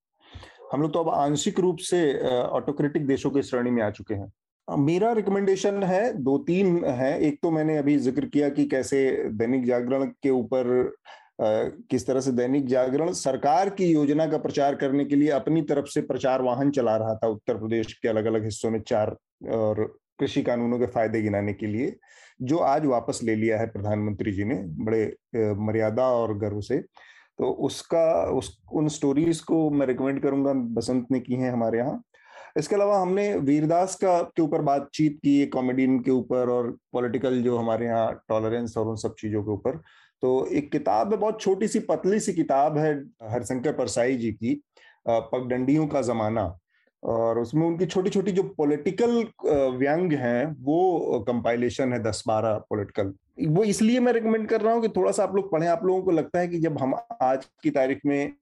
[0.70, 4.32] हम लोग तो अब आंशिक रूप से ऑटोक्रेटिक देशों की श्रेणी में आ चुके हैं।
[4.68, 9.00] मेरा रिकमेंडेशन है, दो तीन है। एक तो मैंने अभी ज़िक्र किया कि कैसे
[9.32, 10.92] दैनिक जागरण के ऊपर
[11.40, 15.86] किस तरह से दैनिक जागरण सरकार की योजना का प्रचार करने के लिए अपनी तरफ़
[15.90, 19.16] से प्रचार वाहन चला रहा था उत्तर प्रदेश के अलग अलग हिस्सों में चार,
[19.50, 19.84] और
[20.18, 21.94] कृषि कानूनों के फ़ायदे गिनाने के लिए,
[22.42, 26.78] जो आज वापस ले लिया है प्रधानमंत्री जी ने, बड़े मर्यादा और गर्व से।
[27.40, 32.02] तो उसका, उस, उन स्टोरीज को मैं रिकमेंड करूँगा बसंत ने की है हमारे यहाँ।
[32.58, 37.56] इसके अलावा हमने वीरदास का, के ऊपर बातचीत की कॉमेडियन के ऊपर और पॉलिटिकल जो
[37.58, 39.76] हमारे यहाँ टॉलरेंस और उन सब चीज़ों के ऊपर।
[40.22, 42.92] तो एक किताब है, बहुत छोटी सी पतली सी किताब है,
[43.30, 44.54] हरिशंकर परसाई जी की
[45.08, 46.44] पगडंडियों का जमाना।
[47.02, 49.24] और उसमें उनकी छोटी छोटी जो पॉलिटिकल
[49.76, 53.12] व्यंग हैं, वो कंपाइलेशन है दस बारह पॉलिटिकल
[53.46, 56.02] वो इसलिए मैं रिकमेंड कर रहा हूँ कि थोड़ा सा आप लोग पढ़ें। आप लोगों
[56.02, 58.32] को लगता है कि जब हम आज की तारीख में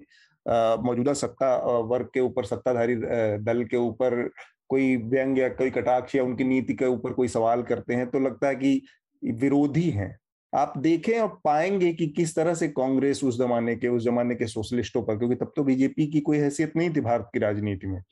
[0.84, 4.22] मौजूदा सत्ता वर्ग के ऊपर, सत्ताधारी दल के ऊपर
[4.68, 8.20] कोई व्यंग या कोई कटाक्ष या उनकी नीति के ऊपर कोई सवाल करते हैं तो
[8.20, 8.80] लगता है कि
[9.22, 10.16] विरोधी हैं।
[10.52, 14.46] आप देखें और पाएँगे कि किस तरह से कांग्रेस उस जमाने के, उस जमाने के
[14.46, 18.02] सोशलिस्टों पर, क्योंकि तब तो बीजेपी की कोई हैसियत नहीं थी भारत की राजनीति में।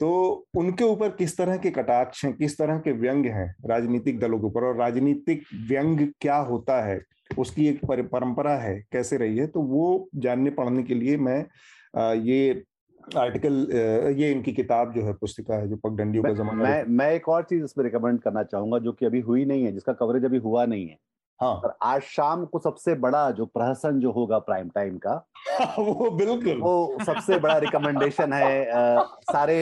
[0.00, 0.10] तो
[0.56, 4.46] उनके ऊपर किस तरह के कटाक्ष हैं किस तरह के व्यंग हैं राजनीतिक दलों के
[4.46, 7.00] ऊपर और राजनीतिक व्यंग क्या होता है
[7.38, 9.46] उसकी एक परंपरा है कैसे रही है?
[9.46, 11.44] तो वो जानने पढ़ने के लिए मैं
[12.16, 12.62] ये
[13.16, 13.54] आर्टिकल
[14.18, 17.42] ये इनकी किताब जो है पुस्तिका है जो पगडंडियों का जमाना मैं मैं एक और
[17.42, 20.64] चीज़ इसमें रिकमेंड करना चाहूँगा जो कि अभी हुई नहीं है जिसका कवरेज अभी हुआ
[20.66, 20.96] नहीं है।
[21.40, 25.12] हाँ। और आज शाम को सबसे बड़ा जो प्रहसन जो होगा प्राइम टाइम का
[25.78, 29.02] वो बिल्कुल। वो सबसे बड़ा रिकमेंडेशन है आ,
[29.32, 29.56] सारे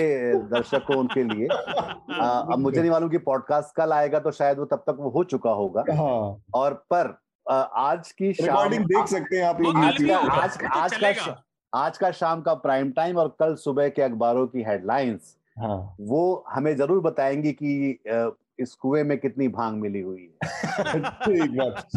[0.53, 4.65] दर्शकों उनके लिए। आ, अब मुझे नहीं मालूम कि पॉडकास्ट कल आएगा तो शायद वो
[4.65, 9.37] तब तक वो हो चुका होगा। हाँ। और पर आ, आज की शाम देख सकते
[9.37, 11.43] हैं आप लोग आज का आज, आज का
[11.73, 16.45] आज का शाम का प्राइम टाइम और कल सुबह के अखबारों की हेडलाइंस हाँ। वो
[16.49, 17.99] हमें ज़रूर बताएँगी कि
[18.61, 21.01] इस कुएँ में कितनी भाँग मिली हुई है?
[21.01, 21.89] ठीक बात।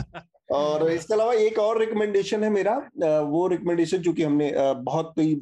[0.52, 2.76] और इसके अलावा एक और रिकमेंडेशन है मेरा
[3.22, 5.36] वो रिकमेंडेशन चूँकि हमने बहुत ही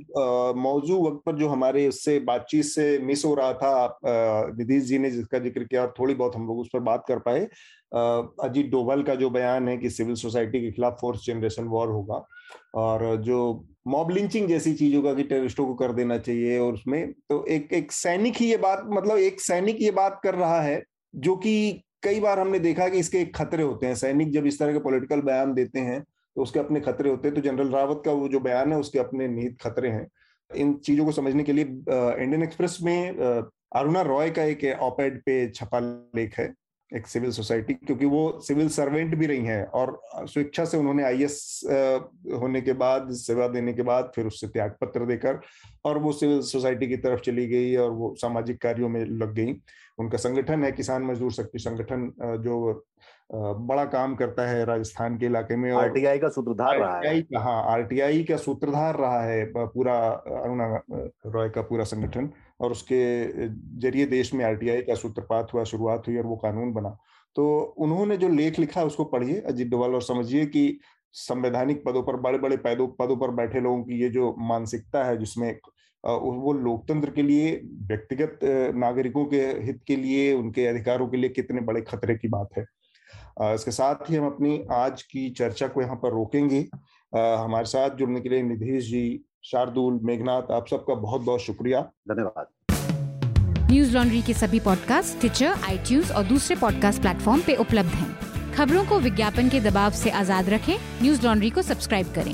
[0.61, 3.99] मौजू वक्त पर जो हमारे उससे बातचीत से मिस हो रहा था
[4.57, 7.19] निधीश जी ने जिसका ज़िक्र किया और थोड़ी बहुत हम लोग उस पर बात कर
[7.19, 7.47] पाए
[8.43, 12.25] अजीत डोभाल का जो बयान है कि सिविल सोसाइटी के खिलाफ फोर्थ जनरेशन वॉर होगा
[12.75, 17.11] और जो मॉब लिंचिंग जैसी चीज़ों का कि टेररिस्टों को कर देना चाहिए और उसमें
[17.11, 20.83] तो एक एक सैनिक ही ये बात मतलब एक सैनिक ये बात कर रहा है
[21.14, 24.60] जो कि कई बार हमने देखा कि इसके एक खतरे होते हैं। सैनिक जब इस
[24.60, 28.02] तरह के पॉलिटिकल बयान देते हैं तो उसके अपने खतरे होते हैं। तो जनरल रावत
[28.06, 30.07] का वो जो बयान है, उसके अपने निहित खतरे हैं।
[30.52, 33.18] इन चीज़ों को समझने के लिए इंडियन एक्सप्रेस में
[33.76, 35.80] अरुणा रॉय का एक ऑपेड पे छपा
[36.15, 36.53] लेख है,
[36.91, 41.61] एक सिविल सोसाइटी क्योंकि वो सिविल सर्वेंट भी रही हैं और स्वेच्छा से उन्होंने आईएएस
[42.34, 45.40] होने के बाद, सेवा देने के बाद फिर उससे त्याग पत्र देकर
[45.86, 49.53] और वो सिविल सोसाइटी की तरफ़ चली गई और वो सामाजिक कार्यों में लग गई।
[49.99, 52.11] उनका संगठन है किसान मजदूर शक्ति संगठन
[52.43, 52.85] जो
[53.31, 58.23] बड़ा काम करता है राजस्थान के इलाके में आरटीआई का सूत्रधार रहा है। हाँ आरटीआई
[58.23, 59.97] का सूत्रधार रहा है पूरा
[60.38, 60.67] अरुणा
[61.27, 62.30] रॉय का पूरा संगठन
[62.61, 63.01] और उसके
[63.81, 66.97] ज़रिए देश में आरटीआई का सूत्रपात हुआ शुरुआत हुई और वो कानून बना।
[67.35, 70.80] तो उन्होंने जो लेख लिखा उसको पढ़िए अजीत डोवाल और समझिए कि
[71.13, 75.17] संवैधानिक पदों पर बड़े बड़े पदों पदों पर बैठे लोगों की ये जो मानसिकता है
[75.17, 75.49] जिसमें
[76.05, 77.51] वो लोकतंत्र के लिए
[77.88, 78.39] व्यक्तिगत
[78.76, 82.65] नागरिकों के हित के लिए उनके अधिकारों के लिए कितने बड़े खतरे की बात है।
[83.55, 86.59] इसके साथ ही हम अपनी आज की चर्चा को यहाँ पर रोकेंगे।
[87.13, 92.47] हमारे साथ जुड़ने के लिए निधेश जी शार्दुल मेघनाथ आप सबका बहुत बहुत शुक्रिया। धन्यवाद।
[93.71, 98.85] न्यूज़ लॉन्ड्री के सभी पॉडकास्ट ट्विटर आई और दूसरे पॉडकास्ट प्लेटफॉर्म पे उपलब्ध हैं। खबरों
[98.85, 102.34] को विज्ञापन के दबाव से आज़ाद रखें। न्यूज़ लॉन्ड्री को सब्सक्राइब करें।